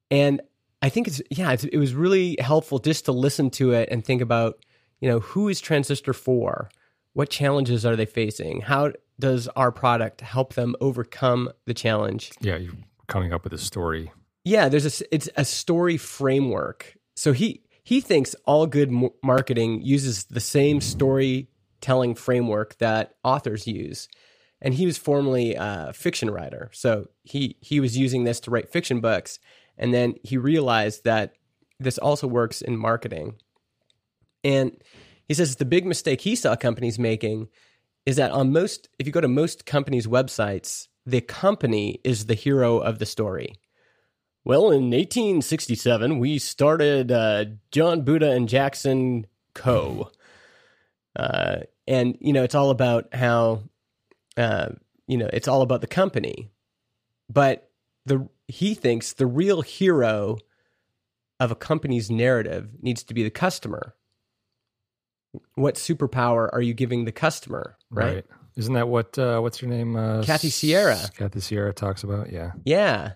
and 0.09 0.41
I 0.82 0.89
think 0.89 1.07
it's 1.07 1.21
yeah, 1.30 1.51
it's, 1.51 1.63
it 1.65 1.77
was 1.77 1.93
really 1.93 2.38
helpful 2.39 2.80
just 2.80 3.05
to 3.05 3.11
listen 3.11 3.49
to 3.51 3.71
it 3.73 3.89
and 3.91 4.03
think 4.03 4.21
about 4.21 4.63
you 5.01 5.09
know 5.09 5.19
who 5.19 5.49
is 5.49 5.59
Transistor 5.61 6.13
for, 6.13 6.69
what 7.13 7.30
challenges 7.30 7.86
are 7.86 7.95
they 7.95 8.05
facing, 8.05 8.61
how 8.61 8.93
does 9.19 9.47
our 9.49 9.71
product 9.71 10.21
help 10.21 10.53
them 10.53 10.75
overcome 10.80 11.49
the 11.65 11.73
challenge 11.73 12.32
Yeah, 12.39 12.55
you're 12.57 12.73
coming 13.07 13.34
up 13.34 13.43
with 13.43 13.53
a 13.53 13.57
story. 13.57 14.11
yeah, 14.45 14.69
there's 14.69 15.01
a 15.01 15.13
it's 15.15 15.30
a 15.36 15.43
story 15.45 15.97
framework. 15.97 16.95
so 17.15 17.34
he 17.34 17.61
he 17.84 18.01
thinks 18.01 18.36
all 18.45 18.67
good 18.67 18.91
marketing 19.23 19.82
uses 19.82 20.25
the 20.25 20.39
same 20.39 20.80
storytelling 20.80 22.15
framework 22.15 22.77
that 22.77 23.15
authors 23.23 23.67
use. 23.67 24.07
And 24.61 24.73
he 24.73 24.86
was 24.86 24.97
formerly 24.97 25.55
a 25.55 25.93
fiction 25.93 26.30
writer, 26.30 26.69
so 26.73 27.07
he 27.23 27.55
he 27.61 27.80
was 27.80 27.97
using 27.97 28.25
this 28.25 28.41
to 28.41 28.51
write 28.51 28.69
fiction 28.69 28.99
books. 28.99 29.39
And 29.80 29.93
then 29.93 30.15
he 30.23 30.38
realized 30.38 31.05
that 31.05 31.34
this 31.80 31.97
also 31.97 32.27
works 32.27 32.61
in 32.61 32.77
marketing. 32.77 33.36
And 34.43 34.77
he 35.27 35.34
says 35.34 35.55
the 35.55 35.65
big 35.65 35.86
mistake 35.86 36.21
he 36.21 36.36
saw 36.36 36.55
companies 36.55 36.99
making 36.99 37.47
is 38.05 38.17
that 38.17 38.32
on 38.32 38.51
most, 38.51 38.89
if 38.99 39.07
you 39.07 39.13
go 39.13 39.21
to 39.21 39.27
most 39.27 39.65
companies' 39.65 40.07
websites, 40.07 40.88
the 41.05 41.21
company 41.21 41.99
is 42.03 42.25
the 42.25 42.34
hero 42.34 42.80
of 42.80 42.99
the 42.99 43.05
story. 43.05 43.53
Well, 44.45 44.71
in 44.71 44.89
1867, 44.91 46.19
we 46.19 46.39
started 46.39 47.11
uh, 47.11 47.45
Jon 47.71 48.03
Buda 48.03 48.32
and 48.32 48.49
Jackson 48.49 49.27
Co. 49.53 50.11
Uh, 51.15 51.57
and, 51.88 52.17
you 52.19 52.34
know, 52.34 52.43
it's 52.43 52.55
all 52.55 52.69
about 52.69 53.13
how, 53.13 53.63
uh, 54.38 54.69
you 55.07 55.17
know, 55.17 55.30
it's 55.32 55.47
all 55.47 55.61
about 55.61 55.82
the 55.82 55.88
company. 55.88 56.49
But 57.30 57.69
the 58.05 58.27
he 58.50 58.74
thinks 58.74 59.14
the 59.14 59.28
real 59.28 59.62
hero 59.62 60.38
of 61.39 61.52
a 61.52 61.56
company's 61.56 62.10
narrative 62.10 62.70
needs 62.82 63.04
to 63.04 63.14
be 63.14 63.24
the 63.24 63.30
customer. 63.30 63.95
What 65.54 65.76
superpower 65.76 66.50
are 66.52 66.62
you 66.62 66.74
giving 66.74 67.06
the 67.06 67.12
customer? 67.12 67.78
Right. 67.91 68.16
Right. 68.16 68.26
Isn't 68.58 68.74
that 68.74 68.89
what 68.89 69.18
uh, 69.18 69.39
what's 69.39 69.60
her 69.60 69.68
name? 69.68 69.95
Uh, 69.95 70.24
Kathy 70.24 70.50
Sierra. 70.50 71.00
Kathy 71.16 71.39
Sierra 71.39 71.72
talks 71.72 72.04
about. 72.04 72.32
Yeah. 72.32 72.54
Yeah. 72.66 73.14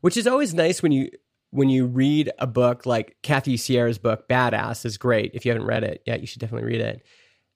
Which 0.00 0.16
is 0.16 0.28
always 0.28 0.54
nice 0.54 0.82
when 0.82 0.92
you 0.92 1.10
when 1.50 1.68
you 1.68 1.86
read 1.86 2.30
a 2.38 2.46
book 2.46 2.86
like 2.86 3.16
Kathy 3.22 3.56
Sierra's 3.56 3.98
book 3.98 4.28
Badass 4.28 4.86
is 4.86 4.96
great. 4.96 5.32
If 5.34 5.44
you 5.44 5.50
haven't 5.50 5.66
read 5.66 5.82
it 5.82 6.02
yet, 6.06 6.20
you 6.20 6.26
should 6.26 6.40
definitely 6.40 6.68
read 6.68 6.80
it. 6.80 7.06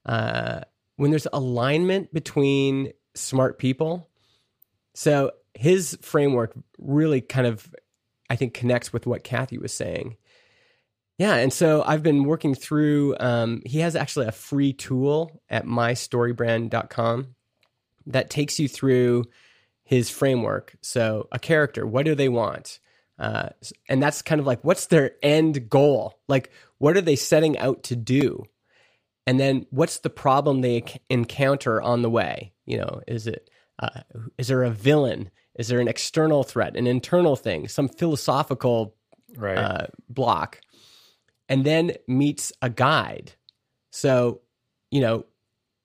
Uh, 0.05 0.62
when 0.97 1.11
there's 1.11 1.28
alignment 1.33 2.12
between 2.12 2.93
smart 3.14 3.59
people. 3.59 4.11
So 4.95 5.31
his 5.61 5.98
framework 6.00 6.54
really 6.78 7.20
kind 7.20 7.46
of 7.46 7.72
I 8.30 8.36
think 8.36 8.54
connects 8.54 8.94
with 8.94 9.06
what 9.06 9.24
Kathy 9.24 9.58
was 9.58 9.74
saying. 9.74 10.16
Yeah, 11.18 11.34
and 11.34 11.52
so 11.52 11.82
I've 11.86 12.02
been 12.02 12.24
working 12.24 12.54
through. 12.54 13.14
Um, 13.20 13.61
he 13.66 13.80
has 13.80 13.94
actually 13.94 14.26
a 14.26 14.32
free 14.32 14.72
tool 14.72 15.42
at 15.50 15.66
mystorybrand.com 15.66 17.34
that 18.06 18.30
takes 18.30 18.58
you 18.58 18.68
through 18.68 19.24
his 19.82 20.08
framework. 20.08 20.76
So, 20.80 21.28
a 21.30 21.38
character, 21.38 21.86
what 21.86 22.06
do 22.06 22.14
they 22.14 22.30
want? 22.30 22.78
Uh, 23.18 23.50
and 23.86 24.02
that's 24.02 24.22
kind 24.22 24.40
of 24.40 24.46
like, 24.46 24.64
what's 24.64 24.86
their 24.86 25.12
end 25.22 25.68
goal? 25.68 26.18
Like, 26.26 26.50
what 26.78 26.96
are 26.96 27.02
they 27.02 27.16
setting 27.16 27.58
out 27.58 27.82
to 27.82 27.96
do? 27.96 28.44
And 29.26 29.38
then, 29.38 29.66
what's 29.68 29.98
the 29.98 30.08
problem 30.08 30.62
they 30.62 30.84
encounter 31.11 31.82
on 31.82 32.00
the 32.00 32.08
way? 32.08 32.54
You 32.64 32.78
know, 32.78 33.02
is 33.06 33.26
it 33.26 33.50
uh, 33.78 34.00
is 34.38 34.48
there 34.48 34.62
a 34.62 34.70
villain? 34.70 35.30
Is 35.59 35.68
there 35.68 35.80
an 35.80 35.88
external 35.88 36.42
threat, 36.42 36.76
an 36.76 36.86
internal 36.86 37.36
thing, 37.36 37.68
some 37.68 37.88
philosophical 37.88 38.94
Right. 39.36 39.59
uh, 39.59 39.86
block, 40.09 40.61
and 41.48 41.64
then 41.64 41.92
meets 42.09 42.53
a 42.62 42.68
guide. 42.70 43.32
So, 43.92 44.40
you 44.90 45.01
know, 45.01 45.24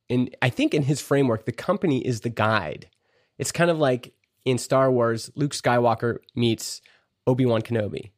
in 0.10 0.30
I 0.42 0.50
think 0.50 0.74
in 0.74 0.84
his 0.84 1.02
framework, 1.02 1.46
the 1.46 1.52
company 1.52 2.00
is 2.06 2.22
the 2.22 2.30
guide. 2.30 2.90
It's 3.38 3.52
kind 3.52 3.70
of 3.70 3.78
like 3.78 4.14
in 4.46 4.58
Star 4.58 4.92
Wars, 4.92 5.30
Luke 5.36 5.52
Skywalker 5.54 6.18
meets 6.36 6.82
Obi 7.28 7.46
Wan 7.46 7.62
Kenobi, 7.62 8.12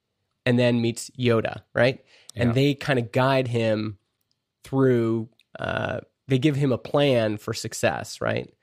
and 0.46 0.58
then 0.60 0.82
meets 0.82 1.10
Yoda, 1.20 1.62
right? 1.74 2.04
Yeah. 2.36 2.44
And 2.44 2.56
they 2.56 2.74
kind 2.74 3.00
of 3.00 3.12
guide 3.12 3.48
him 3.48 3.98
through. 4.64 5.30
Uh, 5.60 6.02
they 6.28 6.38
give 6.40 6.56
him 6.56 6.72
a 6.72 6.78
plan 6.78 7.38
for 7.38 7.54
success, 7.54 8.22
right? 8.22 8.54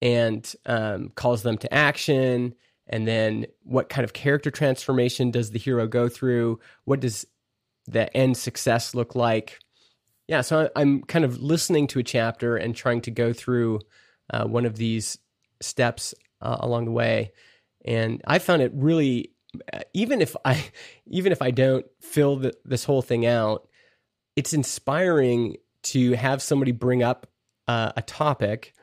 And 0.00 0.50
um, 0.66 1.10
calls 1.14 1.42
them 1.42 1.58
to 1.58 1.74
action. 1.74 2.54
And 2.86 3.06
then 3.06 3.46
what 3.64 3.88
kind 3.88 4.04
of 4.04 4.12
character 4.12 4.50
transformation 4.50 5.30
does 5.30 5.50
the 5.50 5.58
hero 5.58 5.86
go 5.86 6.08
through? 6.08 6.60
What 6.84 7.00
does 7.00 7.26
the 7.86 8.14
end 8.16 8.36
success 8.36 8.94
look 8.94 9.14
like? 9.14 9.58
Yeah 10.28 10.42
so 10.42 10.68
i'm 10.76 11.02
kind 11.02 11.24
of 11.24 11.40
listening 11.42 11.86
to 11.88 11.98
a 11.98 12.02
chapter 12.02 12.56
and 12.56 12.76
trying 12.76 13.00
to 13.02 13.10
go 13.10 13.32
through 13.32 13.80
uh, 14.30 14.44
one 14.44 14.66
of 14.66 14.76
these 14.76 15.18
steps 15.60 16.14
uh, 16.42 16.58
along 16.60 16.84
the 16.84 16.92
way. 16.92 17.32
And 17.84 18.22
i 18.26 18.38
found 18.38 18.62
it 18.62 18.70
really 18.74 19.32
uh, 19.72 19.80
even 19.94 20.20
if 20.20 20.36
i 20.44 20.62
even 21.06 21.32
if 21.32 21.42
i 21.42 21.50
don't 21.50 21.86
fill 22.00 22.36
the, 22.36 22.52
this 22.64 22.84
whole 22.84 23.02
thing 23.02 23.26
out 23.26 23.66
it's 24.36 24.52
inspiring 24.52 25.56
to 25.82 26.12
have 26.12 26.42
somebody 26.42 26.70
bring 26.70 27.02
up 27.02 27.26
uh, 27.66 27.92
a 27.96 28.02
topic 28.02 28.74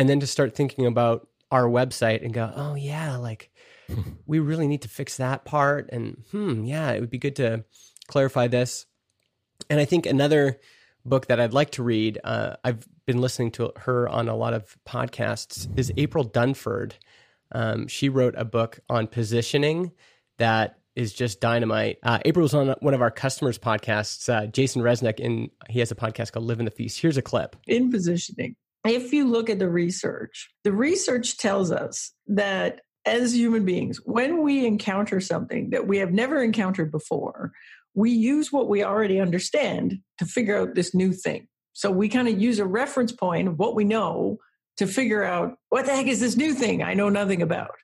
and 0.00 0.08
then 0.08 0.18
to 0.20 0.26
start 0.26 0.54
thinking 0.54 0.86
about 0.86 1.28
our 1.50 1.64
website 1.64 2.24
and 2.24 2.32
go, 2.32 2.50
oh 2.56 2.74
yeah, 2.74 3.18
like 3.18 3.50
we 4.26 4.38
really 4.38 4.66
need 4.66 4.80
to 4.80 4.88
fix 4.88 5.18
that 5.18 5.44
part, 5.44 5.90
and 5.92 6.24
hmm, 6.30 6.64
yeah, 6.64 6.90
it 6.92 7.00
would 7.00 7.10
be 7.10 7.18
good 7.18 7.36
to 7.36 7.66
clarify 8.08 8.48
this. 8.48 8.86
And 9.68 9.78
I 9.78 9.84
think 9.84 10.06
another 10.06 10.58
book 11.04 11.26
that 11.26 11.38
I'd 11.38 11.52
like 11.52 11.72
to 11.72 11.82
read, 11.82 12.18
uh, 12.24 12.56
I've 12.64 12.88
been 13.04 13.20
listening 13.20 13.50
to 13.52 13.74
her 13.76 14.08
on 14.08 14.30
a 14.30 14.34
lot 14.34 14.54
of 14.54 14.74
podcasts, 14.88 15.68
is 15.78 15.92
April 15.98 16.26
Dunford. 16.26 16.92
Um, 17.52 17.86
she 17.86 18.08
wrote 18.08 18.34
a 18.38 18.44
book 18.46 18.80
on 18.88 19.06
positioning 19.06 19.92
that 20.38 20.78
is 20.96 21.12
just 21.12 21.42
dynamite. 21.42 21.98
Uh, 22.02 22.20
April 22.24 22.44
was 22.44 22.54
on 22.54 22.74
one 22.80 22.94
of 22.94 23.02
our 23.02 23.10
customers' 23.10 23.58
podcasts, 23.58 24.32
uh, 24.32 24.46
Jason 24.46 24.80
Resnick, 24.80 25.22
and 25.22 25.50
he 25.68 25.80
has 25.80 25.90
a 25.90 25.94
podcast 25.94 26.32
called 26.32 26.46
Live 26.46 26.58
in 26.58 26.64
the 26.64 26.70
Feast. 26.70 27.02
Here's 27.02 27.18
a 27.18 27.22
clip. 27.22 27.54
in 27.66 27.90
positioning. 27.90 28.56
If 28.84 29.12
you 29.12 29.26
look 29.28 29.50
at 29.50 29.58
the 29.58 29.68
research, 29.68 30.50
the 30.64 30.72
research 30.72 31.36
tells 31.36 31.70
us 31.70 32.12
that 32.26 32.80
as 33.06 33.34
human 33.34 33.64
beings, 33.64 34.00
when 34.04 34.42
we 34.42 34.66
encounter 34.66 35.20
something 35.20 35.70
that 35.70 35.86
we 35.86 35.98
have 35.98 36.12
never 36.12 36.42
encountered 36.42 36.90
before, 36.90 37.52
we 37.94 38.10
use 38.10 38.52
what 38.52 38.68
we 38.68 38.84
already 38.84 39.20
understand 39.20 39.98
to 40.18 40.24
figure 40.24 40.58
out 40.58 40.74
this 40.74 40.94
new 40.94 41.12
thing. 41.12 41.48
So 41.72 41.90
we 41.90 42.08
kind 42.08 42.28
of 42.28 42.40
use 42.40 42.58
a 42.58 42.66
reference 42.66 43.12
point 43.12 43.48
of 43.48 43.58
what 43.58 43.74
we 43.74 43.84
know 43.84 44.38
to 44.76 44.86
figure 44.86 45.24
out 45.24 45.56
what 45.68 45.86
the 45.86 45.94
heck 45.94 46.06
is 46.06 46.20
this 46.20 46.36
new 46.36 46.54
thing 46.54 46.82
I 46.82 46.94
know 46.94 47.08
nothing 47.08 47.42
about. 47.42 47.74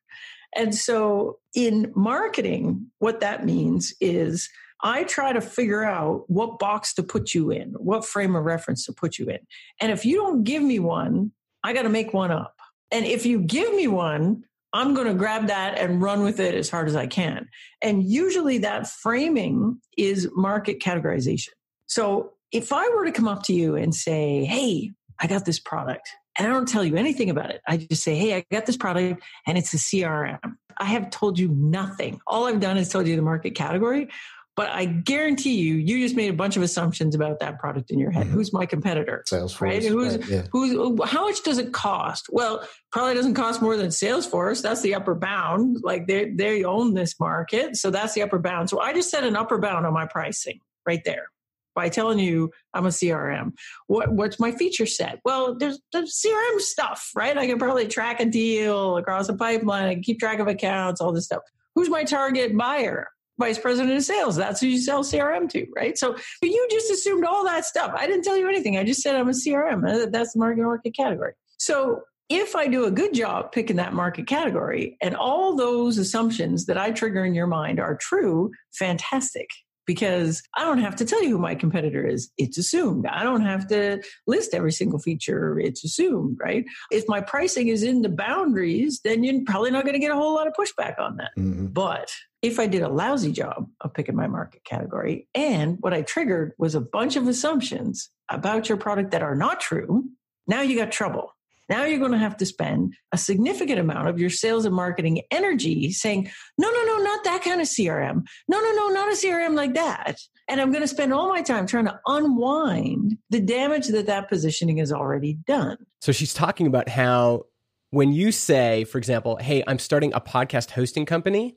And 0.55 0.75
so 0.75 1.39
in 1.55 1.93
marketing, 1.95 2.91
what 2.99 3.21
that 3.21 3.45
means 3.45 3.95
is 4.01 4.49
I 4.83 5.05
try 5.05 5.33
to 5.33 5.41
figure 5.41 5.85
out 5.85 6.25
what 6.29 6.59
box 6.59 6.95
to 6.95 7.03
put 7.03 7.35
you 7.35 7.51
in, 7.51 7.71
what 7.73 8.05
frame 8.05 8.37
of 8.37 8.45
reference 8.45 8.85
to 8.87 8.93
put 8.93 9.19
you 9.19 9.27
in. 9.27 9.39
And 9.81 9.91
if 9.91 10.05
you 10.05 10.17
don't 10.17 10.45
give 10.45 10.63
me 10.63 10.79
one, 10.79 11.33
I 11.65 11.73
got 11.73 11.83
to 11.83 11.89
make 11.89 12.13
one 12.13 12.31
up. 12.31 12.55
And 12.91 13.05
if 13.05 13.27
you 13.27 13.41
give 13.41 13.75
me 13.75 13.89
one, 13.89 14.45
I'm 14.73 14.95
going 14.95 15.07
to 15.07 15.15
grab 15.15 15.47
that 15.47 15.79
and 15.79 16.03
run 16.03 16.23
with 16.23 16.39
it 16.39 16.55
as 16.55 16.69
hard 16.69 16.89
as 16.89 16.97
I 16.97 17.07
can. 17.07 17.49
And 17.83 18.05
usually 18.05 18.59
that 18.59 18.87
framing 18.87 19.81
is 19.97 20.29
market 20.35 20.81
categorization. 20.81 21.49
So 21.87 22.33
if 22.53 22.73
I 22.73 22.89
were 22.91 23.05
to 23.05 23.13
come 23.13 23.27
up 23.27 23.43
to 23.45 23.55
you 23.55 23.77
and 23.77 23.95
say, 23.95 24.45
Hey, 24.45 24.93
I 25.19 25.27
got 25.27 25.45
this 25.45 25.59
product 25.59 26.09
and 26.39 26.47
I 26.47 26.51
don't 26.51 26.69
tell 26.69 26.85
you 26.85 26.97
anything 26.97 27.31
about 27.31 27.51
it. 27.51 27.63
I 27.67 27.79
just 27.79 28.03
say, 28.03 28.17
Hey, 28.17 28.37
I 28.37 28.45
got 28.53 28.67
this 28.67 28.77
product 28.77 29.23
and 29.47 29.57
it's 29.57 29.73
a 29.73 29.79
CRM. 29.79 30.39
I 30.79 30.85
have 30.85 31.11
told 31.11 31.39
you 31.39 31.49
nothing. 31.49 32.21
All 32.27 32.47
I've 32.47 32.61
done 32.61 32.77
is 32.77 32.91
told 32.91 33.07
you 33.07 33.17
the 33.17 33.23
market 33.23 33.55
category. 33.55 34.09
But 34.57 34.71
I 34.71 34.87
guarantee 34.87 35.57
you, 35.57 35.75
you 35.75 36.01
just 36.03 36.17
made 36.17 36.31
a 36.31 36.33
bunch 36.33 36.57
of 36.57 36.63
assumptions 36.63 37.15
about 37.15 37.41
that 37.41 37.59
product 37.59 37.91
in 37.91 37.99
your 37.99 38.11
head. 38.11 38.27
Mhm. 38.27 38.31
Who's 38.31 38.55
my 38.55 38.65
competitor? 38.65 39.23
Salesforce. 39.31 39.61
Right? 39.61 39.83
Who's- 39.85 40.17
right, 40.17 40.29
yeah. 40.29 40.43
Who's 40.51 40.73
how 41.11 41.25
much 41.27 41.43
does 41.43 41.59
it 41.59 41.73
cost? 41.75 42.27
Well, 42.31 42.67
probably 42.91 43.15
doesn't 43.15 43.35
cost 43.35 43.61
more 43.61 43.77
than 43.77 43.89
Salesforce. 43.89 44.63
That's 44.63 44.81
the 44.81 44.95
upper 44.95 45.15
bound. 45.15 45.79
Like 45.83 46.07
they 46.07 46.31
they 46.31 46.65
own 46.65 46.95
this 46.95 47.21
market, 47.21 47.77
so 47.77 47.91
that's 47.91 48.15
the 48.15 48.23
upper 48.23 48.39
bound. 48.39 48.71
So 48.71 48.81
I 48.81 48.95
just 48.95 49.11
set 49.11 49.25
an 49.25 49.37
upper 49.37 49.59
bound 49.59 49.85
on 49.85 49.93
my 49.93 50.07
pricing 50.07 50.61
right 50.87 51.03
there 51.05 51.27
by 51.75 51.91
telling 51.91 52.19
you 52.19 52.51
I'm 52.73 52.87
a 52.87 52.91
CRM. 52.91 53.53
What 53.89 54.11
what's 54.11 54.41
my 54.41 54.53
feature 54.53 54.87
set? 54.87 55.21
Well, 55.23 55.55
there's 55.59 55.79
there's 55.93 56.15
CRM 56.15 56.61
stuff, 56.61 57.11
right? 57.15 57.37
I 57.37 57.47
can 57.47 57.59
probably 57.59 57.89
track 57.89 58.21
a 58.21 58.25
deal 58.25 58.97
across 58.97 59.29
a 59.29 59.35
pipeline. 59.35 59.89
I 59.89 59.93
can 59.95 60.03
keep 60.03 60.19
track 60.19 60.39
of 60.39 60.49
accounts, 60.49 61.03
all 61.03 61.13
this 61.13 61.27
stuff. 61.27 61.43
Who's 61.75 61.91
my 61.91 62.05
target 62.05 62.57
buyer? 62.57 63.09
Vice 63.39 63.59
president 63.59 63.97
of 63.97 64.03
sales. 64.03 64.37
That's 64.37 64.61
who 64.61 64.67
you 64.67 64.79
sell 64.79 65.05
CRM 65.05 65.49
to, 65.51 65.67
right? 65.77 65.97
So 65.99 66.13
but 66.13 66.51
you 66.51 66.67
just 66.71 66.91
assumed 66.91 67.25
all 67.25 67.45
that 67.45 67.65
stuff. 67.65 67.93
I 67.95 68.07
didn't 68.07 68.23
tell 68.23 68.37
you 68.37 68.49
anything. 68.49 68.77
I 68.79 68.85
just 68.85 69.03
said 69.03 69.15
I'm 69.15 69.29
a 69.29 69.33
CRM. 69.33 69.87
Uh, 69.89 70.07
That's 70.11 70.33
the 70.33 70.39
market 70.39 70.63
market 70.63 70.95
category. 70.97 71.33
So 71.59 72.01
if 72.29 72.57
I 72.57 72.67
do 72.67 72.87
a 72.87 72.91
good 72.91 73.15
job 73.15 73.53
picking 73.53 73.77
that 73.77 73.93
market 73.93 74.27
category 74.27 74.97
and 75.01 75.15
all 75.15 75.55
those 75.55 75.97
assumptions 75.99 76.67
that 76.67 76.77
I 76.79 76.91
trigger 76.91 77.25
in 77.25 77.35
your 77.35 77.47
mind 77.47 77.79
are 77.79 77.97
true, 77.97 78.51
fantastic. 78.75 79.49
Because 79.87 80.43
I 80.57 80.65
don't 80.65 80.81
have 80.81 80.97
to 80.97 81.05
tell 81.05 81.23
you 81.23 81.29
who 81.31 81.39
my 81.39 81.55
competitor 81.55 82.05
is. 82.05 82.29
It's 82.39 82.59
assumed. 82.59 83.07
I 83.07 83.23
don't 83.23 83.43
have 83.43 83.69
to 83.69 84.03
list 84.27 84.53
every 84.53 84.73
single 84.73 84.99
feature. 84.99 85.61
It's 85.61 85.85
assumed, 85.85 86.39
right? 86.43 86.65
If 86.91 87.05
my 87.07 87.21
pricing 87.21 87.69
is 87.69 87.85
in 87.85 88.03
the 88.03 88.09
boundaries, 88.09 89.01
then 89.05 89.23
you're 89.23 89.43
probably 89.47 89.71
not 89.71 89.85
going 89.85 89.93
to 89.95 90.01
get 90.01 90.11
a 90.11 90.17
whole 90.17 90.35
lot 90.35 90.49
of 90.49 90.55
pushback 90.55 90.99
on 90.99 91.19
that. 91.19 91.31
Mhm. 91.39 91.73
But 91.73 92.11
if 92.47 92.61
I 92.61 92.67
did 92.67 92.83
a 92.83 92.89
lousy 92.89 93.33
job 93.33 93.69
of 93.81 93.93
picking 93.93 94.17
my 94.17 94.27
market 94.27 94.65
category, 94.65 95.29
and 95.35 95.79
what 95.81 95.93
I 95.93 96.03
triggered 96.03 96.53
was 96.59 96.75
a 96.75 96.81
bunch 96.81 97.17
of 97.17 97.27
assumptions 97.27 98.11
about 98.29 98.69
your 98.69 98.79
product 98.79 99.11
that 99.11 99.23
are 99.23 99.35
not 99.35 99.61
true, 99.61 100.05
now 100.47 100.63
you 100.63 100.77
got 100.77 100.93
trouble. 100.93 101.33
Now 101.69 101.85
you're 101.85 101.99
going 101.99 102.13
to 102.13 102.19
have 102.19 102.37
to 102.37 102.47
spend 102.47 102.95
a 103.11 103.19
significant 103.19 103.81
amount 103.81 104.07
of 104.07 104.21
your 104.21 104.31
sales 104.31 104.65
and 104.65 104.75
marketing 104.75 105.23
energy 105.33 105.91
saying, 105.91 106.31
no, 106.57 106.71
no, 106.71 106.85
no, 106.85 106.99
not 106.99 107.25
that 107.25 107.43
kind 107.43 107.61
of 107.61 107.67
CRM. 107.67 108.25
No, 108.47 108.61
no, 108.61 108.73
no, 108.73 108.89
not 108.89 109.13
a 109.13 109.17
CRM 109.17 109.55
like 109.55 109.75
that. 109.75 110.21
And 110.47 110.61
I'm 110.61 110.71
going 110.71 110.83
to 110.83 110.89
spend 110.89 111.13
all 111.13 111.29
my 111.29 111.43
time 111.43 111.67
trying 111.67 111.87
to 111.87 111.99
unwind 112.07 113.19
the 113.31 113.41
damage 113.41 113.89
that 113.89 114.07
that 114.07 114.29
positioning 114.29 114.77
has 114.77 114.93
already 114.93 115.35
done. 115.47 115.79
So 116.01 116.13
she's 116.13 116.33
talking 116.33 116.69
about 116.69 116.89
how 116.89 117.47
when 117.91 118.13
you 118.13 118.31
say, 118.31 118.85
for 118.85 118.99
example, 118.99 119.37
hey, 119.37 119.65
I'm 119.67 119.81
starting 119.81 120.13
a 120.15 120.21
podcast 120.21 120.71
hosting 120.71 121.05
company, 121.05 121.57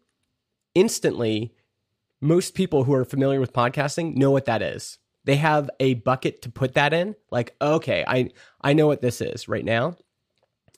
instantly, 0.75 1.53
most 2.21 2.53
people 2.53 2.83
who 2.83 2.93
are 2.93 3.05
familiar 3.05 3.39
with 3.39 3.53
podcasting 3.53 4.15
know 4.15 4.31
what 4.31 4.45
that 4.45 4.61
is. 4.61 4.97
They 5.25 5.35
have 5.35 5.69
a 5.79 5.95
bucket 5.95 6.41
to 6.43 6.49
put 6.49 6.73
that 6.73 6.93
in. 6.93 7.15
Like, 7.31 7.55
okay, 7.61 8.03
I 8.07 8.31
I 8.61 8.73
know 8.73 8.87
what 8.87 9.01
this 9.01 9.21
is 9.21 9.47
right 9.47 9.65
now, 9.65 9.95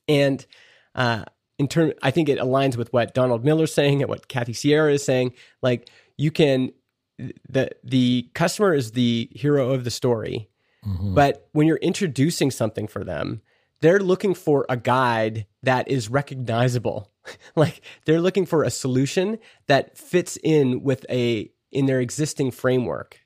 and 0.08 0.46
uh, 0.96 1.26
in 1.58 1.68
turn, 1.68 1.94
I 2.02 2.12
think 2.12 2.28
it 2.28 2.40
aligns 2.40 2.76
with 2.76 2.92
what 2.92 3.14
Donald 3.14 3.46
Miller's 3.46 3.74
saying 3.74 4.02
and 4.02 4.10
what 4.10 4.28
Kathy 4.28 4.54
Sierra 4.54 4.94
is 4.94 5.06
saying. 5.06 5.34
Like, 5.62 5.90
you 6.18 6.32
can 6.32 6.74
the 7.50 7.70
the 7.84 8.30
customer 8.34 8.74
is 8.74 8.92
the 8.92 9.30
hero 9.32 9.72
of 9.72 9.84
the 9.84 9.92
story, 9.92 10.50
mm-hmm. 10.86 11.14
but 11.14 11.48
when 11.52 11.68
you're 11.68 11.78
introducing 11.78 12.52
something 12.52 12.88
for 12.88 13.04
them, 13.04 13.42
they're 13.82 14.00
looking 14.00 14.34
for 14.34 14.66
a 14.70 14.78
guide 14.78 15.46
that 15.64 15.88
is 15.88 16.10
recognizable. 16.10 17.11
like 17.56 17.82
they're 18.06 18.22
looking 18.22 18.46
for 18.46 18.64
a 18.64 18.70
solution 18.70 19.38
that 19.68 19.98
fits 19.98 20.38
in 20.44 20.84
with 20.84 21.06
a 21.10 21.52
in 21.72 21.86
their 21.86 22.02
existing 22.02 22.52
framework, 22.52 23.20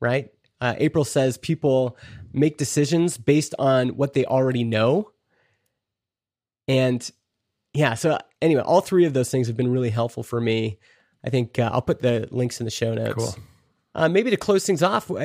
right? 0.00 0.30
Uh, 0.60 0.74
April 0.78 1.04
says 1.04 1.36
people 1.38 1.96
make 2.32 2.56
decisions 2.56 3.18
based 3.18 3.54
on 3.58 3.90
what 3.90 4.14
they 4.14 4.24
already 4.24 4.64
know, 4.64 5.10
and 6.68 7.10
yeah. 7.74 7.94
So 7.94 8.18
anyway, 8.40 8.62
all 8.62 8.80
three 8.80 9.04
of 9.04 9.12
those 9.12 9.30
things 9.30 9.46
have 9.46 9.56
been 9.56 9.70
really 9.70 9.90
helpful 9.90 10.22
for 10.22 10.40
me. 10.40 10.78
I 11.24 11.30
think 11.30 11.58
uh, 11.58 11.70
I'll 11.72 11.82
put 11.82 12.00
the 12.00 12.28
links 12.30 12.60
in 12.60 12.64
the 12.64 12.70
show 12.70 12.94
notes. 12.94 13.14
Cool. 13.14 13.36
Uh, 13.94 14.08
maybe 14.08 14.30
to 14.30 14.36
close 14.36 14.64
things 14.64 14.82
off, 14.82 15.08
do 15.08 15.16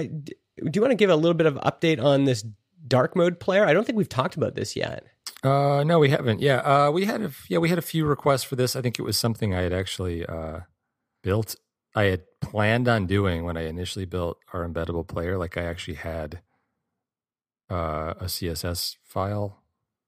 you 0.74 0.82
want 0.82 0.92
to 0.92 0.96
give 0.96 1.10
a 1.10 1.16
little 1.16 1.34
bit 1.34 1.46
of 1.46 1.56
update 1.56 2.02
on 2.02 2.24
this 2.24 2.44
dark 2.88 3.16
mode 3.16 3.40
player? 3.40 3.66
I 3.66 3.74
don't 3.74 3.86
think 3.86 3.98
we've 3.98 4.10
talked 4.10 4.36
about 4.36 4.56
this 4.56 4.76
yet. 4.76 5.06
Uh, 5.44 5.84
no, 5.84 6.00
we 6.00 6.10
haven't. 6.10 6.40
Yeah, 6.40 6.58
uh, 6.58 6.92
we 6.92 7.06
had 7.06 7.22
a 7.22 7.32
yeah 7.50 7.58
we 7.58 7.70
had 7.70 7.80
a 7.80 7.84
few 7.84 8.06
requests 8.06 8.44
for 8.44 8.56
this. 8.56 8.76
I 8.76 8.82
think 8.82 9.00
it 9.00 9.04
was 9.04 9.18
something 9.18 9.54
I 9.56 9.62
had 9.62 9.74
actually 9.74 10.26
uh, 10.26 10.62
built. 11.24 11.56
I 11.96 12.04
had 12.04 12.24
planned 12.42 12.88
on 12.88 13.08
doing 13.08 13.44
when 13.44 13.58
I 13.58 13.66
initially 13.66 14.06
built 14.06 14.38
our 14.54 14.68
embeddable 14.68 15.08
player. 15.08 15.38
Like 15.38 15.58
I 15.58 15.64
actually 15.64 15.96
had 15.96 16.42
uh, 17.70 18.14
a 18.20 18.26
CSS 18.26 18.98
file 19.04 19.62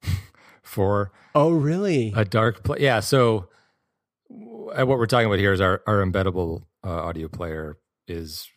for. 0.61 1.11
Oh, 1.34 1.51
really? 1.51 2.13
A 2.15 2.25
dark 2.25 2.63
play. 2.63 2.77
Yeah. 2.81 2.99
So 2.99 3.49
what 4.27 4.88
we're 4.88 5.05
talking 5.07 5.27
about 5.27 5.39
here 5.39 5.53
is 5.53 5.61
our 5.61 5.81
our 5.88 6.03
embeddable 6.05 6.63
uh, 6.84 6.89
audio 6.89 7.27
player 7.27 7.77
is 8.07 8.49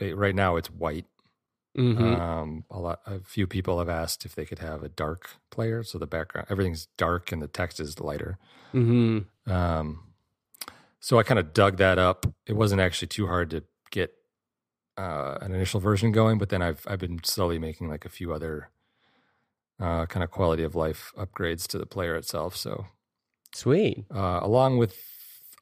right 0.00 0.34
now 0.34 0.56
it's 0.56 0.70
white 0.70 1.06
Mm-hmm. 1.76 2.20
Um, 2.20 2.64
a 2.70 2.78
lot, 2.78 3.00
a 3.06 3.20
few 3.20 3.46
people 3.46 3.78
have 3.78 3.88
asked 3.88 4.24
if 4.24 4.34
they 4.34 4.44
could 4.44 4.58
have 4.58 4.82
a 4.82 4.88
dark 4.88 5.30
player, 5.50 5.82
so 5.82 5.98
the 5.98 6.06
background, 6.06 6.48
everything's 6.50 6.86
dark 6.98 7.32
and 7.32 7.40
the 7.40 7.48
text 7.48 7.80
is 7.80 7.98
lighter. 7.98 8.38
Mm-hmm. 8.74 9.50
Um, 9.50 10.00
so 11.00 11.18
I 11.18 11.22
kind 11.22 11.40
of 11.40 11.52
dug 11.52 11.78
that 11.78 11.98
up. 11.98 12.26
It 12.46 12.54
wasn't 12.54 12.80
actually 12.80 13.08
too 13.08 13.26
hard 13.26 13.50
to 13.50 13.64
get 13.90 14.12
uh, 14.96 15.38
an 15.40 15.54
initial 15.54 15.80
version 15.80 16.12
going, 16.12 16.38
but 16.38 16.50
then 16.50 16.62
I've 16.62 16.84
I've 16.86 17.00
been 17.00 17.20
slowly 17.24 17.58
making 17.58 17.88
like 17.88 18.04
a 18.04 18.10
few 18.10 18.32
other 18.32 18.70
uh, 19.80 20.06
kind 20.06 20.22
of 20.22 20.30
quality 20.30 20.62
of 20.62 20.74
life 20.74 21.12
upgrades 21.16 21.66
to 21.68 21.78
the 21.78 21.86
player 21.86 22.14
itself. 22.14 22.54
So 22.54 22.86
sweet. 23.54 24.04
Uh, 24.14 24.40
along 24.42 24.78
with 24.78 24.96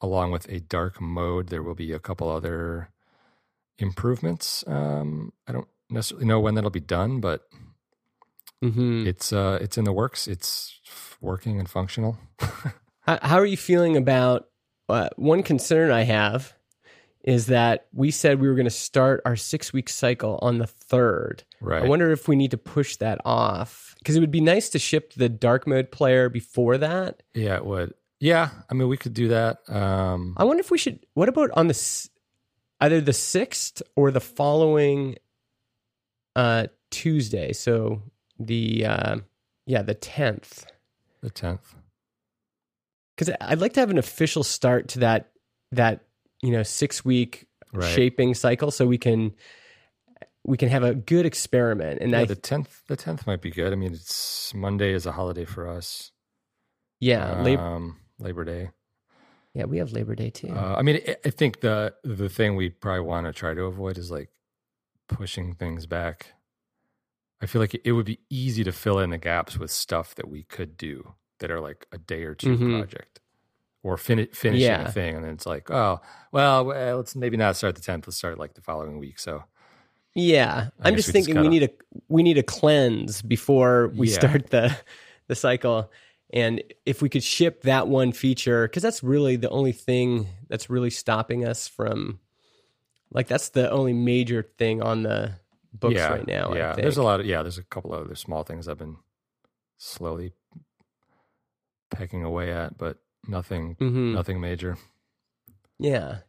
along 0.01 0.31
with 0.31 0.47
a 0.49 0.59
dark 0.59 0.99
mode, 0.99 1.47
there 1.47 1.63
will 1.63 1.75
be 1.75 1.91
a 1.91 1.99
couple 1.99 2.29
other 2.29 2.89
improvements. 3.77 4.63
Um, 4.67 5.33
I 5.47 5.53
don't 5.53 5.67
necessarily 5.91 6.25
know 6.25 6.39
when 6.39 6.55
that'll 6.55 6.69
be 6.69 6.79
done, 6.79 7.19
but 7.19 7.47
mm-hmm. 8.63 9.05
it's 9.07 9.33
uh, 9.33 9.59
it's 9.61 9.77
in 9.77 9.83
the 9.83 9.93
works. 9.93 10.27
It's 10.27 10.79
working 11.21 11.59
and 11.59 11.69
functional. 11.69 12.17
How 13.01 13.37
are 13.37 13.45
you 13.45 13.57
feeling 13.57 13.97
about 13.97 14.47
uh, 14.89 15.09
one 15.15 15.43
concern 15.43 15.91
I 15.91 16.03
have 16.03 16.53
is 17.23 17.47
that 17.47 17.87
we 17.93 18.11
said 18.11 18.39
we 18.39 18.47
were 18.47 18.55
going 18.55 18.65
to 18.65 18.69
start 18.71 19.21
our 19.25 19.35
six 19.35 19.71
week 19.73 19.89
cycle 19.89 20.39
on 20.41 20.57
the 20.57 20.67
third. 20.67 21.43
Right. 21.59 21.83
I 21.83 21.87
wonder 21.87 22.11
if 22.11 22.27
we 22.27 22.35
need 22.35 22.51
to 22.51 22.57
push 22.57 22.95
that 22.97 23.19
off 23.25 23.95
because 23.99 24.15
it 24.15 24.19
would 24.19 24.31
be 24.31 24.41
nice 24.41 24.69
to 24.69 24.79
ship 24.79 25.13
the 25.13 25.29
dark 25.29 25.67
mode 25.67 25.91
player 25.91 26.29
before 26.29 26.77
that. 26.79 27.21
Yeah, 27.33 27.55
it 27.55 27.65
would. 27.65 27.93
Yeah, 28.19 28.49
I 28.69 28.73
mean 28.73 28.87
we 28.87 28.97
could 28.97 29.13
do 29.13 29.29
that. 29.29 29.57
Um, 29.67 30.35
I 30.37 30.43
wonder 30.43 30.61
if 30.61 30.71
we 30.71 30.77
should. 30.77 31.05
What 31.13 31.29
about 31.29 31.51
on 31.51 31.67
the 31.67 32.09
either 32.79 33.01
the 33.01 33.13
sixth 33.13 33.81
or 33.95 34.11
the 34.11 34.19
following 34.19 35.15
uh, 36.35 36.67
Tuesday. 36.89 37.53
So 37.53 38.01
the 38.39 38.85
uh, 38.85 39.17
yeah, 39.65 39.81
the 39.81 39.93
tenth. 39.93 40.65
The 41.21 41.29
tenth. 41.29 41.75
Because 43.15 43.35
I'd 43.41 43.59
like 43.59 43.73
to 43.73 43.79
have 43.79 43.89
an 43.89 43.97
official 43.97 44.43
start 44.43 44.89
to 44.89 44.99
that 44.99 45.31
that 45.71 46.01
you 46.41 46.51
know 46.51 46.63
six 46.63 47.05
week 47.05 47.47
right. 47.73 47.93
shaping 47.93 48.33
cycle, 48.33 48.71
so 48.71 48.87
we 48.87 48.97
can 48.97 49.33
we 50.43 50.57
can 50.57 50.69
have 50.69 50.83
a 50.83 50.95
good 50.95 51.25
experiment. 51.25 52.01
And 52.01 52.11
yeah, 52.11 52.19
I, 52.19 52.25
the 52.25 52.35
tenth 52.35 52.81
the 52.87 52.95
tenth 52.95 53.27
might 53.27 53.41
be 53.41 53.51
good. 53.51 53.71
I 53.73 53.75
mean, 53.75 53.93
it's 53.93 54.53
Monday 54.53 54.93
is 54.93 55.05
a 55.05 55.11
holiday 55.11 55.45
for 55.45 55.67
us. 55.67 56.11
Yeah, 56.99 57.31
um, 57.31 57.43
Labor, 57.43 57.95
Labor 58.19 58.45
Day. 58.45 58.69
Yeah, 59.53 59.65
we 59.65 59.77
have 59.79 59.91
Labor 59.91 60.15
Day 60.15 60.29
too. 60.29 60.49
Uh, 60.49 60.75
I 60.77 60.81
mean, 60.81 61.01
I 61.25 61.29
think 61.29 61.61
the 61.61 61.93
the 62.03 62.29
thing 62.29 62.55
we 62.55 62.69
probably 62.69 63.01
want 63.01 63.27
to 63.27 63.33
try 63.33 63.53
to 63.53 63.63
avoid 63.63 63.97
is 63.97 64.09
like 64.09 64.29
pushing 65.11 65.53
things 65.53 65.85
back. 65.85 66.33
I 67.41 67.45
feel 67.45 67.61
like 67.61 67.79
it 67.83 67.91
would 67.91 68.05
be 68.05 68.19
easy 68.29 68.63
to 68.63 68.71
fill 68.71 68.99
in 68.99 69.09
the 69.09 69.17
gaps 69.17 69.57
with 69.57 69.71
stuff 69.71 70.15
that 70.15 70.29
we 70.29 70.43
could 70.43 70.77
do 70.77 71.15
that 71.39 71.51
are 71.51 71.59
like 71.59 71.87
a 71.91 71.97
day 71.97 72.23
or 72.23 72.35
2 72.35 72.47
mm-hmm. 72.47 72.77
project 72.77 73.19
or 73.83 73.97
fin- 73.97 74.29
finishing 74.31 74.61
yeah. 74.61 74.87
a 74.87 74.91
thing. 74.91 75.15
And 75.15 75.25
then 75.25 75.33
it's 75.33 75.45
like, 75.45 75.69
oh, 75.71 76.01
well, 76.31 76.65
let's 76.65 77.15
maybe 77.15 77.37
not 77.37 77.55
start 77.55 77.75
the 77.75 77.81
10th. 77.81 78.07
Let's 78.07 78.17
start 78.17 78.37
like 78.37 78.53
the 78.53 78.61
following 78.61 78.99
week. 78.99 79.19
So, 79.19 79.43
yeah, 80.13 80.69
I 80.79 80.89
am 80.89 80.95
just 80.95 81.11
thinking 81.11 81.35
just 81.35 81.43
we 81.43 81.49
need 81.49 81.63
a 81.63 81.69
we 82.09 82.21
need 82.21 82.37
a 82.37 82.43
cleanse 82.43 83.21
before 83.21 83.91
we 83.95 84.09
yeah. 84.09 84.15
start 84.15 84.49
the 84.49 84.77
the 85.27 85.35
cycle. 85.35 85.91
And 86.33 86.63
if 86.85 87.01
we 87.01 87.09
could 87.09 87.23
ship 87.23 87.63
that 87.63 87.87
one 87.87 88.11
feature, 88.11 88.67
because 88.67 88.83
that's 88.83 89.03
really 89.03 89.35
the 89.35 89.49
only 89.49 89.71
thing 89.71 90.27
that's 90.47 90.69
really 90.69 90.89
stopping 90.89 91.45
us 91.45 91.67
from 91.67 92.19
like 93.11 93.27
that's 93.27 93.49
the 93.49 93.69
only 93.69 93.93
major 93.93 94.43
thing 94.57 94.81
on 94.81 95.03
the 95.03 95.33
books 95.73 95.95
yeah, 95.95 96.09
right 96.09 96.27
now. 96.27 96.53
Yeah, 96.53 96.73
there's 96.73 96.97
a 96.97 97.03
lot 97.03 97.19
of 97.19 97.25
yeah. 97.25 97.41
There's 97.41 97.57
a 97.57 97.63
couple 97.63 97.93
of 97.93 98.05
other 98.05 98.15
small 98.15 98.43
things 98.43 98.67
I've 98.67 98.77
been 98.77 98.97
slowly 99.77 100.33
pecking 101.89 102.23
away 102.23 102.51
at, 102.51 102.77
but 102.77 102.97
nothing, 103.27 103.75
mm-hmm. 103.75 104.13
nothing 104.13 104.39
major. 104.39 104.77
Yeah, 105.77 106.19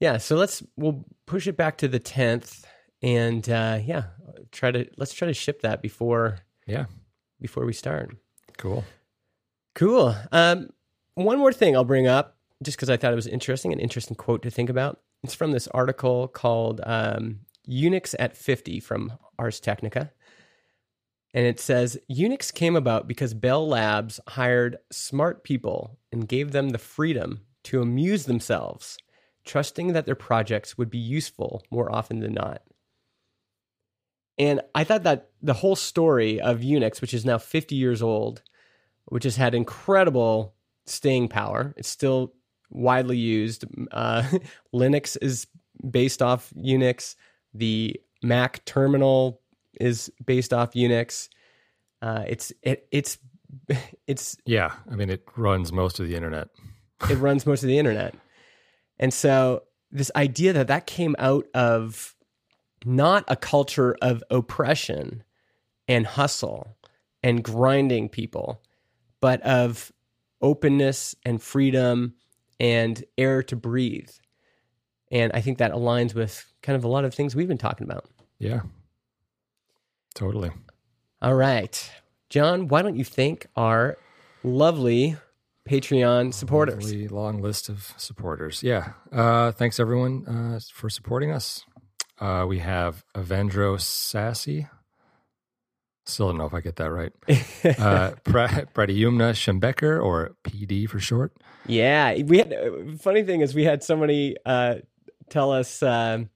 yeah. 0.00 0.18
So 0.18 0.36
let's 0.36 0.62
we'll 0.76 1.04
push 1.26 1.46
it 1.46 1.56
back 1.56 1.78
to 1.78 1.88
the 1.88 1.98
tenth, 1.98 2.64
and 3.02 3.48
uh, 3.48 3.80
yeah, 3.84 4.04
try 4.52 4.70
to 4.70 4.88
let's 4.96 5.12
try 5.12 5.26
to 5.26 5.34
ship 5.34 5.62
that 5.62 5.82
before 5.82 6.38
yeah 6.66 6.86
before 7.40 7.64
we 7.64 7.72
start. 7.72 8.14
Cool, 8.56 8.84
cool. 9.74 10.14
Um, 10.32 10.70
one 11.14 11.38
more 11.38 11.52
thing 11.52 11.74
I'll 11.74 11.84
bring 11.84 12.06
up, 12.06 12.36
just 12.62 12.76
because 12.76 12.90
I 12.90 12.96
thought 12.96 13.12
it 13.12 13.16
was 13.16 13.26
interesting, 13.26 13.72
an 13.72 13.80
interesting 13.80 14.16
quote 14.16 14.42
to 14.42 14.50
think 14.50 14.70
about. 14.70 15.00
It's 15.22 15.34
from 15.34 15.52
this 15.52 15.68
article 15.68 16.28
called 16.28 16.80
um, 16.84 17.40
Unix 17.68 18.14
at 18.18 18.36
50 18.36 18.80
from 18.80 19.12
Ars 19.38 19.60
Technica. 19.60 20.12
And 21.34 21.44
it 21.44 21.60
says 21.60 21.98
Unix 22.10 22.52
came 22.52 22.76
about 22.76 23.06
because 23.06 23.34
Bell 23.34 23.68
Labs 23.68 24.18
hired 24.28 24.78
smart 24.90 25.44
people 25.44 25.98
and 26.10 26.28
gave 26.28 26.52
them 26.52 26.70
the 26.70 26.78
freedom 26.78 27.42
to 27.64 27.82
amuse 27.82 28.24
themselves, 28.24 28.96
trusting 29.44 29.92
that 29.92 30.06
their 30.06 30.14
projects 30.14 30.78
would 30.78 30.88
be 30.88 30.98
useful 30.98 31.62
more 31.70 31.92
often 31.92 32.20
than 32.20 32.32
not. 32.32 32.62
And 34.38 34.60
I 34.74 34.84
thought 34.84 35.02
that 35.02 35.30
the 35.42 35.54
whole 35.54 35.76
story 35.76 36.40
of 36.40 36.60
Unix, 36.60 37.00
which 37.00 37.12
is 37.12 37.24
now 37.24 37.38
50 37.38 37.74
years 37.74 38.00
old, 38.00 38.42
which 39.06 39.24
has 39.24 39.36
had 39.36 39.54
incredible 39.54 40.54
staying 40.86 41.28
power, 41.28 41.74
it's 41.76 41.88
still 41.88 42.32
widely 42.70 43.16
used. 43.16 43.64
Uh, 43.92 44.22
Linux 44.74 45.16
is 45.20 45.46
based 45.88 46.22
off 46.22 46.52
Unix. 46.56 47.14
The 47.54 48.00
Mac 48.22 48.64
terminal 48.64 49.40
is 49.80 50.10
based 50.24 50.52
off 50.52 50.72
Unix. 50.72 51.28
Uh, 52.02 52.24
it's 52.26 52.52
it, 52.62 52.86
it's 52.90 53.18
it's 54.06 54.36
yeah. 54.44 54.72
I 54.90 54.96
mean, 54.96 55.10
it 55.10 55.24
runs 55.36 55.72
most 55.72 56.00
of 56.00 56.08
the 56.08 56.14
internet. 56.14 56.48
it 57.08 57.14
runs 57.18 57.46
most 57.46 57.62
of 57.62 57.68
the 57.68 57.78
internet, 57.78 58.14
And 58.98 59.12
so 59.12 59.62
this 59.90 60.10
idea 60.14 60.52
that 60.52 60.66
that 60.68 60.86
came 60.86 61.16
out 61.18 61.46
of 61.54 62.14
not 62.84 63.24
a 63.28 63.36
culture 63.36 63.96
of 64.02 64.22
oppression 64.30 65.24
and 65.86 66.06
hustle 66.06 66.76
and 67.22 67.42
grinding 67.42 68.08
people, 68.08 68.62
but 69.20 69.40
of 69.42 69.92
openness 70.40 71.14
and 71.24 71.42
freedom 71.42 72.14
and 72.60 73.04
air 73.16 73.42
to 73.44 73.56
breathe. 73.56 74.10
And 75.10 75.32
I 75.32 75.40
think 75.40 75.58
that 75.58 75.72
aligns 75.72 76.14
with 76.14 76.52
kind 76.62 76.76
of 76.76 76.84
a 76.84 76.88
lot 76.88 77.04
of 77.04 77.14
things 77.14 77.34
we've 77.34 77.48
been 77.48 77.58
talking 77.58 77.86
about. 77.86 78.06
Yeah. 78.38 78.60
Totally. 80.14 80.50
All 81.22 81.34
right. 81.34 81.90
Jon, 82.28 82.68
why 82.68 82.82
don't 82.82 82.96
you 82.96 83.04
thank 83.04 83.46
our 83.56 83.96
lovely 84.42 85.16
Patreon 85.68 86.34
supporters? 86.34 86.84
Lovely 86.84 87.08
long 87.08 87.40
list 87.40 87.68
of 87.68 87.94
supporters. 87.96 88.62
Yeah. 88.62 88.92
Uh, 89.12 89.52
thanks 89.52 89.80
everyone 89.80 90.26
uh, 90.26 90.60
for 90.72 90.90
supporting 90.90 91.30
us. 91.30 91.64
Uh, 92.20 92.44
we 92.48 92.58
have 92.58 93.04
Avendro 93.14 93.80
Sassy. 93.80 94.66
Still 96.04 96.28
don't 96.28 96.38
know 96.38 96.46
if 96.46 96.54
I 96.54 96.60
get 96.60 96.76
that 96.76 96.90
right. 96.90 97.12
uh, 97.78 98.12
Schembecker, 99.34 100.02
or 100.02 100.36
PD 100.42 100.88
for 100.88 100.98
short. 100.98 101.32
Yeah, 101.68 102.22
we 102.22 102.38
had. 102.38 102.52
Uh, 102.52 102.96
funny 102.98 103.22
thing 103.22 103.40
is, 103.40 103.54
we 103.54 103.64
had 103.64 103.82
somebody 103.82 104.36
uh, 104.44 104.76
tell 105.28 105.52
us. 105.52 105.82
Um, 105.82 106.30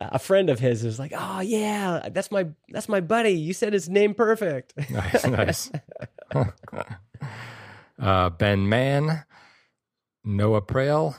a 0.00 0.18
friend 0.18 0.50
of 0.50 0.58
his 0.58 0.84
was 0.84 0.98
like, 0.98 1.12
"Oh 1.16 1.40
yeah, 1.40 2.08
that's 2.10 2.30
my 2.30 2.48
that's 2.68 2.88
my 2.88 3.00
buddy. 3.00 3.32
You 3.32 3.52
said 3.52 3.72
his 3.72 3.88
name 3.88 4.14
perfect." 4.14 4.74
nice, 4.90 5.26
nice. 5.26 5.70
uh, 7.98 8.30
ben 8.30 8.68
Mann, 8.68 9.24
Noah 10.24 10.62
Prale, 10.62 11.16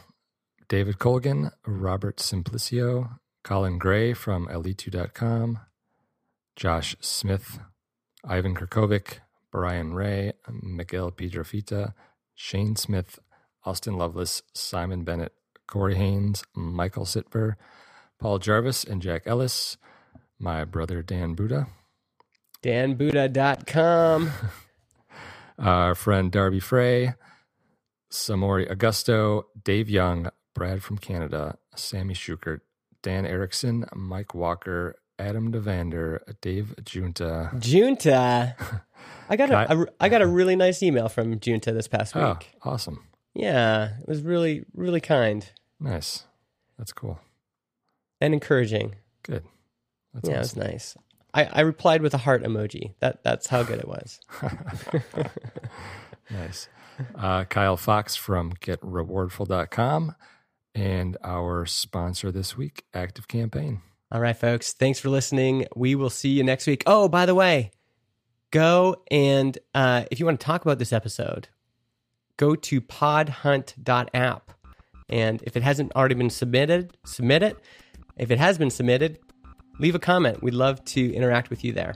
David 0.67 0.99
Colgan, 0.99 1.51
Robert 1.65 2.17
Simplicio, 2.17 3.19
Colin 3.43 3.77
Gray 3.77 4.13
from 4.13 4.47
Alitu.com, 4.47 5.59
Josh 6.55 6.95
Smith, 6.99 7.59
Ivan 8.25 8.55
Kirkovic, 8.55 9.19
Brian 9.51 9.93
Ray, 9.93 10.33
Miguel 10.49 11.11
Piedrafita, 11.11 11.93
Shane 12.33 12.75
Smith, 12.75 13.19
Austin 13.65 13.97
Lovelace, 13.97 14.43
Simon 14.53 15.03
Bennett, 15.03 15.33
Corey 15.67 15.95
Haynes, 15.95 16.43
Michael 16.55 17.05
Sitver, 17.05 17.55
Paul 18.19 18.39
Jarvis, 18.39 18.83
and 18.83 19.01
Jack 19.01 19.23
Ellis, 19.25 19.77
my 20.39 20.63
brother 20.63 21.01
Dan 21.01 21.33
Buda. 21.33 21.67
DanBuda.com. 22.63 24.31
Our 25.59 25.95
friend 25.95 26.31
Darby 26.31 26.59
Frey, 26.59 27.13
Samori 28.11 28.69
Augusto, 28.69 29.43
Dave 29.63 29.89
Young, 29.89 30.29
Brad 30.53 30.83
from 30.83 30.97
Canada, 30.97 31.57
Sammy 31.75 32.13
Schukert, 32.13 32.61
Dan 33.03 33.25
Erickson, 33.25 33.85
Mike 33.95 34.33
Walker, 34.33 34.95
Adam 35.17 35.51
Devander, 35.51 36.19
Dave 36.41 36.75
Junta. 36.83 37.51
Junta. 37.59 38.55
I 39.29 39.35
got 39.37 39.49
a, 39.49 39.73
a 39.73 39.85
I 39.99 40.09
got 40.09 40.21
a 40.21 40.27
really 40.27 40.55
nice 40.55 40.83
email 40.83 41.07
from 41.07 41.39
Junta 41.39 41.71
this 41.71 41.87
past 41.87 42.15
oh, 42.15 42.29
week. 42.29 42.51
Oh, 42.63 42.71
awesome. 42.71 43.05
Yeah, 43.35 43.89
it 44.01 44.07
was 44.07 44.21
really 44.21 44.65
really 44.73 45.01
kind. 45.01 45.47
Nice. 45.79 46.23
That's 46.77 46.93
cool. 46.93 47.19
And 48.19 48.33
encouraging. 48.33 48.95
Good. 49.23 49.43
That's 50.13 50.29
yeah, 50.29 50.35
it 50.35 50.39
was 50.39 50.55
nice. 50.55 50.97
I, 51.33 51.43
I 51.51 51.61
replied 51.61 52.01
with 52.01 52.13
a 52.13 52.17
heart 52.17 52.43
emoji. 52.43 52.93
That 53.01 53.23
that's 53.23 53.47
how 53.47 53.63
good 53.63 53.79
it 53.79 53.87
was. 53.87 54.19
nice. 56.31 56.69
Uh, 57.13 57.43
Kyle 57.43 57.75
Fox 57.75 58.15
from 58.15 58.53
GetRewardful.com 58.53 60.15
and 60.73 61.17
our 61.23 61.65
sponsor 61.65 62.31
this 62.31 62.55
week, 62.55 62.85
ActiveCampaign. 62.93 63.81
All 64.11 64.21
right, 64.21 64.37
folks. 64.37 64.71
Thanks 64.71 64.99
for 64.99 65.09
listening. 65.09 65.65
We 65.75 65.95
will 65.95 66.09
see 66.09 66.29
you 66.29 66.43
next 66.43 66.67
week. 66.67 66.83
Oh, 66.85 67.09
by 67.09 67.25
the 67.25 67.35
way, 67.35 67.71
go 68.51 69.03
and 69.11 69.57
uh, 69.73 70.05
if 70.09 70.21
you 70.21 70.25
want 70.25 70.39
to 70.39 70.45
talk 70.45 70.61
about 70.61 70.79
this 70.79 70.93
episode, 70.93 71.49
go 72.37 72.55
to 72.55 72.81
podhunt.app. 72.81 74.51
And 75.09 75.41
if 75.43 75.55
it 75.55 75.63
hasn't 75.63 75.95
already 75.95 76.15
been 76.15 76.29
submitted, 76.29 76.97
submit 77.05 77.43
it. 77.43 77.57
If 78.17 78.31
it 78.31 78.39
has 78.39 78.57
been 78.57 78.69
submitted, 78.69 79.19
leave 79.79 79.95
a 79.95 79.99
comment. 79.99 80.41
We'd 80.41 80.53
love 80.53 80.83
to 80.85 81.13
interact 81.13 81.49
with 81.49 81.63
you 81.63 81.73
there. 81.73 81.95